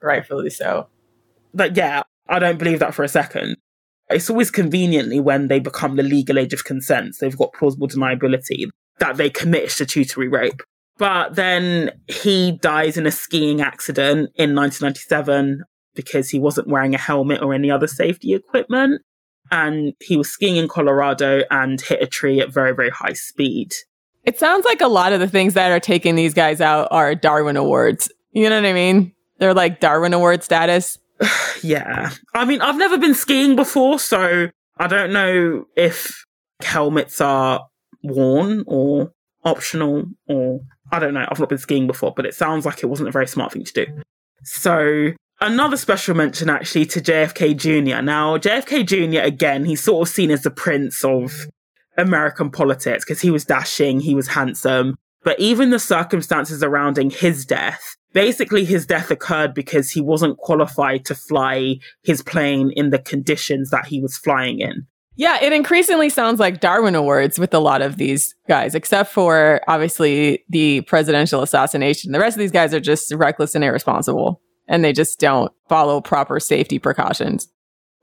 rightfully 0.00 0.50
so. 0.50 0.88
But 1.54 1.76
yeah, 1.76 2.02
I 2.28 2.38
don't 2.40 2.58
believe 2.58 2.80
that 2.80 2.94
for 2.94 3.04
a 3.04 3.08
second. 3.08 3.56
It's 4.10 4.28
always 4.28 4.50
conveniently 4.50 5.20
when 5.20 5.48
they 5.48 5.60
become 5.60 5.96
the 5.96 6.02
legal 6.02 6.38
age 6.38 6.52
of 6.52 6.64
consent, 6.64 7.16
they've 7.20 7.36
got 7.36 7.52
plausible 7.52 7.88
deniability 7.88 8.66
that 8.98 9.16
they 9.16 9.30
commit 9.30 9.70
statutory 9.70 10.28
rape. 10.28 10.62
But 10.98 11.34
then 11.34 11.90
he 12.06 12.52
dies 12.52 12.96
in 12.96 13.06
a 13.06 13.10
skiing 13.10 13.60
accident 13.60 14.30
in 14.36 14.54
1997 14.54 15.62
because 15.94 16.30
he 16.30 16.38
wasn't 16.38 16.68
wearing 16.68 16.94
a 16.94 16.98
helmet 16.98 17.42
or 17.42 17.54
any 17.54 17.70
other 17.70 17.86
safety 17.86 18.34
equipment. 18.34 19.02
And 19.50 19.94
he 20.00 20.16
was 20.16 20.30
skiing 20.30 20.56
in 20.56 20.68
Colorado 20.68 21.42
and 21.50 21.80
hit 21.80 22.02
a 22.02 22.06
tree 22.06 22.40
at 22.40 22.52
very, 22.52 22.74
very 22.74 22.90
high 22.90 23.12
speed. 23.12 23.74
It 24.24 24.38
sounds 24.38 24.64
like 24.64 24.80
a 24.80 24.88
lot 24.88 25.12
of 25.12 25.20
the 25.20 25.28
things 25.28 25.54
that 25.54 25.72
are 25.72 25.80
taking 25.80 26.14
these 26.14 26.34
guys 26.34 26.60
out 26.60 26.88
are 26.90 27.14
Darwin 27.14 27.56
Awards. 27.56 28.10
You 28.30 28.48
know 28.48 28.56
what 28.56 28.68
I 28.68 28.72
mean? 28.72 29.12
They're 29.38 29.54
like 29.54 29.80
Darwin 29.80 30.14
Award 30.14 30.42
status. 30.44 30.98
yeah. 31.62 32.10
I 32.34 32.44
mean, 32.44 32.60
I've 32.60 32.76
never 32.76 32.98
been 32.98 33.14
skiing 33.14 33.56
before, 33.56 33.98
so 33.98 34.48
I 34.78 34.86
don't 34.86 35.12
know 35.12 35.64
if 35.76 36.24
helmets 36.60 37.20
are 37.20 37.66
worn 38.02 38.64
or 38.66 39.12
optional 39.44 40.04
or 40.28 40.60
I 40.92 40.98
don't 40.98 41.14
know. 41.14 41.26
I've 41.28 41.40
not 41.40 41.48
been 41.48 41.58
skiing 41.58 41.86
before, 41.86 42.12
but 42.14 42.26
it 42.26 42.34
sounds 42.34 42.64
like 42.66 42.82
it 42.82 42.86
wasn't 42.86 43.08
a 43.08 43.12
very 43.12 43.26
smart 43.26 43.52
thing 43.52 43.64
to 43.64 43.72
do. 43.72 43.86
So 44.44 45.12
another 45.40 45.76
special 45.76 46.14
mention 46.14 46.50
actually 46.50 46.86
to 46.86 47.00
JFK 47.00 47.56
Jr. 47.56 48.02
Now, 48.02 48.36
JFK 48.36 48.86
Jr. 48.86 49.20
again, 49.20 49.64
he's 49.64 49.82
sort 49.82 50.06
of 50.06 50.14
seen 50.14 50.30
as 50.30 50.42
the 50.42 50.50
prince 50.50 51.02
of 51.04 51.46
American 51.96 52.50
politics 52.50 53.04
because 53.04 53.20
he 53.20 53.30
was 53.30 53.44
dashing, 53.44 54.00
he 54.00 54.14
was 54.14 54.28
handsome, 54.28 54.96
but 55.24 55.38
even 55.40 55.70
the 55.70 55.78
circumstances 55.78 56.60
surrounding 56.60 57.10
his 57.10 57.46
death 57.46 57.96
basically 58.12 58.64
his 58.64 58.86
death 58.86 59.10
occurred 59.10 59.54
because 59.54 59.90
he 59.90 60.00
wasn't 60.00 60.38
qualified 60.38 61.04
to 61.06 61.14
fly 61.14 61.76
his 62.02 62.22
plane 62.22 62.70
in 62.76 62.90
the 62.90 62.98
conditions 62.98 63.70
that 63.70 63.86
he 63.86 64.00
was 64.00 64.16
flying 64.16 64.60
in. 64.60 64.86
Yeah, 65.16 65.42
it 65.42 65.52
increasingly 65.52 66.08
sounds 66.08 66.40
like 66.40 66.60
Darwin 66.60 66.94
Awards 66.94 67.38
with 67.38 67.52
a 67.52 67.58
lot 67.58 67.82
of 67.82 67.96
these 67.96 68.34
guys, 68.48 68.74
except 68.74 69.12
for 69.12 69.60
obviously 69.68 70.44
the 70.48 70.80
presidential 70.82 71.42
assassination. 71.42 72.12
The 72.12 72.20
rest 72.20 72.36
of 72.36 72.40
these 72.40 72.50
guys 72.50 72.72
are 72.72 72.80
just 72.80 73.12
reckless 73.12 73.54
and 73.54 73.62
irresponsible, 73.62 74.40
and 74.68 74.82
they 74.82 74.92
just 74.92 75.20
don't 75.20 75.52
follow 75.68 76.00
proper 76.00 76.40
safety 76.40 76.78
precautions. 76.78 77.48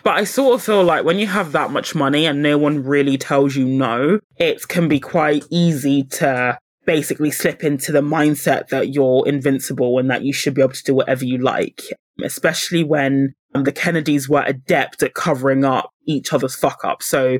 But 0.03 0.17
I 0.17 0.23
sort 0.23 0.55
of 0.55 0.63
feel 0.63 0.83
like 0.83 1.03
when 1.03 1.19
you 1.19 1.27
have 1.27 1.51
that 1.51 1.71
much 1.71 1.93
money 1.93 2.25
and 2.25 2.41
no 2.41 2.57
one 2.57 2.83
really 2.83 3.17
tells 3.17 3.55
you 3.55 3.65
no, 3.65 4.19
it 4.37 4.67
can 4.67 4.87
be 4.87 4.99
quite 4.99 5.43
easy 5.49 6.03
to 6.03 6.57
basically 6.85 7.31
slip 7.31 7.63
into 7.63 7.91
the 7.91 8.01
mindset 8.01 8.69
that 8.69 8.93
you're 8.93 9.27
invincible 9.27 9.99
and 9.99 10.09
that 10.09 10.23
you 10.23 10.31
should 10.31 10.53
be 10.53 10.61
able 10.61 10.73
to 10.73 10.83
do 10.83 10.95
whatever 10.95 11.25
you 11.25 11.37
like, 11.37 11.81
especially 12.23 12.83
when 12.83 13.33
Um, 13.55 13.63
the 13.63 13.71
Kennedys 13.71 14.29
were 14.29 14.43
adept 14.45 15.01
at 15.03 15.13
covering 15.13 15.65
up 15.65 15.91
each 16.05 16.33
other's 16.33 16.55
fuck 16.55 16.83
up. 16.83 17.01
So, 17.01 17.39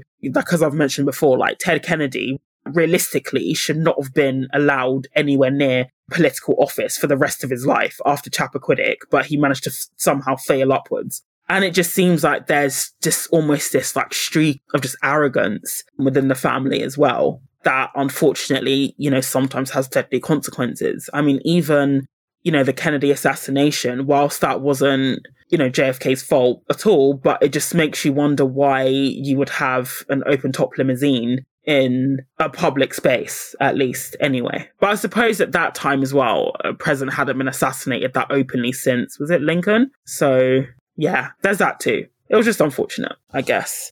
as 0.51 0.63
I've 0.63 0.73
mentioned 0.73 1.05
before, 1.05 1.38
like 1.38 1.59
Ted 1.59 1.84
Kennedy 1.84 2.39
realistically 2.65 3.53
should 3.53 3.77
not 3.77 4.01
have 4.01 4.13
been 4.13 4.47
allowed 4.53 5.07
anywhere 5.15 5.51
near 5.51 5.88
political 6.11 6.55
office 6.59 6.97
for 6.97 7.07
the 7.07 7.17
rest 7.17 7.43
of 7.43 7.49
his 7.49 7.65
life 7.65 7.99
after 8.05 8.29
Chappaquiddick, 8.29 8.97
but 9.09 9.27
he 9.27 9.38
managed 9.38 9.63
to 9.63 9.69
f- 9.69 9.88
somehow 9.97 10.36
fail 10.36 10.73
upwards. 10.73 11.23
And 11.47 11.63
it 11.63 11.73
just 11.73 11.93
seems 11.93 12.23
like 12.23 12.47
there's 12.47 12.93
just 13.01 13.27
almost 13.31 13.71
this 13.71 13.95
like 13.95 14.13
streak 14.13 14.61
of 14.73 14.81
just 14.81 14.97
arrogance 15.03 15.84
within 15.97 16.27
the 16.27 16.36
family 16.36 16.84
as 16.84 16.97
well 16.97 17.41
that 17.63 17.91
unfortunately, 17.95 18.95
you 18.97 19.09
know, 19.09 19.21
sometimes 19.21 19.71
has 19.71 19.88
deadly 19.88 20.19
consequences. 20.19 21.09
I 21.13 21.21
mean, 21.21 21.41
even, 21.43 22.07
you 22.49 22.53
know, 22.53 22.63
the 22.63 22.73
Kennedy 22.73 23.11
assassination, 23.11 24.07
whilst 24.07 24.41
that 24.41 24.59
wasn't, 24.59 25.19
you 25.49 25.57
know, 25.59 25.69
JFK's 25.69 26.23
fault 26.23 26.63
at 26.67 26.87
all, 26.87 27.13
but 27.13 27.43
it 27.43 27.49
just 27.49 27.75
makes 27.75 28.03
you 28.03 28.11
wonder 28.11 28.43
why 28.43 28.85
you 28.85 29.37
would 29.37 29.49
have 29.49 29.93
an 30.09 30.23
open 30.25 30.51
top 30.51 30.75
limousine 30.75 31.45
in 31.65 32.17
a 32.39 32.49
public 32.49 32.95
space, 32.95 33.53
at 33.59 33.77
least, 33.77 34.15
anyway. 34.19 34.67
But 34.79 34.89
I 34.89 34.95
suppose 34.95 35.39
at 35.39 35.51
that 35.51 35.75
time 35.75 36.01
as 36.01 36.11
well, 36.11 36.53
a 36.63 36.73
president 36.73 37.15
hadn't 37.15 37.37
been 37.37 37.47
assassinated 37.47 38.15
that 38.15 38.31
openly 38.31 38.71
since, 38.71 39.19
was 39.19 39.29
it 39.29 39.41
Lincoln? 39.43 39.91
So, 40.05 40.63
yeah, 40.97 41.29
there's 41.43 41.59
that 41.59 41.79
too. 41.79 42.07
it 42.29 42.35
was 42.35 42.47
just 42.47 42.61
unfortunate, 42.61 43.15
I 43.31 43.43
guess. 43.43 43.91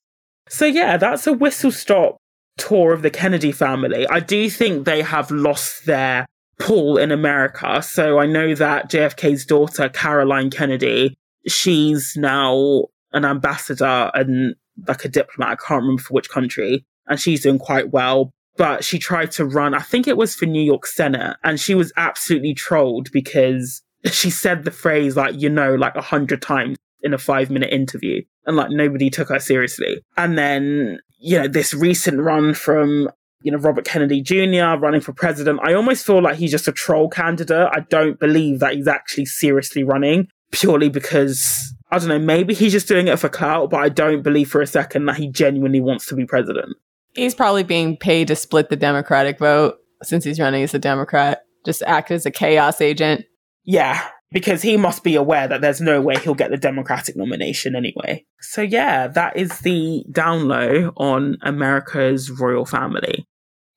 So 0.49 0.65
yeah, 0.65 0.97
that's 0.97 1.27
a 1.27 1.33
whistle 1.33 1.69
stop 1.71 2.17
tour 2.57 2.91
of 2.91 3.03
the 3.03 3.11
Kennedy 3.11 3.51
family. 3.51 4.07
I 4.09 4.19
do 4.19 4.49
think 4.49 4.85
they 4.85 5.03
have 5.03 5.29
lost 5.29 5.85
their 5.85 6.25
pull 6.59 6.97
in 6.97 7.11
America. 7.11 7.81
So 7.81 8.19
I 8.19 8.25
know 8.25 8.55
that 8.55 8.89
JFK's 8.89 9.45
daughter, 9.45 9.89
Caroline 9.89 10.49
Kennedy, 10.49 11.17
she's 11.47 12.15
now 12.15 12.85
an 13.13 13.25
ambassador 13.25 14.11
and 14.13 14.55
like 14.87 15.05
a 15.05 15.09
diplomat. 15.09 15.49
I 15.49 15.67
can't 15.67 15.81
remember 15.81 16.01
for 16.01 16.13
which 16.13 16.29
country. 16.29 16.85
And 17.07 17.19
she's 17.19 17.41
doing 17.41 17.59
quite 17.59 17.91
well. 17.91 18.31
But 18.57 18.83
she 18.83 18.97
tried 18.97 19.31
to 19.33 19.45
run, 19.45 19.75
I 19.75 19.81
think 19.81 20.07
it 20.07 20.17
was 20.17 20.33
for 20.33 20.47
New 20.47 20.61
York 20.61 20.87
Senate, 20.87 21.37
and 21.43 21.59
she 21.59 21.75
was 21.75 21.93
absolutely 21.95 22.55
trolled 22.55 23.11
because 23.11 23.83
she 24.11 24.31
said 24.31 24.63
the 24.63 24.71
phrase 24.71 25.15
like, 25.15 25.39
you 25.39 25.47
know, 25.47 25.75
like 25.75 25.95
a 25.95 26.01
hundred 26.01 26.41
times 26.41 26.75
in 27.01 27.13
a 27.13 27.19
five 27.19 27.51
minute 27.51 27.71
interview. 27.71 28.23
And 28.45 28.55
like 28.55 28.71
nobody 28.71 29.09
took 29.09 29.29
her 29.29 29.39
seriously. 29.39 30.01
And 30.15 30.37
then, 30.37 30.99
you 31.19 31.37
know, 31.37 31.47
this 31.47 31.73
recent 31.73 32.19
run 32.19 32.53
from 32.55 33.09
you 33.41 33.51
know, 33.51 33.57
Robert 33.57 33.85
Kennedy 33.85 34.21
Jr. 34.21 34.79
running 34.79 35.01
for 35.01 35.13
president. 35.13 35.59
I 35.63 35.73
almost 35.73 36.05
feel 36.05 36.21
like 36.21 36.37
he's 36.37 36.51
just 36.51 36.67
a 36.67 36.71
troll 36.71 37.09
candidate. 37.09 37.69
I 37.71 37.81
don't 37.81 38.19
believe 38.19 38.59
that 38.59 38.73
he's 38.73 38.87
actually 38.87 39.25
seriously 39.25 39.83
running 39.83 40.27
purely 40.51 40.89
because, 40.89 41.73
I 41.91 41.99
don't 41.99 42.07
know, 42.07 42.19
maybe 42.19 42.53
he's 42.53 42.71
just 42.71 42.87
doing 42.87 43.07
it 43.07 43.19
for 43.19 43.29
clout, 43.29 43.69
but 43.69 43.81
I 43.81 43.89
don't 43.89 44.21
believe 44.21 44.49
for 44.49 44.61
a 44.61 44.67
second 44.67 45.05
that 45.05 45.17
he 45.17 45.29
genuinely 45.29 45.81
wants 45.81 46.07
to 46.07 46.15
be 46.15 46.25
president. 46.25 46.75
He's 47.13 47.35
probably 47.35 47.63
being 47.63 47.97
paid 47.97 48.27
to 48.27 48.35
split 48.35 48.69
the 48.69 48.75
Democratic 48.75 49.39
vote 49.39 49.75
since 50.03 50.23
he's 50.23 50.39
running 50.39 50.63
as 50.63 50.73
a 50.73 50.79
Democrat, 50.79 51.43
just 51.65 51.81
act 51.83 52.11
as 52.11 52.25
a 52.25 52.31
chaos 52.31 52.81
agent. 52.81 53.25
Yeah, 53.63 54.07
because 54.31 54.61
he 54.61 54.77
must 54.77 55.03
be 55.03 55.15
aware 55.15 55.47
that 55.47 55.61
there's 55.61 55.81
no 55.81 56.01
way 56.01 56.17
he'll 56.17 56.35
get 56.35 56.51
the 56.51 56.57
Democratic 56.57 57.15
nomination 57.15 57.75
anyway. 57.75 58.25
So, 58.41 58.61
yeah, 58.61 59.07
that 59.07 59.37
is 59.37 59.59
the 59.59 60.03
down 60.11 60.47
low 60.47 60.91
on 60.97 61.37
America's 61.41 62.29
royal 62.29 62.65
family. 62.65 63.25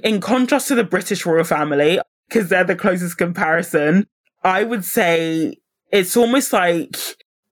In 0.00 0.20
contrast 0.20 0.68
to 0.68 0.74
the 0.74 0.84
British 0.84 1.24
royal 1.24 1.44
family, 1.44 2.00
because 2.28 2.48
they're 2.48 2.64
the 2.64 2.76
closest 2.76 3.18
comparison, 3.18 4.06
I 4.42 4.64
would 4.64 4.84
say 4.84 5.56
it's 5.92 6.16
almost 6.16 6.52
like 6.52 6.96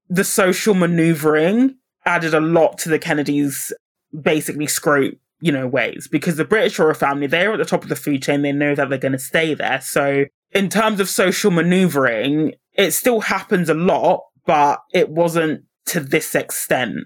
the 0.09 0.25
social 0.25 0.75
maneuvering 0.75 1.77
added 2.05 2.35
a 2.35 2.41
lot 2.41 2.79
to 2.79 2.89
the 2.89 2.99
Kennedys 2.99 3.73
basically 4.23 4.67
screw, 4.67 5.13
you 5.41 5.53
know, 5.53 5.67
ways. 5.67 6.09
Because 6.11 6.37
the 6.37 6.45
British 6.45 6.79
royal 6.79 6.95
family, 6.95 7.27
they're 7.27 7.53
at 7.53 7.59
the 7.59 7.65
top 7.65 7.83
of 7.83 7.91
the 7.91 7.97
food 7.97 8.23
chain, 8.23 8.43
they 8.43 8.53
know 8.53 8.75
that 8.75 8.89
they're 8.89 8.99
going 8.99 9.13
to 9.13 9.19
stay 9.19 9.55
there. 9.55 9.81
So, 9.81 10.25
in 10.53 10.69
terms 10.69 11.01
of 11.01 11.09
social 11.09 11.51
maneuvering, 11.51 12.55
it 12.75 12.93
still 12.93 13.21
happens 13.21 13.69
a 13.69 13.75
lot, 13.75 14.23
but 14.47 14.81
it 14.93 15.11
wasn't 15.11 15.65
to 15.87 16.01
this 16.01 16.35
extent, 16.35 16.97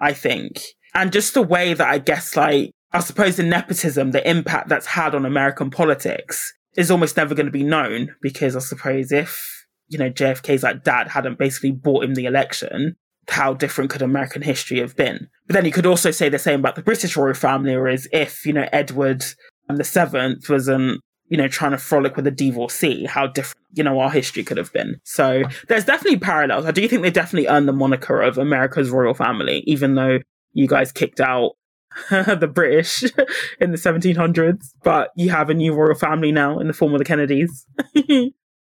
I 0.00 0.12
think. 0.12 0.60
And 0.94 1.12
just 1.12 1.34
the 1.34 1.42
way 1.42 1.74
that 1.74 1.86
I 1.86 1.98
guess, 1.98 2.36
like, 2.36 2.72
I 2.92 3.00
suppose 3.00 3.36
the 3.36 3.44
nepotism, 3.44 4.10
the 4.10 4.28
impact 4.28 4.68
that's 4.68 4.86
had 4.86 5.14
on 5.14 5.24
American 5.24 5.70
politics 5.70 6.52
is 6.76 6.90
almost 6.90 7.16
never 7.16 7.34
going 7.34 7.46
to 7.46 7.52
be 7.52 7.62
known 7.62 8.14
because 8.20 8.56
I 8.56 8.60
suppose 8.60 9.12
if, 9.12 9.66
you 9.88 9.98
know, 9.98 10.10
JFK's 10.10 10.62
like 10.62 10.82
dad 10.82 11.08
hadn't 11.08 11.38
basically 11.38 11.72
bought 11.72 12.04
him 12.04 12.14
the 12.14 12.26
election, 12.26 12.96
how 13.28 13.54
different 13.54 13.90
could 13.90 14.02
American 14.02 14.42
history 14.42 14.80
have 14.80 14.96
been? 14.96 15.28
But 15.46 15.54
then 15.54 15.64
you 15.64 15.72
could 15.72 15.86
also 15.86 16.10
say 16.10 16.28
the 16.28 16.38
same 16.38 16.60
about 16.60 16.74
the 16.74 16.82
British 16.82 17.16
royal 17.16 17.34
family, 17.34 17.76
whereas 17.76 18.08
if, 18.12 18.44
you 18.44 18.52
know, 18.52 18.68
Edward 18.72 19.24
um, 19.68 19.76
the 19.76 19.84
seventh 19.84 20.48
wasn't 20.48 21.00
you 21.30 21.36
know, 21.36 21.48
trying 21.48 21.70
to 21.70 21.78
frolic 21.78 22.16
with 22.16 22.26
a 22.26 22.30
divorcee, 22.30 23.06
how 23.06 23.28
different, 23.28 23.64
you 23.72 23.84
know, 23.84 24.00
our 24.00 24.10
history 24.10 24.42
could 24.42 24.56
have 24.56 24.72
been. 24.72 25.00
So 25.04 25.44
there's 25.68 25.84
definitely 25.84 26.18
parallels. 26.18 26.66
I 26.66 26.72
do 26.72 26.86
think 26.88 27.02
they 27.02 27.10
definitely 27.10 27.48
earned 27.48 27.68
the 27.68 27.72
moniker 27.72 28.20
of 28.20 28.36
America's 28.36 28.90
royal 28.90 29.14
family, 29.14 29.62
even 29.66 29.94
though 29.94 30.18
you 30.52 30.66
guys 30.66 30.90
kicked 30.90 31.20
out 31.20 31.52
the 32.10 32.50
British 32.52 33.02
in 33.60 33.70
the 33.70 33.78
1700s, 33.78 34.72
but 34.82 35.10
you 35.16 35.30
have 35.30 35.48
a 35.50 35.54
new 35.54 35.72
royal 35.72 35.94
family 35.94 36.32
now 36.32 36.58
in 36.58 36.66
the 36.66 36.72
form 36.72 36.92
of 36.92 36.98
the 36.98 37.04
Kennedys. 37.04 37.64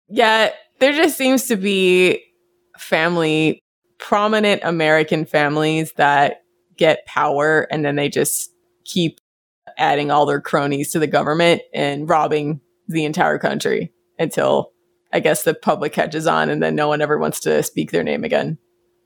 yeah, 0.07 0.49
there 0.79 0.93
just 0.93 1.17
seems 1.17 1.47
to 1.47 1.57
be 1.57 2.23
family, 2.77 3.61
prominent 3.99 4.61
American 4.63 5.25
families 5.25 5.91
that 5.97 6.41
get 6.77 7.05
power 7.05 7.67
and 7.69 7.83
then 7.83 7.97
they 7.97 8.07
just 8.07 8.49
keep 8.85 9.19
adding 9.77 10.11
all 10.11 10.25
their 10.25 10.41
cronies 10.41 10.91
to 10.91 10.99
the 10.99 11.07
government 11.07 11.61
and 11.73 12.09
robbing 12.09 12.61
the 12.87 13.05
entire 13.05 13.39
country 13.39 13.91
until 14.19 14.71
I 15.11 15.19
guess 15.19 15.43
the 15.43 15.53
public 15.53 15.93
catches 15.93 16.27
on 16.27 16.49
and 16.49 16.61
then 16.61 16.75
no 16.75 16.87
one 16.87 17.01
ever 17.01 17.17
wants 17.17 17.39
to 17.41 17.63
speak 17.63 17.91
their 17.91 18.03
name 18.03 18.23
again. 18.23 18.57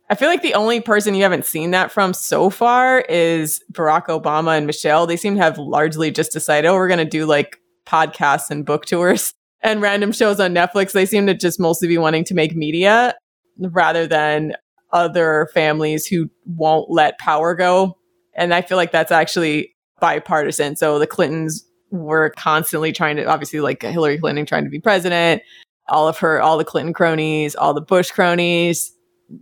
I 0.10 0.16
feel 0.16 0.28
like 0.28 0.41
the 0.41 0.55
only 0.55 0.82
person 0.82 1.14
you 1.14 1.22
haven't 1.22 1.45
seen 1.45 1.72
that 1.72 1.91
from 1.91 2.14
so 2.14 2.49
far 2.49 3.01
is 3.01 3.64
Barack 3.72 4.07
Obama 4.07 4.57
and 4.57 4.66
Michelle. 4.66 5.05
They 5.05 5.18
seem 5.18 5.36
to 5.36 5.41
have 5.41 5.60
largely 5.60 6.10
just 6.10 6.32
decided, 6.32 6.68
oh, 6.68 6.74
we're 6.74 6.88
going 6.88 6.97
to 6.97 7.05
do 7.05 7.28
like 7.28 7.57
podcasts 7.86 8.49
and 8.49 8.66
book 8.66 8.86
tours 8.86 9.36
and 9.62 9.82
random 9.82 10.12
shows 10.12 10.39
on 10.39 10.55
Netflix. 10.55 10.93
They 10.93 11.05
seem 11.05 11.28
to 11.28 11.36
just 11.36 11.60
mostly 11.60 11.88
be 11.88 11.99
wanting 11.99 12.24
to 12.26 12.34
make 12.34 12.55
media 12.55 13.16
rather 13.60 14.07
than 14.07 14.53
other 14.91 15.47
families 15.53 16.07
who 16.07 16.30
won't 16.45 16.89
let 16.89 17.20
power 17.20 17.53
go. 17.53 17.95
And 18.34 18.51
I 18.51 18.64
feel 18.64 18.78
like 18.78 18.91
that's 18.91 19.12
actually 19.12 19.76
bipartisan. 20.00 20.76
So 20.76 21.00
the 21.00 21.08
Clintons 21.08 21.66
were 21.91 22.32
constantly 22.32 22.91
trying 22.91 23.16
to, 23.18 23.26
obviously, 23.26 23.60
like 23.60 23.82
Hillary 23.82 24.18
Clinton 24.18 24.45
trying 24.45 24.64
to 24.64 24.70
be 24.70 24.80
president, 24.80 25.41
all 25.88 26.08
of 26.08 26.18
her, 26.20 26.41
all 26.41 26.58
the 26.58 26.66
Clinton 26.66 26.93
cronies, 26.93 27.56
all 27.56 27.74
the 27.74 27.82
Bush 27.82 28.12
cronies. 28.12 28.93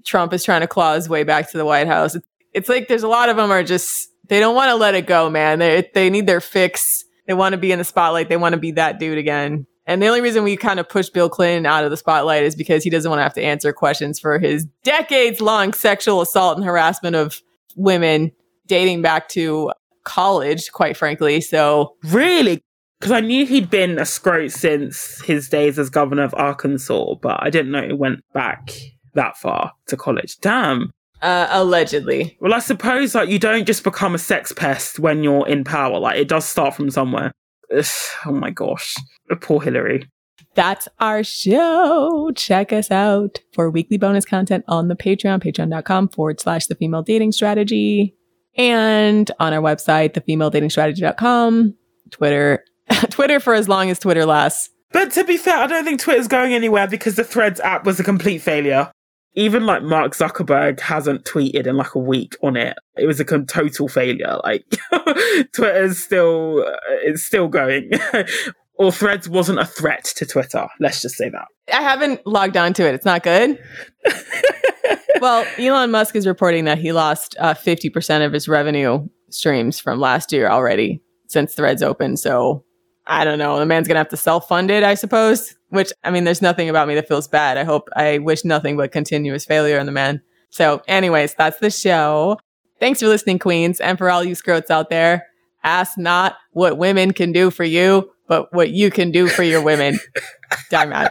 Trump 0.05 0.33
is 0.33 0.43
trying 0.43 0.61
to 0.61 0.67
claw 0.67 0.95
his 0.95 1.09
way 1.09 1.23
back 1.23 1.49
to 1.51 1.57
the 1.57 1.65
White 1.65 1.87
House. 1.87 2.15
It's, 2.53 2.69
like 2.69 2.87
there's 2.87 3.03
a 3.03 3.07
lot 3.07 3.29
of 3.29 3.37
them 3.37 3.51
are 3.51 3.63
just, 3.63 4.09
they 4.27 4.39
don't 4.39 4.55
want 4.55 4.69
to 4.69 4.75
let 4.75 4.95
it 4.95 5.07
go, 5.07 5.29
man. 5.29 5.59
They, 5.59 5.89
they 5.93 6.09
need 6.09 6.27
their 6.27 6.41
fix. 6.41 7.03
They 7.27 7.33
want 7.33 7.53
to 7.53 7.57
be 7.57 7.71
in 7.71 7.79
the 7.79 7.85
spotlight. 7.85 8.29
They 8.29 8.37
want 8.37 8.53
to 8.53 8.59
be 8.59 8.71
that 8.71 8.99
dude 8.99 9.17
again. 9.17 9.67
And 9.85 10.01
the 10.01 10.07
only 10.07 10.19
reason 10.19 10.43
we 10.43 10.57
kind 10.57 10.81
of 10.81 10.89
pushed 10.89 11.13
Bill 11.13 11.29
Clinton 11.29 11.65
out 11.65 11.85
of 11.85 11.91
the 11.91 11.97
spotlight 11.97 12.43
is 12.43 12.55
because 12.55 12.83
he 12.83 12.89
doesn't 12.89 13.09
want 13.09 13.19
to 13.19 13.23
have 13.23 13.33
to 13.35 13.43
answer 13.43 13.71
questions 13.71 14.19
for 14.19 14.37
his 14.37 14.65
decades 14.83 15.39
long 15.39 15.71
sexual 15.71 16.19
assault 16.19 16.57
and 16.57 16.65
harassment 16.65 17.15
of 17.15 17.41
women 17.77 18.31
dating 18.65 19.01
back 19.01 19.29
to 19.29 19.71
college, 20.07 20.71
quite 20.71 20.97
frankly. 20.97 21.41
So 21.41 21.95
really, 22.05 22.63
because 22.99 23.11
I 23.11 23.19
knew 23.19 23.45
he'd 23.45 23.69
been 23.69 23.99
a 23.99 24.03
scrote 24.03 24.51
since 24.51 25.21
his 25.21 25.49
days 25.49 25.77
as 25.77 25.89
governor 25.89 26.23
of 26.23 26.33
Arkansas, 26.35 27.15
but 27.21 27.37
I 27.41 27.49
didn't 27.49 27.71
know 27.71 27.83
it 27.83 27.97
went 27.97 28.21
back 28.33 28.71
that 29.13 29.37
far 29.37 29.73
to 29.87 29.97
college. 29.97 30.37
Damn. 30.39 30.91
Uh, 31.21 31.47
allegedly. 31.49 32.37
Well, 32.39 32.53
I 32.53 32.59
suppose 32.59 33.13
like 33.15 33.29
you 33.29 33.39
don't 33.39 33.65
just 33.65 33.83
become 33.83 34.15
a 34.15 34.19
sex 34.19 34.51
pest 34.51 34.99
when 34.99 35.23
you're 35.23 35.47
in 35.47 35.63
power. 35.63 35.99
Like 35.99 36.17
it 36.17 36.27
does 36.27 36.45
start 36.45 36.75
from 36.75 36.89
somewhere. 36.89 37.31
Ugh, 37.75 37.85
oh 38.25 38.31
my 38.31 38.49
gosh, 38.49 38.95
poor 39.41 39.61
Hillary. 39.61 40.09
That's 40.55 40.87
our 40.99 41.23
show. 41.23 42.31
Check 42.35 42.73
us 42.73 42.89
out 42.89 43.39
for 43.53 43.69
weekly 43.69 43.97
bonus 43.97 44.25
content 44.25 44.63
on 44.67 44.87
the 44.87 44.95
Patreon, 44.95 45.43
patreon.com 45.43 46.09
forward 46.09 46.39
slash 46.39 46.65
the 46.65 46.75
female 46.75 47.03
dating 47.03 47.31
strategy 47.31 48.16
and 48.57 49.29
on 49.39 49.53
our 49.53 49.61
website, 49.61 50.13
thefemaledatingstrategy.com, 50.13 51.75
Twitter, 52.11 52.63
Twitter 53.09 53.39
for 53.39 53.53
as 53.53 53.69
long 53.69 53.89
as 53.89 53.99
Twitter 53.99 54.25
lasts. 54.25 54.69
But 54.91 55.11
to 55.13 55.23
be 55.23 55.37
fair, 55.37 55.57
I 55.57 55.67
don't 55.67 55.83
think 55.83 55.99
Twitter's 55.99 56.27
going 56.27 56.53
anywhere 56.53 56.87
because 56.87 57.15
the 57.15 57.23
Threads 57.23 57.59
app 57.59 57.85
was 57.85 57.99
a 57.99 58.03
complete 58.03 58.39
failure. 58.39 58.91
Even 59.35 59.67
like 59.67 59.83
Mark 59.83 60.15
Zuckerberg 60.15 60.79
hasn't 60.79 61.25
tweeted 61.25 61.67
in 61.67 61.77
like 61.77 61.93
a 61.93 61.99
week 61.99 62.35
on 62.41 62.55
it. 62.55 62.75
It 62.97 63.05
was 63.05 63.19
a 63.19 63.25
total 63.25 63.87
failure. 63.87 64.39
Like 64.43 64.65
Twitter's 65.53 65.99
still 65.99 66.63
uh, 66.65 66.77
it's 67.03 67.23
still 67.23 67.47
going. 67.47 67.91
or 68.77 68.91
Threads 68.91 69.27
wasn't 69.27 69.59
a 69.59 69.65
threat 69.65 70.05
to 70.15 70.25
Twitter. 70.25 70.67
Let's 70.79 71.01
just 71.01 71.15
say 71.15 71.29
that. 71.29 71.47
I 71.73 71.81
haven't 71.81 72.25
logged 72.25 72.57
on 72.57 72.73
to 72.73 72.87
it. 72.87 72.95
It's 72.95 73.05
not 73.05 73.23
good. 73.23 73.59
well, 75.21 75.45
Elon 75.57 75.91
Musk 75.91 76.15
is 76.15 76.27
reporting 76.27 76.65
that 76.65 76.77
he 76.77 76.91
lost 76.91 77.35
uh, 77.39 77.53
50% 77.53 78.25
of 78.25 78.33
his 78.33 78.47
revenue 78.47 79.07
streams 79.29 79.79
from 79.79 79.99
last 79.99 80.31
year 80.31 80.47
already 80.47 81.01
since 81.27 81.53
Threads 81.53 81.83
opened. 81.83 82.19
So 82.19 82.63
I 83.07 83.23
don't 83.23 83.39
know. 83.39 83.57
The 83.59 83.65
man's 83.65 83.87
going 83.87 83.95
to 83.95 83.99
have 83.99 84.09
to 84.09 84.17
self 84.17 84.47
fund 84.47 84.69
it, 84.69 84.83
I 84.83 84.93
suppose, 84.93 85.55
which 85.69 85.91
I 86.03 86.11
mean, 86.11 86.23
there's 86.23 86.41
nothing 86.41 86.69
about 86.69 86.87
me 86.87 86.95
that 86.95 87.07
feels 87.07 87.27
bad. 87.27 87.57
I 87.57 87.63
hope 87.63 87.89
I 87.95 88.19
wish 88.19 88.45
nothing 88.45 88.77
but 88.77 88.91
continuous 88.91 89.45
failure 89.45 89.79
on 89.79 89.85
the 89.85 89.91
man. 89.91 90.21
So, 90.49 90.81
anyways, 90.87 91.33
that's 91.35 91.59
the 91.59 91.69
show. 91.69 92.37
Thanks 92.79 92.99
for 92.99 93.07
listening, 93.07 93.39
Queens. 93.39 93.79
And 93.79 93.97
for 93.97 94.09
all 94.09 94.23
you 94.23 94.35
scrotes 94.35 94.69
out 94.69 94.89
there, 94.89 95.27
ask 95.63 95.97
not 95.97 96.35
what 96.51 96.77
women 96.77 97.11
can 97.11 97.31
do 97.31 97.49
for 97.49 97.63
you, 97.63 98.09
but 98.27 98.53
what 98.53 98.69
you 98.69 98.91
can 98.91 99.11
do 99.11 99.27
for 99.27 99.43
your 99.43 99.61
women. 99.61 99.99
Diamond. 100.69 101.09